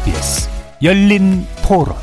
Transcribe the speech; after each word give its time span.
KBS 0.00 0.48
열린 0.82 1.46
토론 1.62 1.94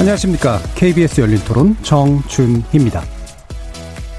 안녕하십니까. 0.00 0.58
KBS 0.74 1.20
열린 1.20 1.38
토론 1.44 1.76
정준희입니다. 1.82 3.02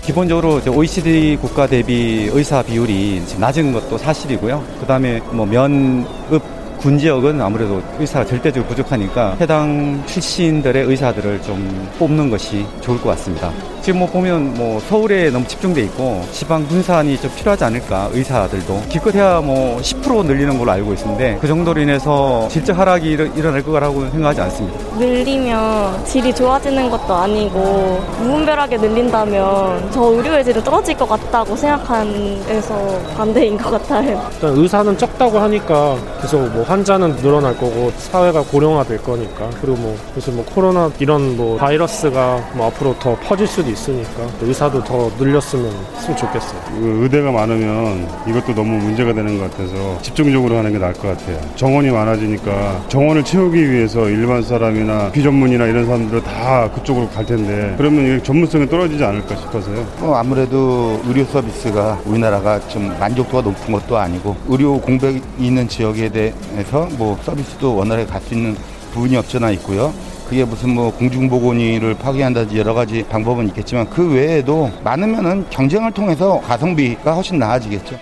기본적으로 0.03 0.61
OECD 0.65 1.37
국가 1.41 1.67
대비 1.67 2.29
의사 2.31 2.63
비율이 2.63 3.21
낮은 3.37 3.73
것도 3.73 3.97
사실이고요. 3.97 4.63
그 4.79 4.85
다음에 4.85 5.19
뭐 5.31 5.45
면읍 5.45 6.41
군 6.83 6.97
지역은 6.97 7.39
아무래도 7.39 7.81
의사가 7.97 8.25
절대적으로 8.25 8.67
부족하니까 8.67 9.37
해당 9.39 10.03
출신들의 10.05 10.83
의사들을 10.83 11.41
좀 11.41 11.89
뽑는 11.97 12.29
것이 12.29 12.65
좋을 12.81 12.99
것 12.99 13.11
같습니다. 13.11 13.53
지금 13.81 13.99
뭐 13.99 14.07
보면 14.09 14.53
뭐 14.53 14.81
서울에 14.81 15.29
너무 15.29 15.45
집중돼 15.47 15.81
있고 15.83 16.25
지방 16.31 16.65
분산이 16.67 17.19
좀 17.19 17.31
필요하지 17.35 17.63
않을까 17.65 18.09
의사들도 18.13 18.83
기껏해야 18.89 19.41
뭐 19.41 19.77
10% 19.79 20.25
늘리는 20.25 20.57
걸로 20.57 20.71
알고 20.71 20.93
있는데 20.93 21.37
그 21.39 21.47
정도로 21.47 21.81
인해서 21.81 22.47
질적 22.49 22.77
하락이 22.77 23.11
일어날 23.11 23.61
거라고 23.61 24.09
생각하지 24.09 24.41
않습니다. 24.41 24.79
늘리면 24.97 26.05
질이 26.05 26.33
좋아지는 26.33 26.89
것도 26.89 27.13
아니고 27.13 28.01
무분별하게 28.19 28.77
늘린다면 28.77 29.91
저 29.91 30.01
의료의 30.01 30.43
질은 30.45 30.63
떨어질 30.63 30.97
것 30.97 31.07
같다고 31.07 31.55
생각해서 31.55 32.99
반대인 33.15 33.57
것 33.57 33.71
같아요. 33.71 34.29
일단 34.33 34.57
의사는 34.57 34.97
적다고 34.97 35.39
하니까 35.39 35.97
계속 36.21 36.39
뭐 36.53 36.63
환자는 36.73 37.17
늘어날 37.17 37.55
거고 37.55 37.91
사회가 37.97 38.41
고령화될 38.41 39.03
거니까 39.03 39.47
그리고 39.61 39.77
뭐 39.77 39.97
그래서 40.11 40.31
뭐 40.31 40.43
코로나 40.43 40.91
이런 40.97 41.37
뭐 41.37 41.55
바이러스가 41.57 42.49
뭐 42.55 42.65
앞으로 42.67 42.97
더 42.97 43.15
퍼질 43.19 43.45
수도 43.45 43.69
있으니까 43.69 44.27
의사도 44.41 44.83
더 44.83 45.11
늘렸으면 45.19 45.71
좋겠어요. 46.17 46.59
그 46.79 46.99
의대가 47.03 47.31
많으면 47.31 48.09
이것도 48.27 48.55
너무 48.55 48.77
문제가 48.77 49.13
되는 49.13 49.37
것 49.37 49.51
같아서 49.51 50.01
집중적으로 50.01 50.57
하는 50.57 50.71
게 50.71 50.79
나을 50.79 50.93
것 50.93 51.09
같아요. 51.09 51.39
정원이 51.55 51.91
많아지니까 51.91 52.85
정원을 52.89 53.23
채우기 53.23 53.71
위해서 53.71 54.09
일반 54.09 54.41
사람이나 54.41 55.11
비전문이나 55.11 55.67
이런 55.67 55.85
사람들 55.85 56.23
다 56.23 56.71
그쪽으로 56.71 57.07
갈 57.09 57.23
텐데 57.23 57.75
그러면 57.77 58.03
이게 58.05 58.23
전문성이 58.23 58.67
떨어지지 58.67 59.03
않을까 59.03 59.35
싶어서요. 59.35 59.85
어, 60.01 60.15
아무래도 60.15 60.99
의료 61.05 61.23
서비스가 61.25 61.99
우리나라가 62.05 62.59
좀 62.67 62.91
만족도가 62.99 63.43
높은 63.43 63.73
것도 63.73 63.95
아니고 63.95 64.35
의료 64.47 64.81
공백이 64.81 65.21
있는 65.37 65.67
지역에 65.67 66.09
대해 66.09 66.33
서 66.65 66.87
뭐 66.97 67.17
서비스도 67.23 67.75
원활하게 67.75 68.07
갈 68.09 68.21
수 68.21 68.33
있는 68.33 68.55
부분이 68.93 69.15
없잖아 69.17 69.51
있고요. 69.51 69.93
그게 70.29 70.45
무슨 70.45 70.69
뭐 70.73 70.91
공중보건의를 70.93 71.95
파괴한다든지 71.95 72.57
여러 72.57 72.73
가지 72.73 73.03
방법은 73.03 73.47
있겠지만 73.49 73.89
그 73.89 74.13
외에도 74.13 74.71
많으면은 74.83 75.45
경쟁을 75.49 75.91
통해서 75.91 76.39
가성비가 76.41 77.13
훨씬 77.13 77.37
나아지겠죠. 77.39 77.97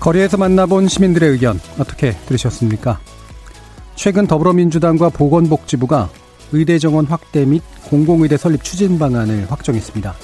거리에서 0.00 0.36
만나본 0.36 0.88
시민들의 0.88 1.30
의견 1.30 1.60
어떻게 1.78 2.12
들으셨습니까? 2.26 2.98
최근 3.94 4.26
더불어민주당과 4.26 5.10
보건복지부가 5.10 6.08
의대 6.50 6.78
정원 6.78 7.06
확대 7.06 7.44
및 7.44 7.62
공공의대 7.84 8.36
설립 8.36 8.64
추진 8.64 8.98
방안을 8.98 9.46
확정했습니다. 9.50 10.14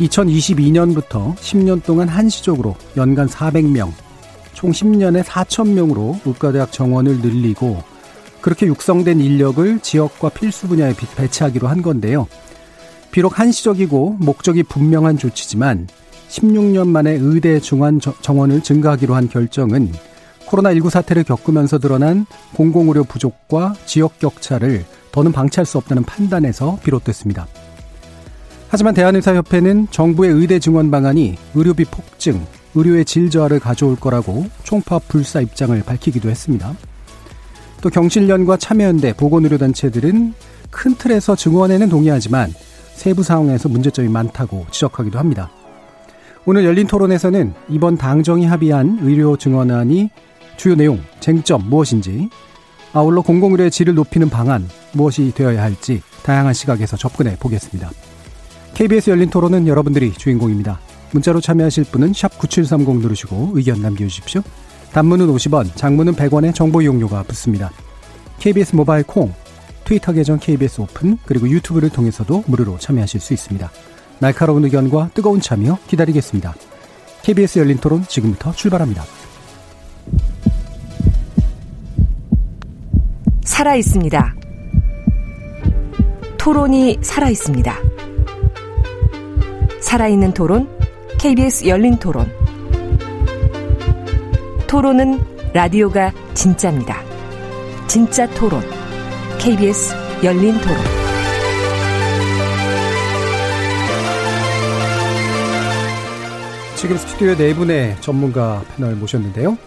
2022년부터 0.00 1.34
10년 1.36 1.82
동안 1.84 2.08
한시적으로 2.08 2.76
연간 2.96 3.28
400명, 3.28 3.92
총 4.54 4.70
10년에 4.70 5.22
4천명으로 5.22 6.18
의과대학 6.24 6.72
정원을 6.72 7.18
늘리고 7.20 7.82
그렇게 8.40 8.66
육성된 8.66 9.20
인력을 9.20 9.80
지역과 9.80 10.30
필수 10.30 10.66
분야에 10.68 10.94
배치하기로 11.16 11.68
한 11.68 11.82
건데요. 11.82 12.26
비록 13.10 13.38
한시적이고 13.38 14.16
목적이 14.20 14.62
분명한 14.62 15.18
조치지만 15.18 15.88
16년 16.28 16.88
만에 16.88 17.12
의대 17.12 17.58
중환 17.58 18.00
정원을 18.00 18.62
증가하기로 18.62 19.14
한 19.14 19.28
결정은 19.28 19.92
코로나19 20.46 20.90
사태를 20.90 21.24
겪으면서 21.24 21.78
드러난 21.78 22.26
공공의료 22.54 23.04
부족과 23.04 23.74
지역 23.84 24.18
격차를 24.18 24.84
더는 25.12 25.32
방치할 25.32 25.66
수 25.66 25.78
없다는 25.78 26.04
판단에서 26.04 26.78
비롯됐습니다. 26.82 27.46
하지만 28.70 28.94
대한의사협회는 28.94 29.88
정부의 29.90 30.30
의대 30.30 30.60
증원 30.60 30.92
방안이 30.92 31.36
의료비 31.56 31.86
폭증, 31.86 32.40
의료의 32.76 33.04
질 33.04 33.28
저하를 33.28 33.58
가져올 33.58 33.96
거라고 33.96 34.46
총파 34.62 35.00
불사 35.00 35.40
입장을 35.40 35.82
밝히기도 35.82 36.30
했습니다. 36.30 36.76
또 37.80 37.90
경실련과 37.90 38.58
참여연대 38.58 39.14
보건의료단체들은 39.14 40.34
큰 40.70 40.94
틀에서 40.94 41.34
증원에는 41.34 41.88
동의하지만 41.88 42.54
세부 42.94 43.24
상황에서 43.24 43.68
문제점이 43.68 44.08
많다고 44.08 44.66
지적하기도 44.70 45.18
합니다. 45.18 45.50
오늘 46.46 46.64
열린 46.64 46.86
토론에서는 46.86 47.52
이번 47.70 47.96
당정이 47.98 48.46
합의한 48.46 49.00
의료 49.02 49.36
증원안이 49.36 50.10
주요 50.56 50.76
내용, 50.76 51.00
쟁점 51.18 51.68
무엇인지, 51.68 52.30
아울러 52.92 53.22
공공의료의 53.22 53.72
질을 53.72 53.94
높이는 53.94 54.30
방안 54.30 54.68
무엇이 54.92 55.32
되어야 55.34 55.60
할지 55.60 56.02
다양한 56.22 56.54
시각에서 56.54 56.96
접근해 56.96 57.36
보겠습니다. 57.40 57.90
KBS 58.80 59.10
열린 59.10 59.28
토론은 59.28 59.66
여러분들이 59.66 60.10
주인공입니다. 60.14 60.80
문자로 61.12 61.42
참여하실 61.42 61.84
분은 61.92 62.12
9730 62.12 63.02
누르시고 63.02 63.50
의견 63.52 63.82
남겨주십시오. 63.82 64.40
단문은 64.94 65.26
50원, 65.26 65.76
장문은 65.76 66.14
100원의 66.14 66.54
정보 66.54 66.80
이용료가 66.80 67.24
붙습니다. 67.24 67.70
KBS 68.38 68.76
모바일 68.76 69.04
콩, 69.04 69.34
트위터 69.84 70.14
계정 70.14 70.38
KBS 70.38 70.80
오픈, 70.80 71.18
그리고 71.26 71.46
유튜브를 71.46 71.90
통해서도 71.90 72.44
무료로 72.46 72.78
참여하실 72.78 73.20
수 73.20 73.34
있습니다. 73.34 73.70
날카로운 74.18 74.64
의견과 74.64 75.10
뜨거운 75.12 75.42
참여 75.42 75.76
기다리겠습니다. 75.86 76.54
KBS 77.20 77.58
열린 77.58 77.76
토론 77.76 78.02
지금부터 78.08 78.54
출발합니다. 78.54 79.04
살아 83.44 83.76
있습니다. 83.76 84.36
토론이 86.38 87.00
살아 87.02 87.28
있습니다. 87.28 87.99
살아있는 89.90 90.34
토론, 90.34 90.68
KBS 91.18 91.66
열린 91.66 91.96
토론. 91.96 92.30
토론은 94.68 95.18
라디오가 95.52 96.12
진짜입니다. 96.32 97.02
진짜 97.88 98.24
토론, 98.34 98.62
KBS 99.40 99.92
열린 100.22 100.52
토론. 100.60 100.76
지금 106.76 106.96
스튜디오에 106.96 107.34
네 107.34 107.52
분의 107.52 107.96
전문가 108.00 108.62
패널 108.76 108.94
모셨는데요. 108.94 109.58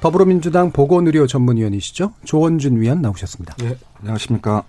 더불어민주당 0.00 0.72
보건의료 0.72 1.28
전문위원이시죠. 1.28 2.14
조원준 2.24 2.80
위원 2.80 3.00
나오셨습니다. 3.00 3.54
네, 3.58 3.76
안녕하십니까. 4.00 4.64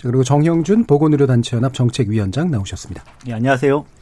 그리고 0.00 0.22
정형준 0.22 0.84
보건의료단체연합 0.84 1.74
정책위원장 1.74 2.52
나오셨습니다. 2.52 3.02
네, 3.26 3.32
안녕하세요. 3.32 4.01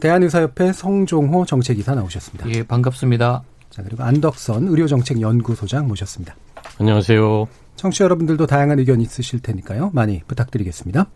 대한의사협회 0.00 0.72
성종호 0.72 1.44
정책이사 1.46 1.94
나오셨습니다. 1.94 2.48
예, 2.50 2.62
반갑습니다. 2.62 3.42
자, 3.70 3.82
그리고 3.82 4.02
안덕선 4.02 4.68
의료정책연구소장 4.68 5.86
모셨습니다. 5.88 6.34
안녕하세요. 6.78 7.46
청취자 7.76 8.04
여러분들도 8.04 8.46
다양한 8.46 8.78
의견 8.78 9.00
있으실 9.00 9.40
테니까요. 9.40 9.90
많이 9.94 10.22
부탁드리겠습니다. 10.26 11.06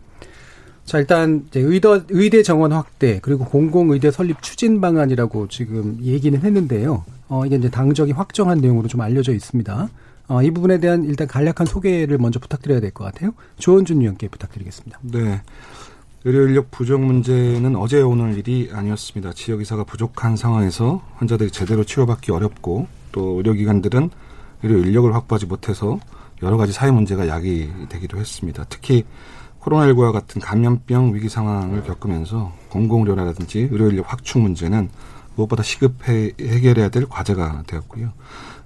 자, 0.85 0.99
일단 0.99 1.45
이제 1.47 1.59
의대, 1.59 1.89
의대 2.09 2.43
정원 2.43 2.71
확대 2.71 3.19
그리고 3.21 3.45
공공의대 3.45 4.11
설립 4.11 4.41
추진 4.41 4.81
방안이라고 4.81 5.47
지금 5.47 5.97
얘기는 6.01 6.39
했는데요. 6.39 7.03
어, 7.27 7.45
이게 7.45 7.55
이제 7.55 7.69
당정이 7.69 8.11
확정한 8.11 8.59
내용으로 8.59 8.87
좀 8.87 9.01
알려져 9.01 9.33
있습니다. 9.33 9.89
어, 10.27 10.41
이 10.43 10.51
부분에 10.51 10.79
대한 10.79 11.03
일단 11.03 11.27
간략한 11.27 11.65
소개를 11.67 12.17
먼저 12.19 12.39
부탁드려야 12.39 12.79
될 12.79 12.91
것 12.91 13.03
같아요. 13.03 13.33
조원준 13.57 14.01
위원께 14.01 14.27
부탁드리겠습니다. 14.27 14.99
네. 15.01 15.41
의료 16.25 16.47
인력 16.47 16.71
부족 16.71 17.01
문제는 17.01 17.75
어제 17.75 18.01
오늘 18.01 18.35
일이 18.35 18.71
아니었습니다. 18.73 19.33
지역 19.33 19.59
의사가 19.59 19.83
부족한 19.83 20.35
상황에서 20.35 21.03
환자들이 21.17 21.51
제대로 21.51 21.83
치료받기 21.83 22.31
어렵고 22.31 22.87
또 23.11 23.37
의료기관들은 23.37 24.09
의료 24.63 24.79
인력을 24.79 25.13
확보하지 25.13 25.45
못해서 25.45 25.99
여러 26.41 26.57
가지 26.57 26.73
사회 26.73 26.89
문제가 26.89 27.27
야기되기도 27.27 28.17
했습니다. 28.17 28.65
특히 28.69 29.05
코로나19와 29.61 30.11
같은 30.11 30.41
감염병 30.41 31.13
위기 31.13 31.29
상황을 31.29 31.83
겪으면서 31.83 32.51
공공의료라든지 32.69 33.69
의료 33.71 33.91
인력 33.91 34.11
확충 34.11 34.41
문제는 34.41 34.89
무엇보다 35.35 35.61
시급해 35.61 36.31
해결해야 36.41 36.89
될 36.89 37.05
과제가 37.05 37.65
되었고요. 37.67 38.13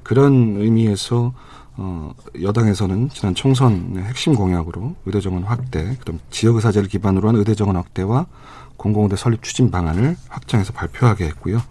그런 0.03 0.55
의미에서 0.61 1.33
어, 1.81 2.13
여당에서는 2.41 3.07
지난 3.07 3.33
총선 3.33 3.95
핵심 3.97 4.35
공약으로 4.35 4.95
의대 5.05 5.21
정원 5.21 5.43
확대, 5.43 5.95
그럼 6.01 6.19
지역 6.29 6.55
의사제를 6.55 6.89
기반으로 6.89 7.29
한 7.29 7.37
의대 7.37 7.55
정원 7.55 7.77
확대와 7.77 8.27
공공의대 8.75 9.15
설립 9.15 9.43
추진 9.43 9.71
방안을 9.71 10.17
확정해서 10.27 10.73
발표하게 10.73 11.25
했고요. 11.27 11.61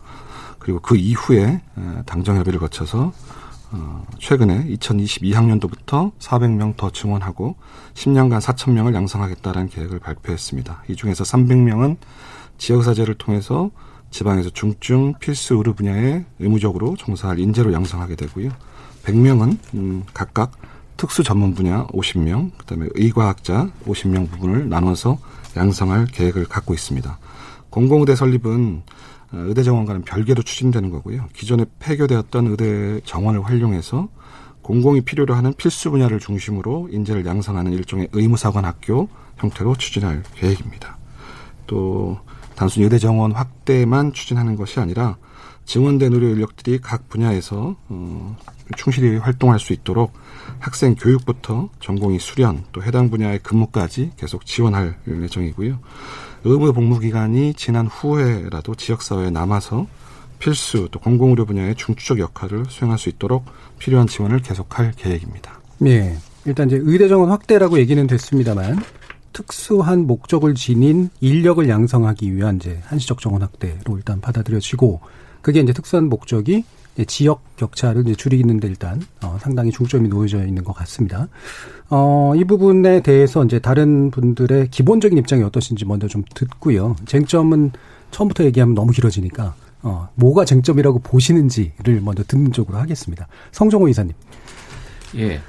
그리고 0.58 0.80
그 0.80 0.96
이후에 0.96 1.60
당정 2.06 2.36
협의를 2.38 2.58
거쳐서 2.58 3.12
어, 3.70 4.06
최근에 4.18 4.64
2022학년도부터 4.76 6.12
400명 6.18 6.78
더 6.78 6.90
증원하고 6.90 7.56
10년간 7.92 8.40
4,000명을 8.40 8.94
양성하겠다는 8.94 9.68
계획을 9.68 9.98
발표했습니다. 9.98 10.84
이 10.88 10.96
중에서 10.96 11.22
300명은 11.22 11.98
지역사제를 12.56 13.16
통해서 13.16 13.70
지방에서 14.10 14.48
중증 14.48 15.14
필수 15.20 15.56
의료 15.56 15.74
분야에 15.74 16.24
의무적으로 16.38 16.96
종사할 16.96 17.38
인재로 17.38 17.74
양성하게 17.74 18.16
되고요. 18.16 18.50
100명은 19.08 19.56
음, 19.74 20.04
각각 20.12 20.52
특수 20.96 21.22
전문 21.22 21.54
분야 21.54 21.86
50명, 21.86 22.50
그다음에 22.58 22.88
의과학자 22.94 23.70
50명 23.86 24.30
부분을 24.30 24.68
나눠서 24.68 25.18
양성할 25.56 26.06
계획을 26.06 26.44
갖고 26.46 26.74
있습니다. 26.74 27.18
공공의대 27.70 28.16
설립은 28.16 28.82
어, 29.32 29.36
의대 29.46 29.62
정원과는 29.62 30.02
별개로 30.02 30.42
추진되는 30.42 30.90
거고요. 30.90 31.26
기존에 31.32 31.64
폐교되었던 31.78 32.46
의대 32.48 33.00
정원을 33.04 33.44
활용해서 33.44 34.08
공공이 34.62 35.02
필요로 35.02 35.34
하는 35.34 35.54
필수 35.54 35.90
분야를 35.90 36.18
중심으로 36.18 36.90
인재를 36.92 37.24
양성하는 37.24 37.72
일종의 37.72 38.08
의무사관 38.12 38.64
학교 38.64 39.08
형태로 39.38 39.76
추진할 39.76 40.22
계획입니다. 40.34 40.98
또 41.66 42.18
단순히 42.56 42.84
의대 42.84 42.98
정원 42.98 43.32
확대만 43.32 44.12
추진하는 44.12 44.56
것이 44.56 44.80
아니라 44.80 45.16
증원된 45.64 46.12
의료 46.12 46.28
인력들이 46.28 46.80
각 46.80 47.08
분야에서 47.08 47.76
어, 47.88 48.36
충실히 48.76 49.16
활동할 49.16 49.58
수 49.58 49.72
있도록 49.72 50.12
학생 50.58 50.94
교육부터 50.94 51.68
전공의 51.80 52.18
수련 52.18 52.64
또 52.72 52.82
해당 52.82 53.10
분야의 53.10 53.40
근무까지 53.40 54.12
계속 54.16 54.46
지원할 54.46 54.96
예정이고요. 55.06 55.78
의무 56.44 56.72
복무 56.72 57.00
기간이 57.00 57.54
지난 57.54 57.86
후에라도 57.86 58.74
지역사회에 58.74 59.30
남아서 59.30 59.86
필수 60.38 60.88
또 60.90 61.00
공공의료 61.00 61.46
분야의 61.46 61.74
중추적 61.74 62.18
역할을 62.20 62.66
수행할 62.68 62.98
수 62.98 63.08
있도록 63.08 63.44
필요한 63.78 64.06
지원을 64.06 64.40
계속할 64.40 64.92
계획입니다. 64.96 65.60
예. 65.86 66.16
일단 66.44 66.68
이제 66.68 66.78
의대 66.80 67.08
정원 67.08 67.30
확대라고 67.30 67.78
얘기는 67.78 68.06
됐습니다만 68.06 68.80
특수한 69.32 70.06
목적을 70.06 70.54
지닌 70.54 71.10
인력을 71.20 71.68
양성하기 71.68 72.34
위한 72.34 72.56
이제 72.56 72.80
한시적 72.84 73.20
정원 73.20 73.42
확대로 73.42 73.96
일단 73.96 74.20
받아들여지고 74.20 75.00
그게 75.42 75.60
이제 75.60 75.72
특수한 75.72 76.08
목적이 76.08 76.64
지역 77.04 77.56
격차를 77.56 78.02
이제 78.02 78.14
줄이는 78.14 78.60
데 78.60 78.68
일단 78.68 79.00
어, 79.22 79.38
상당히 79.40 79.70
중점이 79.70 80.08
놓여져 80.08 80.44
있는 80.44 80.64
것 80.64 80.72
같습니다. 80.72 81.28
어, 81.90 82.32
이 82.36 82.44
부분에 82.44 83.00
대해서 83.00 83.44
이제 83.44 83.58
다른 83.58 84.10
분들의 84.10 84.68
기본적인 84.70 85.16
입장이 85.18 85.42
어떠신지 85.42 85.84
먼저 85.84 86.06
좀 86.08 86.24
듣고요. 86.34 86.96
쟁점은 87.06 87.72
처음부터 88.10 88.44
얘기하면 88.44 88.74
너무 88.74 88.92
길어지니까 88.92 89.54
어, 89.82 90.08
뭐가 90.14 90.44
쟁점이라고 90.44 91.00
보시는지를 91.00 92.00
먼저 92.02 92.24
듣는 92.24 92.52
쪽으로 92.52 92.78
하겠습니다. 92.78 93.28
성종호 93.52 93.88
이사님. 93.88 94.12
예. 95.16 95.40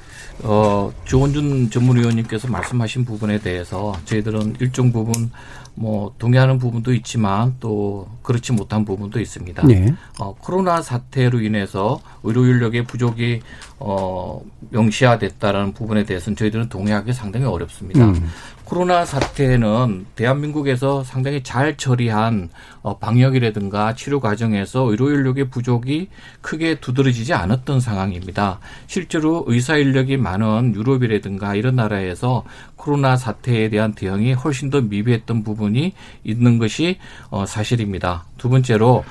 어, 0.44 0.92
조원준 1.04 1.70
전문위원님께서 1.70 2.48
말씀하신 2.48 3.04
부분에 3.04 3.40
대해서 3.40 3.94
저희들은 4.06 4.56
일정 4.62 4.92
부분 4.92 5.32
뭐 5.80 6.14
동의하는 6.18 6.60
부분도 6.60 6.94
있지만 6.94 7.56
또 7.62 8.10
그렇지 8.22 8.52
못한 8.52 8.84
부분도 8.84 9.22
있습니다. 9.22 9.66
네. 9.66 9.94
어, 10.20 10.36
코로나 10.36 10.82
사태로 10.82 11.40
인해서 11.40 12.02
의료 12.24 12.46
인력의 12.46 12.84
부족이 12.84 13.40
어, 13.80 14.42
명시화됐다라는 14.72 15.72
부분에 15.72 16.04
대해서는 16.04 16.36
저희들은 16.36 16.68
동의하기 16.68 17.14
상당히 17.14 17.46
어렵습니다. 17.46 18.06
음. 18.06 18.30
코로나 18.70 19.04
사태는 19.04 20.06
대한민국에서 20.16 21.04
상당히 21.04 21.42
잘 21.42 21.76
처리한 21.76 22.50
어, 22.84 23.00
방역이라든가 23.00 23.96
치료 23.96 24.20
과정에서 24.20 24.84
의료 24.84 25.10
인력의 25.10 25.50
부족이 25.50 26.10
크게 26.42 26.80
두드러지지 26.80 27.34
않았던 27.34 27.80
상황입니다. 27.80 28.60
실제로 28.86 29.44
의사 29.48 29.76
인력이 29.76 30.18
많은 30.18 30.76
유럽이라든가 30.76 31.56
이런 31.56 31.78
나라에서 31.78 32.44
코로나 32.76 33.18
사태에 33.18 33.70
대한 33.70 33.94
대응이 33.94 34.34
훨씬 34.34 34.70
더 34.70 34.82
미비했던 34.82 35.44
부분이 35.44 35.94
있는 36.24 36.60
것이 36.60 37.00
어, 37.32 37.48
사실입니다. 37.48 38.26
두 38.38 38.50
번째로 38.50 39.04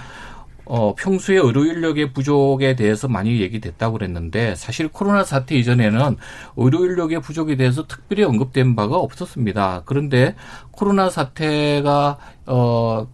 어, 0.68 0.94
평소에 0.94 1.36
의료 1.36 1.64
인력의 1.64 2.12
부족에 2.12 2.76
대해서 2.76 3.08
많이 3.08 3.40
얘기됐다고 3.40 3.94
그랬는데 3.94 4.54
사실 4.54 4.88
코로나 4.88 5.24
사태 5.24 5.56
이전에는 5.56 6.16
의료 6.56 6.84
인력의 6.84 7.22
부족에 7.22 7.56
대해서 7.56 7.86
특별히 7.86 8.22
언급된 8.22 8.76
바가 8.76 8.96
없었습니다. 8.96 9.82
그런데 9.86 10.34
코로나 10.70 11.08
사태가 11.08 12.18
어 12.46 13.08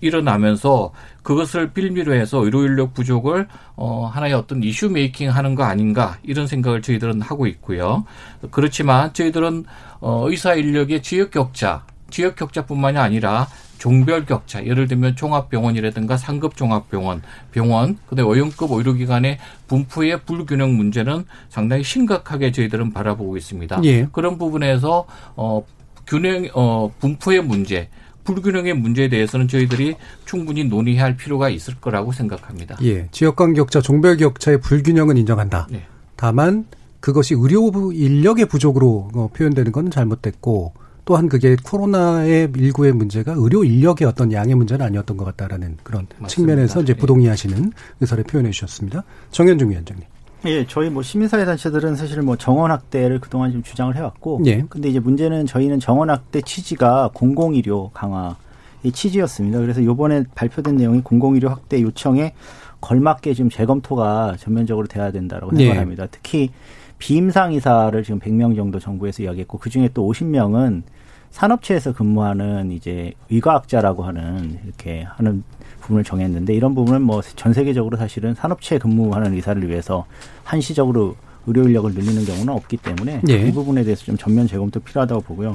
일어나면서 0.00 0.92
그것을 1.22 1.72
빌미로 1.72 2.14
해서 2.14 2.42
의료 2.42 2.64
인력 2.64 2.94
부족을 2.94 3.48
어 3.76 4.06
하나의 4.06 4.32
어떤 4.32 4.62
이슈 4.62 4.88
메이킹 4.88 5.28
하는 5.30 5.54
거 5.54 5.64
아닌가 5.64 6.16
이런 6.22 6.46
생각을 6.46 6.80
저희들은 6.80 7.20
하고 7.20 7.46
있고요. 7.46 8.06
그렇지만 8.50 9.12
저희들은 9.12 9.64
어 10.00 10.24
의사 10.30 10.54
인력의 10.54 11.02
지역 11.02 11.32
격차 11.32 11.84
지역 12.08 12.36
격차뿐만이 12.36 12.96
아니라 12.96 13.46
종별 13.78 14.26
격차, 14.26 14.64
예를 14.64 14.88
들면 14.88 15.16
종합병원이라든가 15.16 16.16
상급 16.16 16.56
종합병원, 16.56 17.22
병원, 17.52 17.96
그다음에 18.08 18.30
어용급 18.30 18.72
의료기관의 18.72 19.38
분포의 19.68 20.24
불균형 20.24 20.76
문제는 20.76 21.24
상당히 21.48 21.82
심각하게 21.84 22.52
저희들은 22.52 22.92
바라보고 22.92 23.36
있습니다. 23.36 23.80
예. 23.84 24.08
그런 24.12 24.36
부분에서 24.36 25.06
어 25.36 25.64
균형 26.06 26.48
어 26.54 26.92
분포의 26.98 27.42
문제, 27.42 27.88
불균형의 28.24 28.74
문제에 28.74 29.08
대해서는 29.08 29.48
저희들이 29.48 29.94
충분히 30.24 30.64
논의할 30.64 31.16
필요가 31.16 31.48
있을 31.48 31.76
거라고 31.76 32.12
생각합니다. 32.12 32.76
예. 32.82 33.08
지역 33.12 33.36
간 33.36 33.54
격차, 33.54 33.80
종별 33.80 34.16
격차의 34.16 34.60
불균형은 34.60 35.16
인정한다. 35.16 35.68
예. 35.72 35.82
다만 36.16 36.66
그것이 37.00 37.34
의료 37.38 37.70
인력의 37.92 38.46
부족으로 38.46 39.10
어, 39.14 39.30
표현되는 39.32 39.70
건 39.70 39.90
잘못됐고 39.90 40.74
또한 41.08 41.26
그게 41.26 41.56
코로나의 41.64 42.52
일구의 42.54 42.92
문제가 42.92 43.32
의료 43.34 43.64
인력의 43.64 44.06
어떤 44.06 44.30
양의 44.30 44.54
문제는 44.54 44.84
아니었던 44.84 45.16
것 45.16 45.24
같다라는 45.24 45.78
그런 45.82 46.06
맞습니다. 46.18 46.28
측면에서 46.28 46.82
이제 46.82 46.92
예. 46.94 47.00
부동의하시는 47.00 47.72
의사를 48.00 48.22
표현해 48.24 48.50
주셨습니다. 48.50 49.04
정현중 49.30 49.70
위원장님. 49.70 50.04
예, 50.44 50.66
저희 50.66 50.90
뭐 50.90 51.02
시민사회 51.02 51.46
단체들은 51.46 51.96
사실 51.96 52.20
뭐 52.20 52.36
정원 52.36 52.70
확대를 52.70 53.20
그동안 53.20 53.52
좀 53.52 53.62
주장을 53.62 53.96
해왔고, 53.96 54.42
예. 54.44 54.66
근데 54.68 54.90
이제 54.90 55.00
문제는 55.00 55.46
저희는 55.46 55.80
정원 55.80 56.10
확대 56.10 56.42
취지가 56.42 57.12
공공의료 57.14 57.90
강화 57.94 58.36
의 58.84 58.92
취지였습니다. 58.92 59.60
그래서 59.60 59.82
요번에 59.82 60.24
발표된 60.34 60.76
내용이 60.76 61.00
공공의료 61.00 61.48
확대 61.48 61.80
요청에 61.80 62.34
걸맞게 62.82 63.32
지금 63.32 63.48
재검토가 63.48 64.36
전면적으로 64.38 64.86
돼야 64.86 65.10
된다라고 65.10 65.56
예. 65.56 65.68
생각합니다. 65.68 66.02
예. 66.02 66.08
특히 66.10 66.50
비임상 66.98 67.54
의사를 67.54 68.02
지금 68.02 68.20
100명 68.20 68.54
정도 68.56 68.78
정부에서 68.78 69.22
이야기했고 69.22 69.56
그 69.56 69.70
중에 69.70 69.88
또 69.94 70.06
50명은 70.12 70.82
산업체에서 71.30 71.92
근무하는 71.92 72.72
이제 72.72 73.12
의과학자라고 73.30 74.02
하는 74.04 74.58
이렇게 74.64 75.02
하는 75.08 75.42
부분을 75.80 76.04
정했는데 76.04 76.54
이런 76.54 76.74
부분은 76.74 77.02
뭐 77.02 77.20
전 77.36 77.52
세계적으로 77.52 77.96
사실은 77.96 78.34
산업체에 78.34 78.78
근무하는 78.78 79.34
의사를 79.34 79.66
위해서 79.68 80.06
한시적으로 80.44 81.16
의료 81.46 81.62
인력을 81.64 81.92
늘리는 81.94 82.24
경우는 82.24 82.52
없기 82.52 82.76
때문에 82.78 83.22
예. 83.28 83.46
이 83.48 83.52
부분에 83.52 83.84
대해서 83.84 84.04
좀 84.04 84.16
전면 84.16 84.46
재검토 84.46 84.80
필요하다고 84.80 85.22
보고요. 85.22 85.54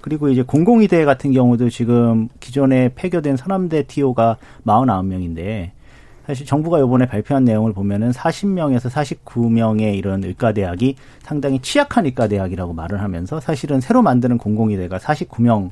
그리고 0.00 0.28
이제 0.28 0.42
공공의대 0.42 1.04
같은 1.04 1.32
경우도 1.32 1.70
지금 1.70 2.28
기존에 2.40 2.90
폐교된 2.94 3.36
서남대 3.36 3.84
TO가 3.84 4.36
49명인데 4.66 5.70
사실 6.30 6.46
정부가 6.46 6.78
이번에 6.78 7.06
발표한 7.06 7.44
내용을 7.44 7.72
보면은 7.72 8.12
40명에서 8.12 8.88
49명의 8.88 9.96
이런 9.96 10.22
의과대학이 10.22 10.94
상당히 11.22 11.58
취약한 11.58 12.06
의과대학이라고 12.06 12.72
말을 12.72 13.02
하면서 13.02 13.40
사실은 13.40 13.80
새로 13.80 14.00
만드는 14.00 14.38
공공의대가 14.38 14.98
49명 14.98 15.70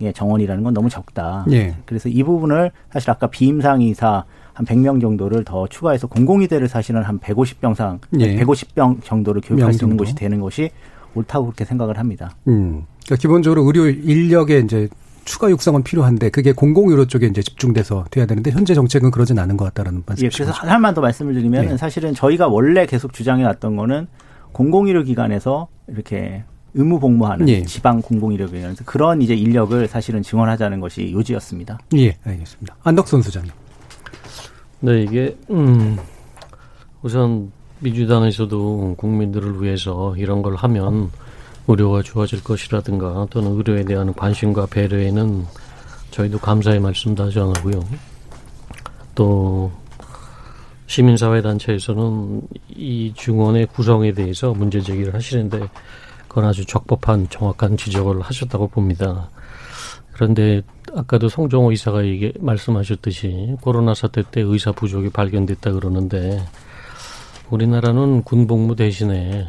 의 0.00 0.12
정원이라는 0.12 0.64
건 0.64 0.74
너무 0.74 0.90
적다. 0.90 1.46
예. 1.52 1.76
그래서 1.86 2.08
이 2.08 2.22
부분을 2.24 2.72
사실 2.92 3.10
아까 3.10 3.28
비임상 3.28 3.80
의사 3.80 4.24
한 4.52 4.66
100명 4.66 5.00
정도를 5.00 5.44
더 5.44 5.68
추가해서 5.68 6.08
공공의대를 6.08 6.66
사실은 6.68 7.02
한 7.02 7.20
150병상, 7.20 8.00
예. 8.18 8.36
150병 8.36 9.04
정도를 9.04 9.40
교육할 9.40 9.72
수 9.72 9.84
있는 9.84 9.96
곳이 9.96 10.16
되는 10.16 10.40
것이 10.40 10.70
옳다고 11.14 11.46
그렇게 11.46 11.64
생각을 11.64 11.96
합니다. 11.96 12.34
음. 12.48 12.84
그러니까 13.04 13.22
기본적으로 13.22 13.62
의료 13.62 13.86
인력의 13.88 14.64
이제 14.64 14.88
추가 15.24 15.50
육성은 15.50 15.82
필요한데 15.82 16.30
그게 16.30 16.52
공공의료 16.52 17.06
쪽에 17.06 17.26
이제 17.26 17.42
집중돼서 17.42 18.04
돼야 18.10 18.26
되는데 18.26 18.50
현재 18.50 18.74
정책은 18.74 19.10
그러진 19.10 19.38
않은 19.38 19.56
것 19.56 19.64
같다는 19.66 20.02
말씀. 20.06 20.24
예, 20.24 20.28
그래서 20.28 20.52
하나만 20.52 20.94
더 20.94 21.00
말씀을 21.00 21.34
드리면 21.34 21.66
네. 21.66 21.76
사실은 21.76 22.14
저희가 22.14 22.48
원래 22.48 22.86
계속 22.86 23.12
주장해 23.12 23.44
왔던 23.44 23.76
거는 23.76 24.06
공공의료 24.52 25.02
기관에서 25.04 25.68
이렇게 25.88 26.44
의무 26.74 26.98
복무하는 27.00 27.48
예. 27.48 27.62
지방 27.62 28.02
공공의료 28.02 28.46
기관에서 28.46 28.84
그런 28.84 29.22
이제 29.22 29.34
인력을 29.34 29.86
사실은 29.88 30.22
증원하자는 30.22 30.80
것이 30.80 31.12
요지였습니다. 31.12 31.78
예, 31.96 32.16
알겠습니다. 32.24 32.76
안덕선 32.82 33.22
수장님. 33.22 33.52
네, 34.80 35.02
이게 35.02 35.36
음 35.50 35.96
우선 37.02 37.50
민주당에서도 37.80 38.94
국민들을 38.96 39.62
위해서 39.62 40.14
이런 40.16 40.42
걸 40.42 40.56
하면 40.56 41.10
의료가 41.66 42.02
좋아질 42.02 42.44
것이라든가 42.44 43.26
또는 43.30 43.56
의료에 43.56 43.84
대한 43.84 44.12
관심과 44.14 44.66
배려에는 44.66 45.44
저희도 46.10 46.38
감사의 46.38 46.80
말씀도 46.80 47.30
전하고요. 47.30 47.84
또 49.14 49.72
시민사회 50.86 51.40
단체에서는 51.42 52.42
이 52.68 53.12
중원의 53.16 53.66
구성에 53.66 54.12
대해서 54.12 54.52
문제 54.52 54.80
제기를 54.80 55.14
하시는데 55.14 55.68
그건 56.28 56.44
아주 56.44 56.64
적법한 56.64 57.28
정확한 57.30 57.76
지적을 57.76 58.20
하셨다고 58.20 58.68
봅니다. 58.68 59.30
그런데 60.12 60.62
아까도 60.94 61.28
송정호 61.28 61.72
이사가 61.72 62.04
얘기 62.04 62.32
말씀하셨듯이 62.38 63.56
코로나 63.60 63.94
사태 63.94 64.22
때 64.22 64.40
의사 64.40 64.70
부족이 64.72 65.10
발견됐다 65.10 65.72
그러는데 65.72 66.44
우리나라는 67.50 68.22
군복무 68.22 68.76
대신에 68.76 69.48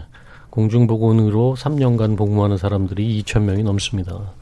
공중보건으로 0.56 1.56
3년간 1.58 2.18
복무하는 2.18 2.58
사람들이 2.58 3.24
2천 3.24 3.44
명이 3.44 3.64
넘습니다. 3.64 4.34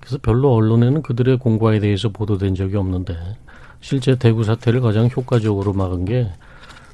그래서 0.00 0.18
별로 0.22 0.54
언론에는 0.54 1.02
그들의 1.02 1.38
공과에 1.38 1.80
대해서 1.80 2.08
보도된 2.08 2.54
적이 2.54 2.76
없는데 2.76 3.14
실제 3.80 4.16
대구 4.16 4.44
사태를 4.44 4.80
가장 4.80 5.08
효과적으로 5.14 5.72
막은 5.72 6.04
게 6.06 6.30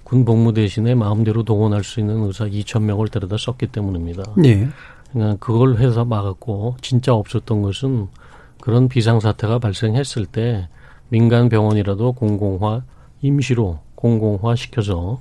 군 0.05 0.25
복무 0.25 0.53
대신에 0.53 0.95
마음대로 0.95 1.43
동원할 1.43 1.83
수 1.83 1.99
있는 1.99 2.23
의사 2.25 2.45
2천 2.45 2.83
명을 2.83 3.09
데려다 3.09 3.37
썼기 3.37 3.69
때문입니다. 3.69 4.23
네. 4.37 4.69
그러니까 5.11 5.37
그걸 5.45 5.79
해서 5.79 6.05
막았고 6.05 6.77
진짜 6.83 7.15
없었던 7.15 7.63
것은 7.63 8.09
그런 8.61 8.89
비상 8.89 9.19
사태가 9.19 9.59
발생했을 9.59 10.27
때 10.27 10.69
민간 11.09 11.49
병원이라도 11.49 12.13
공공화 12.13 12.83
임시로 13.23 13.81
공공화 13.95 14.55
시켜서 14.55 15.21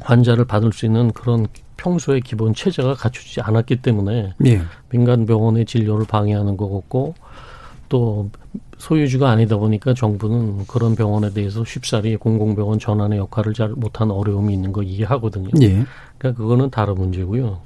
환자를 0.00 0.44
받을 0.44 0.72
수 0.72 0.86
있는 0.86 1.12
그런 1.12 1.46
평소의 1.76 2.20
기본 2.22 2.54
체제가 2.54 2.94
갖추지 2.94 3.40
않았기 3.40 3.76
때문에 3.76 4.34
예. 4.46 4.62
민간 4.90 5.26
병원의 5.26 5.66
진료를 5.66 6.06
방해하는 6.06 6.56
거같고 6.56 7.14
또 7.88 8.30
소유주가 8.78 9.30
아니다 9.30 9.56
보니까 9.56 9.94
정부는 9.94 10.66
그런 10.66 10.94
병원에 10.94 11.30
대해서 11.30 11.64
쉽사리 11.64 12.16
공공병원 12.16 12.78
전환의 12.78 13.18
역할을 13.18 13.54
잘 13.54 13.70
못한 13.70 14.10
어려움이 14.10 14.52
있는 14.52 14.72
거 14.72 14.82
이해하거든요. 14.82 15.50
예. 15.62 15.84
그러니까 16.18 16.40
그거는 16.42 16.70
다른 16.70 16.94
문제고요. 16.94 17.60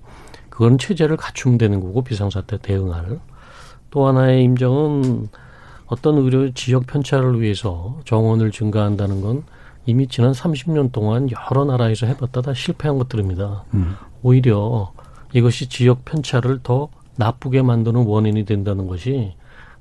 그건 0.49 0.79
체제를 0.79 1.17
갖추면 1.17 1.59
되는 1.59 1.81
거고 1.81 2.03
비상사태 2.03 2.59
대응할. 2.59 3.19
또 3.91 4.07
하나의 4.07 4.45
임정은 4.45 5.29
어떤 5.87 6.19
의료 6.19 6.53
지역 6.53 6.87
편차를 6.87 7.41
위해서 7.41 7.99
정원을 8.05 8.53
증가한다는 8.53 9.21
건 9.21 9.43
이미 9.91 10.07
지난 10.07 10.33
30년 10.33 10.93
동안 10.93 11.29
여러 11.31 11.65
나라에서 11.65 12.07
해봤다 12.07 12.43
다 12.43 12.55
실패한 12.55 12.97
것들입니다. 12.99 13.65
음. 13.75 13.97
오히려 14.23 14.93
이것이 15.33 15.69
지역 15.69 16.05
편차를 16.05 16.61
더 16.63 16.89
나쁘게 17.17 17.63
만드는 17.63 18.07
원인이 18.07 18.45
된다는 18.45 18.87
것이 18.87 19.35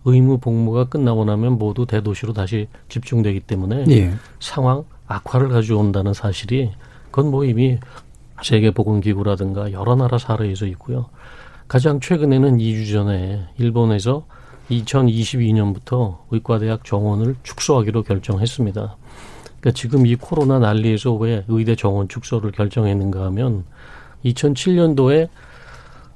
의무 0.05 0.39
복무가 0.39 0.85
끝나고 0.85 1.25
나면 1.25 1.57
모두 1.57 1.85
대도시로 1.85 2.33
다시 2.33 2.67
집중되기 2.89 3.41
때문에 3.41 3.85
예. 3.89 4.13
상황 4.39 4.83
악화를 5.07 5.49
가져온다는 5.49 6.13
사실이 6.13 6.71
그건 7.11 7.31
뭐 7.31 7.45
이미 7.45 7.77
세계보건기구라든가 8.43 9.71
여러 9.71 9.95
나라 9.95 10.17
사례에서 10.17 10.65
있고요. 10.67 11.09
가장 11.67 11.99
최근에는 11.99 12.57
2주 12.57 12.91
전에 12.91 13.47
일본에서 13.57 14.25
2022년부터 14.71 16.17
의과대학 16.31 16.83
정원을 16.83 17.35
축소하기로 17.43 18.03
결정했습니다. 18.03 18.97
그러니까 19.59 19.71
지금 19.71 20.05
이 20.05 20.15
코로나 20.15 20.59
난리에서 20.59 21.13
왜 21.15 21.43
의대 21.47 21.75
정원 21.75 22.07
축소를 22.07 22.51
결정했는가 22.51 23.23
하면 23.25 23.65
2007년도에 24.25 25.29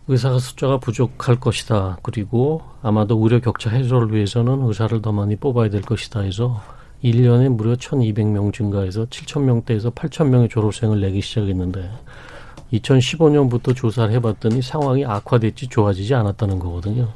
의사가 0.07 0.39
숫자가 0.39 0.79
부족할 0.79 1.39
것이다. 1.39 1.97
그리고 2.01 2.62
아마도 2.81 3.17
의료 3.21 3.39
격차 3.39 3.69
해소를 3.69 4.13
위해서는 4.13 4.63
의사를 4.67 5.01
더 5.01 5.12
많이 5.12 5.35
뽑아야 5.35 5.69
될 5.69 5.81
것이다 5.81 6.21
해서 6.21 6.62
1년에 7.03 7.50
무려 7.50 7.75
1200명 7.75 8.53
증가해서 8.53 9.05
7000명대에서 9.05 9.93
8000명의 9.93 10.50
졸업생을 10.50 11.01
내기 11.01 11.21
시작했는데 11.21 11.89
2015년부터 12.73 13.75
조사를 13.75 14.13
해봤더니 14.13 14.62
상황이 14.62 15.05
악화됐지 15.05 15.67
좋아지지 15.67 16.15
않았다는 16.15 16.59
거거든요. 16.59 17.09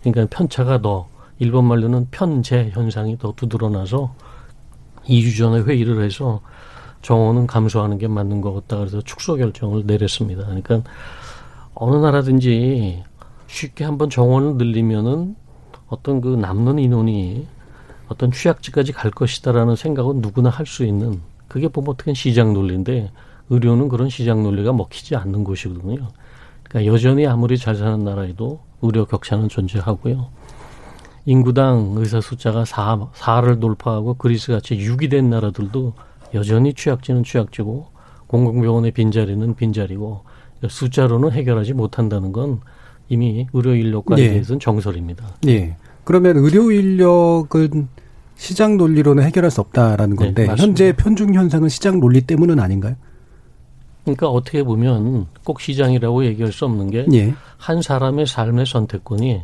그러니까 0.00 0.26
편차가 0.36 0.80
더 0.82 1.08
일본 1.38 1.66
말로는 1.66 2.08
편제 2.10 2.70
현상이 2.72 3.18
더 3.18 3.32
두드러나서 3.36 4.14
2주 5.08 5.36
전에 5.36 5.62
회의를 5.62 6.02
해서 6.02 6.40
정원은 7.02 7.46
감소하는 7.46 7.98
게 7.98 8.08
맞는 8.08 8.40
것 8.40 8.54
같다 8.54 8.78
그래서 8.78 9.00
축소 9.02 9.36
결정을 9.36 9.84
내렸습니다. 9.86 10.44
그러니까 10.44 10.82
어느 11.74 11.96
나라든지 11.96 13.02
쉽게 13.46 13.84
한번 13.84 14.10
정원을 14.10 14.56
늘리면은 14.56 15.36
어떤 15.88 16.20
그 16.20 16.28
남는 16.28 16.78
인원이 16.78 17.46
어떤 18.08 18.30
취약지까지 18.32 18.92
갈 18.92 19.10
것이다라는 19.10 19.76
생각은 19.76 20.20
누구나 20.20 20.48
할 20.50 20.66
수 20.66 20.84
있는 20.84 21.20
그게 21.48 21.68
보면 21.68 21.90
어떻게 21.90 22.14
시장 22.14 22.52
논리인데 22.52 23.10
의료는 23.50 23.88
그런 23.88 24.08
시장 24.08 24.42
논리가 24.42 24.72
먹히지 24.72 25.14
않는 25.16 25.44
곳이거든요. 25.44 26.08
그러니까 26.62 26.92
여전히 26.92 27.26
아무리 27.26 27.58
잘 27.58 27.76
사는 27.76 28.02
나라에도 28.02 28.60
의료 28.82 29.04
격차는 29.04 29.48
존재하고요. 29.48 30.28
인구당 31.26 31.94
의사 31.96 32.20
숫자가 32.20 32.64
4, 32.64 33.08
4를 33.14 33.60
돌파하고 33.60 34.14
그리스 34.14 34.52
같이 34.52 34.76
6이 34.76 35.10
된 35.10 35.30
나라들도 35.30 35.94
여전히 36.34 36.74
취약지는 36.74 37.24
취약지고 37.24 37.86
공공병원의 38.26 38.90
빈자리는 38.92 39.54
빈자리고 39.54 40.22
숫자로는 40.68 41.32
해결하지 41.32 41.72
못한다는 41.72 42.32
건 42.32 42.60
이미 43.08 43.46
의료 43.52 43.74
인력과에 43.74 44.20
네. 44.20 44.30
대해서는 44.30 44.60
정설입니다. 44.60 45.24
네. 45.42 45.76
그러면 46.04 46.36
의료 46.36 46.70
인력은 46.70 47.88
시장 48.36 48.76
논리로는 48.76 49.22
해결할 49.22 49.50
수 49.50 49.60
없다라는 49.60 50.16
네, 50.16 50.24
건데 50.24 50.46
네, 50.46 50.54
현재 50.56 50.92
편중 50.92 51.34
현상은 51.34 51.68
시장 51.68 52.00
논리 52.00 52.20
때문은 52.20 52.58
아닌가요? 52.58 52.96
그러니까 54.04 54.28
어떻게 54.28 54.62
보면 54.62 55.26
꼭 55.44 55.60
시장이라고 55.60 56.26
얘기할 56.26 56.52
수 56.52 56.66
없는 56.66 56.90
게한 56.90 57.14
예. 57.14 57.34
사람의 57.82 58.26
삶의 58.26 58.66
선택권이 58.66 59.40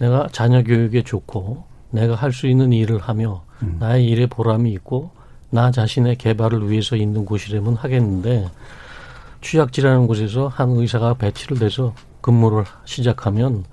내가 0.00 0.28
자녀 0.32 0.62
교육에 0.62 1.02
좋고 1.02 1.64
내가 1.90 2.14
할 2.14 2.32
수 2.32 2.46
있는 2.46 2.72
일을 2.72 2.98
하며 2.98 3.42
음. 3.62 3.76
나의 3.80 4.06
일에 4.06 4.26
보람이 4.26 4.70
있고 4.72 5.10
나 5.50 5.70
자신의 5.70 6.16
개발을 6.16 6.70
위해서 6.70 6.94
있는 6.96 7.24
곳이라면 7.24 7.74
하겠는데 7.76 8.46
취약지라는 9.40 10.06
곳에서 10.06 10.48
한 10.48 10.70
의사가 10.70 11.14
배치를 11.14 11.58
돼서 11.58 11.94
근무를 12.20 12.64
시작하면 12.84 13.64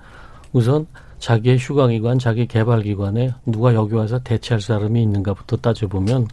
우선 0.52 0.86
자기의 1.18 1.58
휴가기관, 1.58 2.18
자기 2.18 2.46
개발기관에 2.46 3.32
누가 3.46 3.74
여기 3.74 3.94
와서 3.94 4.18
대체할 4.20 4.60
사람이 4.60 5.02
있는가부터 5.02 5.56
따져보면 5.56 6.28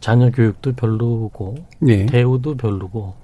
자녀 0.00 0.30
교육도 0.30 0.72
별로고 0.72 1.54
네. 1.78 2.06
대우도 2.06 2.56
별로고 2.56 3.14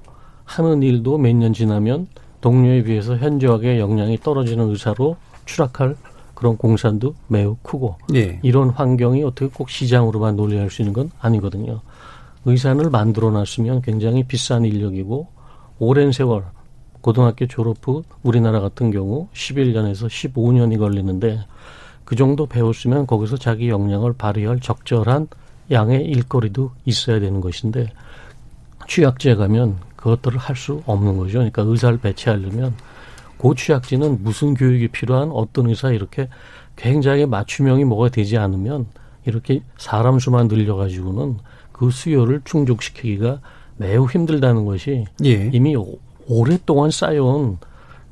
하는 0.45 0.83
일도 0.83 1.19
몇 1.19 1.35
년 1.35 1.53
지나면 1.53 2.07
동료에 2.41 2.83
비해서 2.83 3.17
현저하게 3.17 3.79
역량이 3.79 4.19
떨어지는 4.19 4.71
의사로 4.71 5.17
추락할 5.53 5.97
그런 6.35 6.57
공산도 6.57 7.15
매우 7.29 7.57
크고 7.63 7.97
네. 8.09 8.41
이런 8.43 8.71
환경이 8.71 9.23
어떻게 9.23 9.49
꼭 9.49 9.69
시장으로만 9.69 10.35
논리할 10.35 10.71
수 10.71 10.83
있는 10.83 10.93
건 10.93 11.11
아니거든요. 11.21 11.81
의사를 12.45 12.91
만들어 12.91 13.31
놨으면 13.31 13.83
굉장히 13.83 14.25
비싼 14.25 14.65
인력이고 14.65 15.29
오랜 15.79 16.11
세월 16.11 16.45
고등학교 17.01 17.47
졸업 17.47 17.77
후 17.87 18.03
우리나라 18.23 18.61
같은 18.61 18.91
경우 18.91 19.29
11년에서 19.35 20.09
15년이 20.09 20.79
걸리는데 20.79 21.41
그 22.05 22.17
정도 22.17 22.47
배웠으면 22.47 23.07
거기서 23.07 23.37
자기 23.37 23.69
역량을 23.69 24.15
발휘할 24.15 24.61
적절한 24.61 25.29
양의 25.71 26.05
일거리도 26.07 26.73
있어야 26.85 27.21
되는 27.21 27.41
것인데 27.41 27.93
취약지에 28.89 29.37
가면 29.37 29.77
그것들을 29.97 30.39
할 30.39 30.57
수 30.57 30.83
없는 30.87 31.17
거죠. 31.17 31.39
그러니까 31.39 31.63
의사를 31.63 31.97
배치하려면 31.99 32.75
고취약지는 33.43 34.23
무슨 34.23 34.55
교육이 34.55 34.89
필요한 34.89 35.33
어떤 35.33 35.69
의사 35.69 35.91
이렇게 35.91 36.29
굉장히 36.77 37.27
맞춤형이 37.27 37.85
뭐가 37.85 38.09
되지 38.09 38.39
않으면 38.39 38.87
이렇게 39.27 39.63
사람 39.77 40.21
수만 40.21 40.47
늘려가지고는 40.47 41.39
그 41.73 41.91
수요를 41.91 42.43
충족시키기가 42.45 43.41
매우 43.77 44.07
힘들다는 44.07 44.65
것이 44.65 45.05
예. 45.25 45.51
이미 45.53 45.77
오랫동안 46.29 46.93
쌓여온 46.93 47.59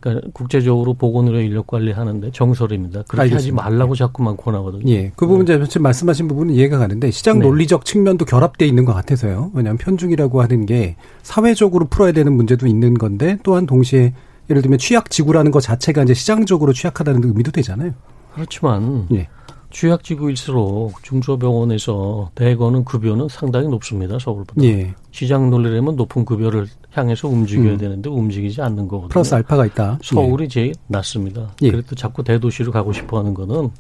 그러니까 0.01 0.29
국제적으로 0.33 0.95
보건의료 0.95 1.41
인력 1.41 1.69
관리하는데 1.69 2.33
정설입니다. 2.33 3.03
그렇게 3.03 3.23
알겠습니다. 3.23 3.63
하지 3.63 3.71
말라고 3.71 3.95
자꾸만 3.95 4.37
권하거든요. 4.37 4.91
예. 4.91 5.13
그 5.15 5.27
부분 5.27 5.45
이제 5.45 5.63
지금 5.69 5.83
말씀하신 5.83 6.27
부분은 6.27 6.55
이해가 6.55 6.79
가는데 6.79 7.13
시장 7.13 7.39
네. 7.39 7.47
논리적 7.47 7.85
측면도 7.85 8.25
결합돼 8.25 8.67
있는 8.67 8.85
것 8.85 8.95
같아서요. 8.95 9.53
왜냐하면 9.55 9.79
편중이라고 9.79 10.43
하는 10.43 10.67
게 10.67 10.97
사회적으로 11.23 11.87
풀어야 11.87 12.11
되는 12.11 12.33
문제도 12.33 12.67
있는 12.67 12.95
건데 12.95 13.39
또한 13.45 13.67
동시에 13.67 14.15
예를 14.50 14.62
들면 14.62 14.78
취약 14.78 15.11
지구라는 15.11 15.50
것 15.52 15.61
자체가 15.61 16.02
이제 16.02 16.12
시장적으로 16.12 16.73
취약하다는 16.73 17.25
의미도 17.25 17.52
되잖아요. 17.52 17.92
그렇지만 18.35 19.07
예. 19.12 19.28
취약 19.71 20.02
지구일수록 20.02 21.00
중소병원에서 21.04 22.33
대거는 22.35 22.85
급여는 22.85 23.28
상당히 23.28 23.69
높습니다. 23.69 24.19
서울보다. 24.19 24.61
예. 24.64 24.92
시장 25.12 25.49
논리라면 25.49 25.95
높은 25.95 26.25
급여를 26.25 26.66
향해서 26.90 27.28
움직여야 27.28 27.73
음. 27.75 27.78
되는데 27.78 28.11
움직이지 28.11 28.61
않는 28.61 28.88
거거든요. 28.88 29.09
플러스 29.11 29.33
알파가 29.35 29.66
있다. 29.66 30.00
서울이 30.02 30.45
예. 30.45 30.49
제일 30.49 30.75
낮습니다. 30.88 31.54
예. 31.62 31.71
그래도 31.71 31.95
자꾸 31.95 32.25
대도시로 32.25 32.73
가고 32.73 32.92
싶어 32.92 33.19
하는 33.19 33.33
거는 33.33 33.71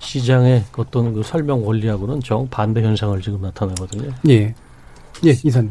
시장의 0.00 0.64
어떤 0.76 1.14
그 1.14 1.22
설명 1.22 1.66
원리하고는 1.66 2.20
정 2.20 2.46
반대 2.50 2.82
현상을 2.82 3.18
지금 3.22 3.40
나타내거든요. 3.40 4.10
예. 4.28 4.54
예, 5.24 5.30
이사님. 5.42 5.70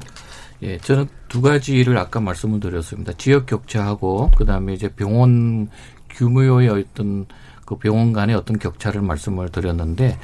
예, 0.63 0.77
저는 0.79 1.07
두 1.27 1.41
가지를 1.41 1.97
아까 1.97 2.19
말씀을 2.19 2.59
드렸습니다. 2.59 3.13
지역 3.13 3.45
격차하고 3.45 4.31
그다음에 4.37 4.73
이제 4.73 4.89
병원 4.89 5.69
규모의 6.09 6.69
어떤 6.69 7.25
그 7.67 7.75
병원 7.75 8.13
간의 8.13 8.33
어떤 8.33 8.57
격차를 8.57 9.01
말씀을 9.01 9.49
드렸는데 9.49 10.17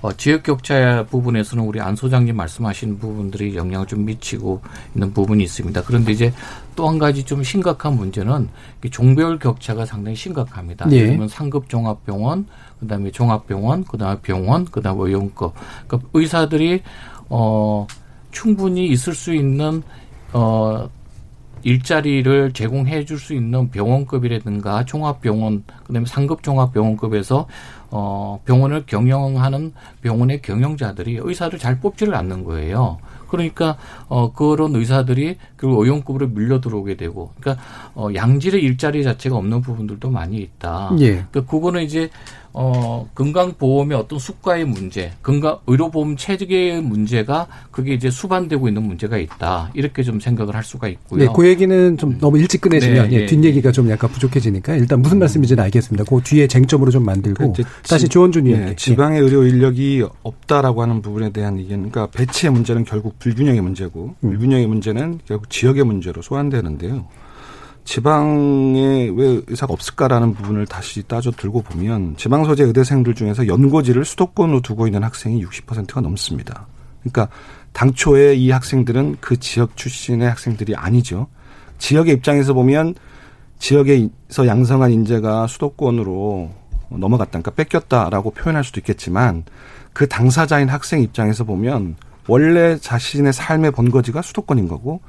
어, 0.00 0.12
지역 0.12 0.44
격차 0.44 1.04
부분에서는 1.10 1.64
우리 1.64 1.80
안 1.80 1.96
소장님 1.96 2.36
말씀하신 2.36 3.00
부분들이 3.00 3.56
영향을 3.56 3.86
좀 3.88 4.04
미치고 4.04 4.62
있는 4.94 5.12
부분이 5.12 5.42
있습니다. 5.42 5.82
그런데 5.82 6.12
이제 6.12 6.32
또 6.76 6.88
한 6.88 6.98
가지 6.98 7.24
좀 7.24 7.42
심각한 7.42 7.96
문제는 7.96 8.48
종별 8.92 9.40
격차가 9.40 9.84
상당히 9.84 10.16
심각합니다. 10.16 10.86
예. 10.92 10.96
예를 10.96 11.08
들면 11.10 11.28
상급 11.28 11.68
종합병원, 11.68 12.46
그다음에 12.78 13.10
종합병원, 13.10 13.84
그다음에 13.84 14.20
병원, 14.22 14.64
그다음에 14.64 15.02
의용급. 15.02 15.52
그러니까 15.88 16.08
의사들이 16.14 16.82
어 17.28 17.88
충분히 18.34 18.88
있을 18.88 19.14
수 19.14 19.32
있는 19.34 19.82
어 20.34 20.90
일자리를 21.62 22.52
제공해 22.52 23.06
줄 23.06 23.18
수 23.18 23.32
있는 23.32 23.70
병원급이라든가 23.70 24.84
종합병원 24.84 25.64
그다음에 25.86 26.04
상급 26.06 26.42
종합병원급에서 26.42 27.46
어 27.90 28.40
병원을 28.44 28.84
경영하는 28.86 29.72
병원의 30.02 30.42
경영자들이 30.42 31.20
의사를 31.22 31.58
잘 31.58 31.80
뽑지를 31.80 32.14
않는 32.16 32.44
거예요. 32.44 32.98
그러니까 33.28 33.78
어 34.08 34.32
그런 34.32 34.76
의사들이 34.76 35.36
그 35.56 35.66
의용급으로 35.66 36.28
밀려 36.28 36.60
들어오게 36.60 36.96
되고 36.96 37.32
그러니까 37.40 37.64
어 37.94 38.08
양질의 38.14 38.62
일자리 38.62 39.02
자체가 39.02 39.36
없는 39.36 39.62
부분들도 39.62 40.10
많이 40.10 40.36
있다. 40.36 40.90
예. 41.00 41.24
그러니까 41.30 41.44
그거는 41.50 41.82
이제 41.82 42.10
어, 42.56 43.08
건강보험의 43.16 43.98
어떤 43.98 44.20
수가의 44.20 44.64
문제, 44.64 45.10
건강, 45.24 45.58
의료보험 45.66 46.16
체계의 46.16 46.82
문제가 46.82 47.48
그게 47.72 47.94
이제 47.94 48.10
수반되고 48.10 48.68
있는 48.68 48.84
문제가 48.84 49.18
있다. 49.18 49.72
이렇게 49.74 50.04
좀 50.04 50.20
생각을 50.20 50.54
할 50.54 50.62
수가 50.62 50.86
있고요. 50.86 51.24
네, 51.24 51.32
그 51.34 51.48
얘기는 51.48 51.98
좀 51.98 52.16
너무 52.20 52.38
일찍 52.38 52.60
끝내시면 52.60 53.08
네, 53.10 53.16
예, 53.16 53.18
네, 53.20 53.26
뒷얘기가 53.26 53.72
좀 53.72 53.90
약간 53.90 54.08
부족해지니까 54.10 54.76
일단 54.76 55.02
무슨 55.02 55.18
말씀인지는 55.18 55.64
알겠습니다. 55.64 56.04
그 56.08 56.20
뒤에 56.22 56.46
쟁점으로 56.46 56.92
좀 56.92 57.04
만들고 57.04 57.52
그 57.54 57.62
다시 57.88 58.04
지- 58.04 58.08
조원준 58.10 58.44
네, 58.44 58.50
의원님. 58.50 58.76
지방의 58.76 59.20
의료 59.20 59.44
인력이 59.44 60.04
없다라고 60.22 60.80
하는 60.80 61.02
부분에 61.02 61.30
대한 61.30 61.58
의견, 61.58 61.90
그러니까 61.90 62.06
배치의 62.16 62.52
문제는 62.52 62.84
결국 62.84 63.18
불균형의 63.18 63.60
문제고 63.62 64.14
음. 64.22 64.30
불균형의 64.30 64.68
문제는 64.68 65.18
결국 65.26 65.50
지역의 65.50 65.82
문제로 65.84 66.22
소환되는데요. 66.22 67.04
지방에 67.84 69.10
왜 69.14 69.40
의사가 69.46 69.72
없을까라는 69.72 70.34
부분을 70.34 70.66
다시 70.66 71.02
따져 71.02 71.30
들고 71.30 71.62
보면 71.62 72.16
지방 72.16 72.44
소재 72.44 72.64
의대생들 72.64 73.14
중에서 73.14 73.46
연고지를 73.46 74.04
수도권으로 74.04 74.62
두고 74.62 74.86
있는 74.86 75.02
학생이 75.02 75.44
60%가 75.44 76.00
넘습니다. 76.00 76.66
그러니까 77.00 77.28
당초에 77.72 78.34
이 78.34 78.50
학생들은 78.50 79.18
그 79.20 79.38
지역 79.38 79.76
출신의 79.76 80.28
학생들이 80.28 80.74
아니죠. 80.74 81.26
지역의 81.78 82.14
입장에서 82.14 82.54
보면 82.54 82.94
지역에서 83.58 84.46
양성한 84.46 84.90
인재가 84.90 85.46
수도권으로 85.46 86.50
넘어갔다, 86.90 87.30
그러니까 87.40 87.50
뺏겼다라고 87.50 88.30
표현할 88.30 88.64
수도 88.64 88.80
있겠지만 88.80 89.44
그 89.92 90.08
당사자인 90.08 90.68
학생 90.68 91.02
입장에서 91.02 91.44
보면 91.44 91.96
원래 92.26 92.78
자신의 92.78 93.32
삶의 93.32 93.72
본거지가 93.72 94.22
수도권인 94.22 94.68
거고 94.68 95.00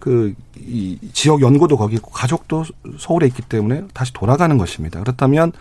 그 0.00 0.34
이 0.66 0.98
지역 1.12 1.40
연고도 1.42 1.76
거기 1.76 1.96
있고 1.96 2.10
가족도 2.10 2.64
서울에 2.98 3.26
있기 3.26 3.42
때문에 3.42 3.84
다시 3.92 4.12
돌아가는 4.12 4.56
것입니다. 4.58 5.00
그렇다면 5.00 5.52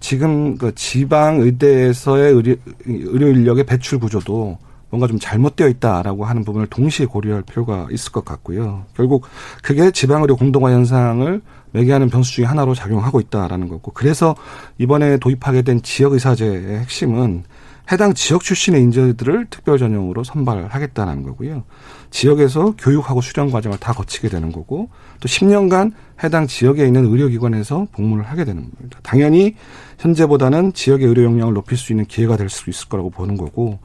지금 0.00 0.56
그 0.56 0.74
지방 0.74 1.40
의대에서의 1.40 2.32
의료, 2.32 2.54
의료 2.86 3.28
인력의 3.28 3.64
배출 3.66 3.98
구조도 3.98 4.58
뭔가 4.88 5.06
좀 5.06 5.18
잘못되어 5.20 5.68
있다라고 5.68 6.24
하는 6.24 6.44
부분을 6.44 6.66
동시에 6.66 7.06
고려할 7.06 7.42
필요가 7.42 7.86
있을 7.92 8.10
것 8.10 8.24
같고요. 8.24 8.86
결국 8.96 9.24
그게 9.62 9.90
지방의료 9.90 10.36
공동화 10.36 10.72
현상을 10.72 11.40
매개하는 11.72 12.10
변수 12.10 12.32
중에 12.32 12.44
하나로 12.44 12.74
작용하고 12.74 13.20
있다라는 13.20 13.68
거고 13.68 13.92
그래서 13.92 14.34
이번에 14.78 15.18
도입하게 15.18 15.62
된 15.62 15.82
지역 15.82 16.14
의사제의 16.14 16.80
핵심은 16.80 17.44
해당 17.92 18.14
지역 18.14 18.42
출신의 18.42 18.80
인재들을 18.82 19.46
특별 19.50 19.76
전형으로 19.78 20.22
선발하겠다는 20.22 21.24
거고요. 21.24 21.64
지역에서 22.10 22.74
교육하고 22.78 23.20
수련 23.20 23.50
과정을 23.50 23.78
다 23.78 23.92
거치게 23.92 24.28
되는 24.28 24.52
거고 24.52 24.90
또 25.20 25.28
10년간 25.28 25.92
해당 26.22 26.46
지역에 26.46 26.86
있는 26.86 27.04
의료기관에서 27.06 27.88
복무를 27.92 28.24
하게 28.24 28.44
되는 28.44 28.62
겁니다. 28.62 28.98
당연히 29.02 29.56
현재보다는 29.98 30.72
지역의 30.72 31.06
의료 31.06 31.24
역량을 31.24 31.52
높일 31.54 31.76
수 31.78 31.92
있는 31.92 32.04
기회가 32.04 32.36
될 32.36 32.48
수 32.48 32.70
있을 32.70 32.88
거라고 32.88 33.10
보는 33.10 33.36
거고 33.36 33.78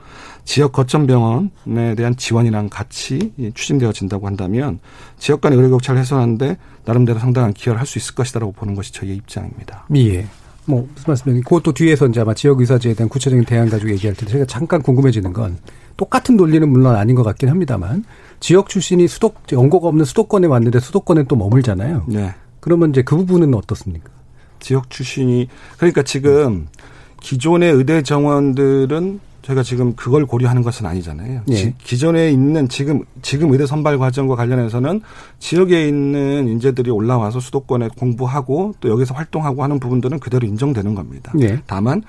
지역 0.43 0.71
거점 0.71 1.07
병원에 1.07 1.95
대한 1.95 2.15
지원이랑 2.15 2.69
같이 2.69 3.33
추진되어진다고 3.53 4.27
한다면 4.27 4.79
지역 5.17 5.41
간의 5.41 5.57
의료 5.57 5.71
격차를 5.71 5.99
해소하는데 6.01 6.57
나름대로 6.85 7.19
상당한 7.19 7.53
기여를 7.53 7.79
할 7.79 7.87
수 7.87 7.97
있을 7.97 8.15
것이다라고 8.15 8.51
보는 8.51 8.75
것이 8.75 8.91
저희의 8.93 9.17
입장입니다. 9.17 9.85
예. 9.95 10.25
뭐 10.67 10.88
무슨 10.93 11.04
말씀인지 11.08 11.43
그것도 11.43 11.73
뒤에서 11.73 12.08
이제 12.08 12.21
아마 12.21 12.34
지역 12.34 12.60
의사제에 12.60 12.93
대한 12.93 13.10
구체적인 13.10 13.45
대안 13.45 13.69
가지고 13.69 13.91
얘기할 13.91 14.15
텐데 14.15 14.34
제가 14.34 14.45
잠깐 14.45 14.82
궁금해지는 14.82 15.34
건 15.34 15.58
똑같은 15.97 16.36
논리는 16.36 16.67
물론 16.67 16.95
아닌 16.95 17.15
것 17.15 17.23
같긴 17.23 17.49
합니다만 17.49 18.04
지역 18.39 18.69
출신이 18.69 19.08
수도 19.08 19.34
연고가 19.51 19.88
없는 19.88 20.06
수도권에 20.06 20.47
왔는데 20.47 20.80
수도권에 20.80 21.23
또 21.23 21.36
머물잖아요. 21.36 22.06
네. 22.08 22.34
그러면 22.60 22.89
이제 22.89 23.01
그 23.04 23.15
부분은 23.15 23.54
어떻습니까? 23.54 24.10
지역 24.60 24.89
출신이 24.89 25.47
그러니까 25.78 26.04
지금 26.04 26.67
기존의 27.21 27.71
의대 27.71 28.01
정원들은 28.01 29.19
저희가 29.45 29.62
지금 29.62 29.93
그걸 29.95 30.25
고려하는 30.25 30.63
것은 30.63 30.88
아니잖아요. 30.88 31.41
예. 31.49 31.53
지- 31.55 31.73
기존에 31.77 32.31
있는 32.31 32.67
지금 32.67 33.03
지금 33.21 33.51
의대 33.51 33.67
선발 33.67 33.99
과정과 33.99 34.36
관련해서는 34.36 35.01
지역에 35.38 35.88
있는 35.88 36.47
인재들이 36.47 36.89
올라와서 36.89 37.39
수도권에 37.39 37.89
공부하고 37.95 38.73
또 38.79 38.89
여기서 38.89 39.13
활동하고 39.13 39.62
하는 39.63 39.79
부분들은 39.79 40.19
그대로 40.19 40.47
인정되는 40.47 40.95
겁니다. 40.95 41.31
예. 41.41 41.62
다만 41.67 42.01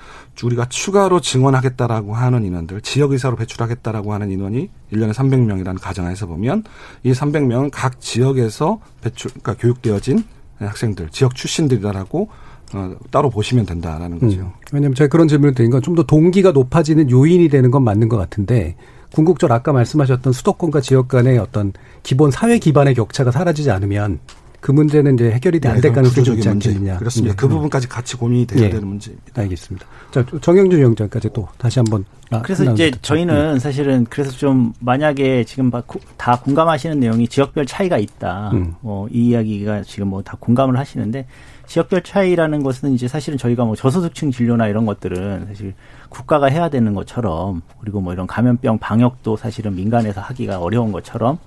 우리가 0.43 0.65
추가로 0.69 1.19
증원하겠다라고 1.19 2.15
하는 2.15 2.43
인원들, 2.43 2.81
지역 2.81 3.11
의사로 3.11 3.35
배출하겠다라고 3.35 4.13
하는 4.13 4.31
인원이 4.31 4.69
1년에 4.91 5.13
300명이라는 5.13 5.79
가정에서 5.79 6.25
보면 6.25 6.63
이 7.03 7.11
300명은 7.11 7.69
각 7.71 8.01
지역에서 8.01 8.79
배출 9.01 9.29
그러니까 9.29 9.53
교육되어진 9.61 10.23
학생들, 10.57 11.09
지역 11.11 11.35
출신들이다라고 11.35 12.29
어, 12.73 12.91
따로 13.11 13.29
보시면 13.29 13.65
된다라는 13.65 14.19
거죠. 14.19 14.41
음. 14.41 14.51
왜냐하면 14.73 14.95
제가 14.95 15.07
그런 15.09 15.27
질문을 15.27 15.53
드린 15.53 15.71
건 15.71 15.81
좀 15.81 15.95
더 15.95 16.03
동기가 16.03 16.51
높아지는 16.51 17.09
요인이 17.09 17.47
되는 17.49 17.71
건 17.71 17.83
맞는 17.83 18.09
것 18.09 18.17
같은데 18.17 18.75
궁극적으로 19.13 19.55
아까 19.55 19.71
말씀하셨던 19.71 20.33
수도권과 20.33 20.81
지역 20.81 21.07
간의 21.07 21.37
어떤 21.37 21.71
기본 22.03 22.29
사회 22.31 22.59
기반의 22.59 22.93
격차가 22.95 23.31
사라지지 23.31 23.71
않으면 23.71 24.19
그 24.59 24.71
문제는 24.71 25.13
이제 25.13 25.31
해결이 25.31 25.61
안될 25.63 25.81
네, 25.81 25.91
가능성이 25.91 26.35
있지 26.35 26.49
문제. 26.49 26.69
않겠느냐. 26.71 26.97
그렇습니다. 26.97 27.35
그 27.35 27.45
음. 27.45 27.49
부분까지 27.51 27.87
같이 27.87 28.17
고민이 28.17 28.47
돼야 28.47 28.65
예. 28.65 28.69
되는 28.69 28.87
문제입니다. 28.87 29.41
알겠습니다. 29.41 29.85
자, 30.11 30.25
정영준 30.41 30.79
위원장까지 30.79 31.29
또 31.31 31.47
다시 31.57 31.79
한번. 31.79 32.03
아, 32.31 32.41
그래서 32.41 32.65
이제 32.73 32.89
듣죠. 32.91 33.01
저희는 33.03 33.53
음. 33.53 33.59
사실은 33.59 34.05
그래서 34.09 34.31
좀 34.31 34.73
만약에 34.79 35.43
지금 35.45 35.71
다 36.17 36.39
공감하시는 36.41 36.99
내용이 36.99 37.27
지역별 37.29 37.65
차이가 37.67 37.97
있다. 37.99 38.49
음. 38.53 38.73
뭐이 38.81 39.11
이야기가 39.13 39.83
지금 39.83 40.07
뭐 40.09 40.21
다 40.23 40.35
공감을 40.39 40.77
하시는데 40.77 41.27
지역별 41.67 42.03
차이라는 42.03 42.63
것은 42.63 42.93
이제 42.93 43.07
사실은 43.07 43.37
저희가 43.37 43.65
뭐 43.65 43.75
저소득층 43.75 44.31
진료나 44.31 44.67
이런 44.67 44.85
것들은 44.85 45.47
사실 45.47 45.73
국가가 46.09 46.47
해야 46.47 46.69
되는 46.69 46.93
것처럼 46.93 47.61
그리고 47.79 48.01
뭐 48.01 48.13
이런 48.13 48.25
감염병 48.25 48.79
방역도 48.79 49.35
사실은 49.35 49.75
민간에서 49.75 50.21
하기가 50.21 50.59
어려운 50.59 50.91
것처럼 50.91 51.37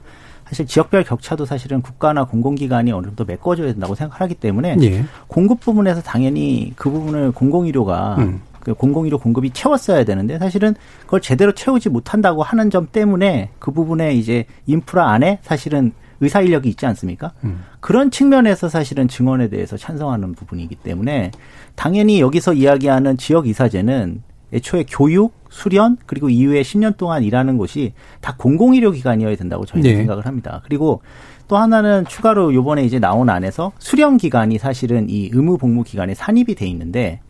사실 0.46 0.66
지역별 0.66 1.04
격차도 1.04 1.46
사실은 1.46 1.80
국가나 1.80 2.24
공공기관이 2.24 2.92
어느 2.92 3.06
정도 3.06 3.24
메꿔줘야 3.24 3.68
된다고 3.68 3.94
생각하기 3.94 4.34
때문에 4.34 4.76
예. 4.82 5.04
공급 5.26 5.60
부분에서 5.60 6.02
당연히 6.02 6.72
그 6.76 6.90
부분을 6.90 7.32
공공의료가 7.32 8.16
음. 8.18 8.40
그 8.60 8.74
공공의료 8.74 9.18
공급이 9.18 9.50
채웠어야 9.50 10.04
되는데 10.04 10.38
사실은 10.38 10.74
그걸 11.02 11.20
제대로 11.20 11.52
채우지 11.52 11.88
못한다고 11.88 12.42
하는 12.42 12.68
점 12.68 12.88
때문에 12.90 13.50
그 13.58 13.70
부분에 13.70 14.14
이제 14.14 14.44
인프라 14.66 15.10
안에 15.10 15.38
사실은 15.42 15.92
의사 16.20 16.40
인력이 16.40 16.68
있지 16.68 16.86
않습니까? 16.86 17.32
음. 17.44 17.64
그런 17.80 18.10
측면에서 18.10 18.68
사실은 18.68 19.08
증언에 19.08 19.48
대해서 19.48 19.76
찬성하는 19.76 20.34
부분이기 20.34 20.76
때문에 20.76 21.30
당연히 21.74 22.20
여기서 22.20 22.54
이야기하는 22.54 23.16
지역 23.16 23.48
이사제는 23.48 24.22
애초에 24.52 24.84
교육, 24.88 25.32
수련 25.48 25.96
그리고 26.06 26.28
이후에 26.28 26.62
10년 26.62 26.96
동안 26.96 27.22
일하는 27.22 27.56
곳이 27.56 27.92
다 28.20 28.34
공공의료 28.36 28.92
기관이어야 28.92 29.36
된다고 29.36 29.64
저희는 29.64 29.90
네. 29.90 29.96
생각을 29.96 30.26
합니다. 30.26 30.60
그리고 30.64 31.02
또 31.48 31.56
하나는 31.56 32.04
추가로 32.06 32.54
요번에 32.54 32.84
이제 32.84 32.98
나온 32.98 33.28
안에서 33.28 33.72
수련 33.78 34.16
기간이 34.16 34.58
사실은 34.58 35.08
이 35.08 35.30
의무 35.32 35.58
복무 35.58 35.82
기간에 35.82 36.14
산입이 36.14 36.54
돼 36.54 36.66
있는데 36.66 37.20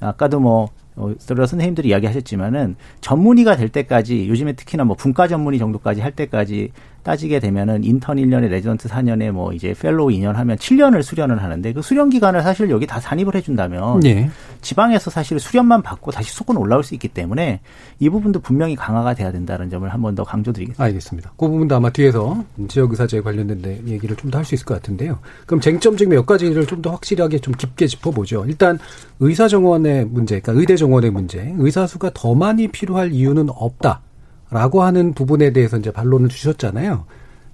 아까도 0.00 0.40
뭐 0.40 0.68
어, 0.94 1.10
여러 1.30 1.46
선생님들이 1.46 1.88
이야기하셨지만은 1.88 2.76
전문의가 3.00 3.56
될 3.56 3.70
때까지 3.70 4.28
요즘에 4.28 4.52
특히나 4.52 4.84
뭐 4.84 4.94
분과 4.94 5.26
전문의 5.28 5.58
정도까지 5.58 6.02
할 6.02 6.12
때까지 6.12 6.70
따지게 7.02 7.40
되면은 7.40 7.84
인턴 7.84 8.16
1년에 8.16 8.48
레지던트 8.48 8.88
4년에 8.88 9.30
뭐 9.32 9.52
이제 9.52 9.74
fellow 9.78 10.08
2년 10.10 10.34
하면 10.34 10.56
7년을 10.56 11.02
수련을 11.02 11.42
하는데 11.42 11.72
그 11.72 11.82
수련 11.82 12.10
기간을 12.10 12.42
사실 12.42 12.70
여기 12.70 12.86
다 12.86 13.00
산입을 13.00 13.34
해준다면 13.34 14.04
예. 14.04 14.30
지방에서 14.60 15.10
사실 15.10 15.40
수련만 15.40 15.82
받고 15.82 16.12
다시 16.12 16.30
수도권 16.30 16.56
올라올 16.56 16.84
수 16.84 16.94
있기 16.94 17.08
때문에 17.08 17.60
이 17.98 18.08
부분도 18.08 18.40
분명히 18.40 18.76
강화가 18.76 19.14
돼야 19.14 19.32
된다는 19.32 19.68
점을 19.70 19.88
한 19.92 20.00
번 20.00 20.14
더 20.14 20.24
강조드리겠습니다. 20.24 20.82
알겠습니다. 20.84 21.32
그 21.36 21.48
부분도 21.48 21.74
아마 21.74 21.90
뒤에서 21.90 22.44
지역 22.68 22.90
의사제 22.90 23.20
관련된 23.22 23.88
얘기를 23.88 24.14
좀 24.16 24.30
더 24.30 24.38
할 24.38 24.44
수 24.44 24.54
있을 24.54 24.64
것 24.66 24.74
같은데요. 24.74 25.18
그럼 25.46 25.60
쟁점 25.60 25.96
중에 25.96 26.08
몇 26.08 26.26
가지를 26.26 26.66
좀 26.66 26.82
더 26.82 26.90
확실하게 26.90 27.38
좀 27.38 27.54
깊게 27.54 27.86
짚어보죠. 27.86 28.44
일단 28.46 28.78
의사 29.20 29.46
정원의 29.48 30.06
문제, 30.06 30.40
그러니까 30.40 30.60
의대 30.60 30.76
정원의 30.76 31.10
문제, 31.10 31.54
의사 31.58 31.86
수가 31.86 32.10
더 32.14 32.34
많이 32.34 32.68
필요할 32.68 33.12
이유는 33.12 33.48
없다 33.50 34.00
라고 34.52 34.82
하는 34.82 35.14
부분에 35.14 35.52
대해서 35.52 35.78
이제 35.78 35.90
반론을 35.90 36.28
주셨잖아요. 36.28 37.04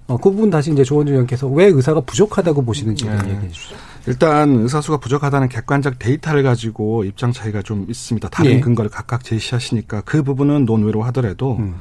어, 0.07 0.17
그 0.17 0.31
부분 0.31 0.49
다시 0.49 0.71
이제 0.71 0.83
조원준 0.83 1.13
의원께서 1.13 1.47
왜 1.47 1.65
의사가 1.65 2.01
부족하다고 2.01 2.63
보시는지 2.65 3.05
네. 3.05 3.13
얘기해 3.13 3.49
주시죠. 3.49 3.75
일단 4.07 4.55
의사 4.55 4.81
수가 4.81 4.97
부족하다는 4.97 5.49
객관적 5.49 5.99
데이터를 5.99 6.43
가지고 6.43 7.03
입장 7.03 7.31
차이가 7.31 7.61
좀 7.61 7.85
있습니다. 7.87 8.27
다른 8.29 8.51
네. 8.51 8.59
근거를 8.59 8.89
각각 8.89 9.23
제시하시니까 9.23 10.01
그 10.01 10.23
부분은 10.23 10.65
논외로 10.65 11.03
하더라도 11.03 11.57
음. 11.57 11.75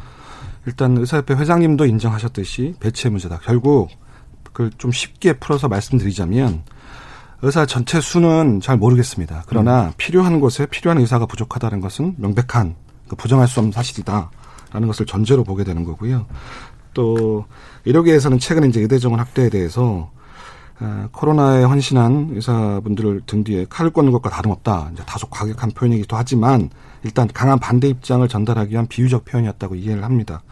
일단 0.66 0.96
의사협회 0.98 1.34
회장님도 1.34 1.86
인정하셨듯이 1.86 2.74
배치의 2.80 3.10
문제다. 3.12 3.40
결국 3.42 3.88
그걸 4.44 4.70
좀 4.76 4.92
쉽게 4.92 5.32
풀어서 5.34 5.68
말씀드리자면 5.68 6.62
의사 7.40 7.64
전체 7.64 8.00
수는 8.00 8.60
잘 8.60 8.76
모르겠습니다. 8.76 9.44
그러나 9.46 9.86
음. 9.86 9.92
필요한 9.96 10.38
곳에 10.38 10.66
필요한 10.66 10.98
의사가 10.98 11.26
부족하다는 11.26 11.80
것은 11.80 12.14
명백한 12.18 12.74
그 13.08 13.16
부정할 13.16 13.48
수 13.48 13.60
없는 13.60 13.72
사실이다 13.72 14.30
라는 14.72 14.88
것을 14.88 15.06
전제로 15.06 15.44
보게 15.44 15.64
되는 15.64 15.84
거고요. 15.84 16.26
또 16.94 17.44
의료계에서는 17.84 18.38
최근에 18.38 18.68
이제 18.68 18.80
의대 18.80 18.98
정원 18.98 19.20
확대에 19.20 19.50
대해서 19.50 20.10
어, 20.80 21.08
코로나에 21.10 21.64
헌신한 21.64 22.30
의사분들을 22.34 23.22
등 23.26 23.42
뒤에 23.42 23.66
칼을 23.68 23.90
꽂는 23.90 24.12
것과 24.12 24.30
다름없다. 24.30 24.90
이제 24.92 25.02
다소 25.04 25.26
과격한 25.26 25.72
표현이기도 25.72 26.16
하지만 26.16 26.70
일단 27.02 27.28
강한 27.32 27.58
반대 27.58 27.88
입장을 27.88 28.26
전달하기 28.26 28.72
위한 28.72 28.86
비유적 28.86 29.24
표현이었다고 29.24 29.74
이해를 29.74 30.04
합니다. 30.04 30.42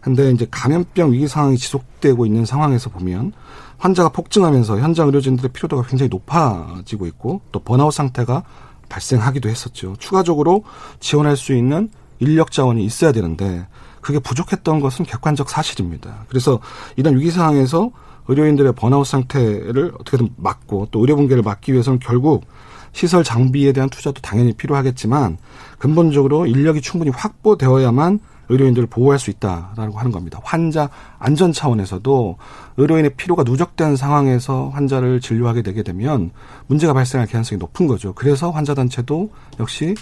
근데 0.00 0.30
이제 0.30 0.46
감염병 0.50 1.12
위기 1.12 1.28
상황이 1.28 1.56
지속되고 1.56 2.26
있는 2.26 2.44
상황에서 2.44 2.90
보면 2.90 3.32
환자가 3.78 4.08
폭증하면서 4.08 4.80
현장 4.80 5.06
의료진들의 5.06 5.50
피로도가 5.52 5.88
굉장히 5.88 6.08
높아지고 6.08 7.06
있고 7.06 7.40
또 7.52 7.60
번아웃 7.60 7.92
상태가 7.92 8.42
발생하기도 8.88 9.48
했었죠. 9.48 9.94
추가적으로 9.98 10.64
지원할 10.98 11.36
수 11.36 11.54
있는 11.54 11.90
인력 12.20 12.50
자원이 12.50 12.84
있어야 12.84 13.12
되는데 13.12 13.66
그게 14.00 14.18
부족했던 14.18 14.80
것은 14.80 15.04
객관적 15.04 15.50
사실입니다. 15.50 16.24
그래서 16.28 16.60
이런 16.96 17.18
위기 17.18 17.30
상황에서 17.30 17.90
의료인들의 18.28 18.74
번아웃 18.74 19.06
상태를 19.06 19.92
어떻게든 19.98 20.30
막고 20.36 20.88
또 20.90 21.00
의료 21.00 21.16
붕괴를 21.16 21.42
막기 21.42 21.72
위해서는 21.72 21.98
결국 21.98 22.46
시설 22.92 23.24
장비에 23.24 23.72
대한 23.72 23.88
투자도 23.88 24.20
당연히 24.20 24.52
필요하겠지만 24.52 25.38
근본적으로 25.78 26.46
인력이 26.46 26.80
충분히 26.80 27.10
확보되어야만 27.10 28.20
의료인들을 28.48 28.88
보호할 28.88 29.18
수 29.18 29.30
있다라고 29.30 29.98
하는 29.98 30.10
겁니다. 30.10 30.40
환자 30.42 30.88
안전 31.18 31.52
차원에서도 31.52 32.36
의료인의 32.76 33.14
피로가 33.16 33.42
누적된 33.42 33.96
상황에서 33.96 34.68
환자를 34.68 35.20
진료하게 35.20 35.62
되게 35.62 35.82
되면 35.82 36.30
문제가 36.66 36.92
발생할 36.92 37.26
가능성이 37.26 37.58
높은 37.58 37.86
거죠. 37.86 38.12
그래서 38.14 38.50
환자 38.50 38.74
단체도 38.74 39.30
역시 39.58 39.94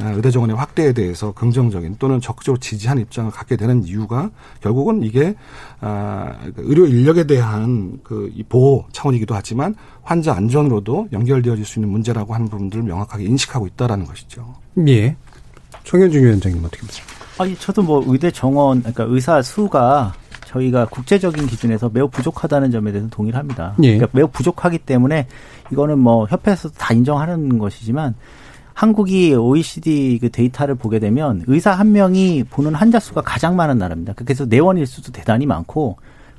의대 0.00 0.30
정원의 0.30 0.56
확대에 0.56 0.92
대해서 0.92 1.32
긍정적인 1.32 1.96
또는 1.98 2.20
적극적으로 2.20 2.58
지지한 2.58 2.98
입장을 2.98 3.30
갖게 3.30 3.56
되는 3.56 3.84
이유가 3.84 4.30
결국은 4.60 5.02
이게 5.02 5.36
아, 5.80 6.34
의료 6.56 6.86
인력에 6.86 7.26
대한 7.26 8.00
그 8.02 8.32
보호 8.48 8.84
차원이기도 8.92 9.34
하지만 9.34 9.76
환자 10.02 10.34
안전으로도 10.34 11.08
연결되어질 11.12 11.64
수 11.64 11.78
있는 11.78 11.90
문제라고 11.92 12.34
하는 12.34 12.48
부분들을 12.48 12.82
명확하게 12.82 13.24
인식하고 13.24 13.66
있다라는 13.68 14.06
것이죠. 14.06 14.54
예. 14.88 15.16
총현중 15.84 16.22
위원장님 16.24 16.64
어떻게 16.64 16.80
보십니까? 16.86 17.14
아니 17.38 17.56
저도 17.56 17.82
뭐 17.82 18.04
의대 18.06 18.30
정원 18.30 18.80
그러니까 18.80 19.04
의사 19.08 19.40
수가 19.42 20.14
저희가 20.46 20.86
국제적인 20.86 21.46
기준에서 21.46 21.90
매우 21.92 22.08
부족하다는 22.08 22.70
점에 22.70 22.92
대해서 22.92 23.08
동의를 23.10 23.38
합니다. 23.38 23.74
예. 23.82 23.96
그러니까 23.96 24.08
매우 24.16 24.28
부족하기 24.28 24.78
때문에 24.78 25.26
이거는 25.72 25.98
뭐 25.98 26.26
협회에서 26.26 26.70
다 26.70 26.94
인정하는 26.94 27.58
것이지만 27.58 28.14
한국이 28.72 29.34
OECD 29.34 30.18
그 30.20 30.30
데이터를 30.30 30.74
보게 30.74 30.98
되면 30.98 31.42
의사 31.46 31.72
한 31.72 31.92
명이 31.92 32.44
보는 32.50 32.74
환자 32.74 32.98
수가 33.00 33.20
가장 33.22 33.56
많은 33.56 33.78
나라입니다. 33.78 34.12
그래서 34.16 34.46
내원 34.46 34.78
일 34.78 34.86
수도 34.86 35.12
대단히 35.12 35.46
많고 35.46 35.96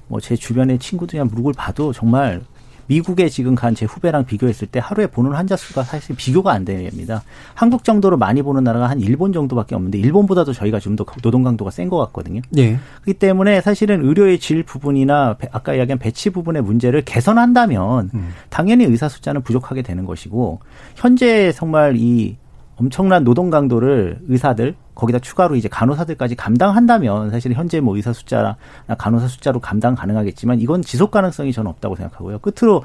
뭐 0.07 0.19
제 0.19 0.35
주변의 0.35 0.79
친구들이나 0.79 1.25
무릎을 1.25 1.53
봐도 1.53 1.91
정말 1.91 2.41
미국에 2.87 3.29
지금 3.29 3.55
간 3.55 3.75
제 3.75 3.85
후배랑 3.85 4.25
비교했을 4.25 4.67
때 4.67 4.79
하루에 4.81 5.07
보는 5.07 5.33
환자 5.33 5.55
수가 5.55 5.83
사실 5.83 6.15
비교가 6.15 6.51
안 6.53 6.63
됩니다. 6.65 7.23
한국 7.55 7.83
정도로 7.83 8.17
많이 8.17 8.41
보는 8.41 8.63
나라가 8.63 8.89
한 8.89 8.99
일본 9.01 9.33
정도밖에 9.33 9.75
없는데 9.75 9.97
일본보다도 9.99 10.53
저희가 10.53 10.79
좀 10.79 10.95
더 10.95 11.03
노동 11.21 11.43
강도가 11.43 11.71
센 11.71 11.89
것 11.89 11.97
같거든요. 11.97 12.41
네. 12.51 12.79
그렇기 13.01 13.19
때문에 13.19 13.59
사실은 13.61 14.05
의료의 14.05 14.39
질 14.39 14.63
부분이나 14.63 15.35
아까 15.51 15.73
이야기한 15.75 15.99
배치 15.99 16.29
부분의 16.29 16.61
문제를 16.61 17.03
개선한다면 17.03 18.11
음. 18.13 18.29
당연히 18.49 18.85
의사 18.85 19.09
숫자는 19.09 19.41
부족하게 19.41 19.81
되는 19.81 20.05
것이고 20.05 20.59
현재 20.95 21.51
정말 21.51 21.95
이 21.97 22.37
엄청난 22.77 23.23
노동 23.23 23.49
강도를 23.49 24.19
의사들 24.29 24.75
거기다 24.95 25.19
추가로 25.19 25.55
이제 25.55 25.67
간호사들까지 25.67 26.35
감당한다면 26.35 27.29
사실 27.29 27.53
현재 27.53 27.79
뭐 27.79 27.95
의사 27.95 28.13
숫자나 28.13 28.57
간호사 28.97 29.27
숫자로 29.27 29.59
감당 29.59 29.93
가능하겠지만 29.93 30.59
이건 30.61 30.81
지속 30.81 31.11
가능성이 31.11 31.51
저는 31.51 31.69
없다고 31.69 31.95
생각하고요. 31.95 32.39
끝으로 32.39 32.83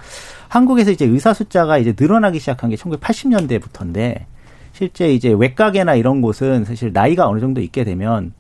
한국에서 0.48 0.90
이제 0.90 1.06
의사 1.06 1.32
숫자가 1.32 1.78
이제 1.78 1.94
늘어나기 1.98 2.40
시작한 2.40 2.70
게 2.70 2.76
1980년대부터인데 2.76 4.24
실제 4.72 5.12
이제 5.12 5.30
외과계나 5.30 5.94
이런 5.94 6.20
곳은 6.20 6.64
사실 6.64 6.92
나이가 6.92 7.28
어느 7.28 7.40
정도 7.40 7.60
있게 7.60 7.84
되면 7.84 8.32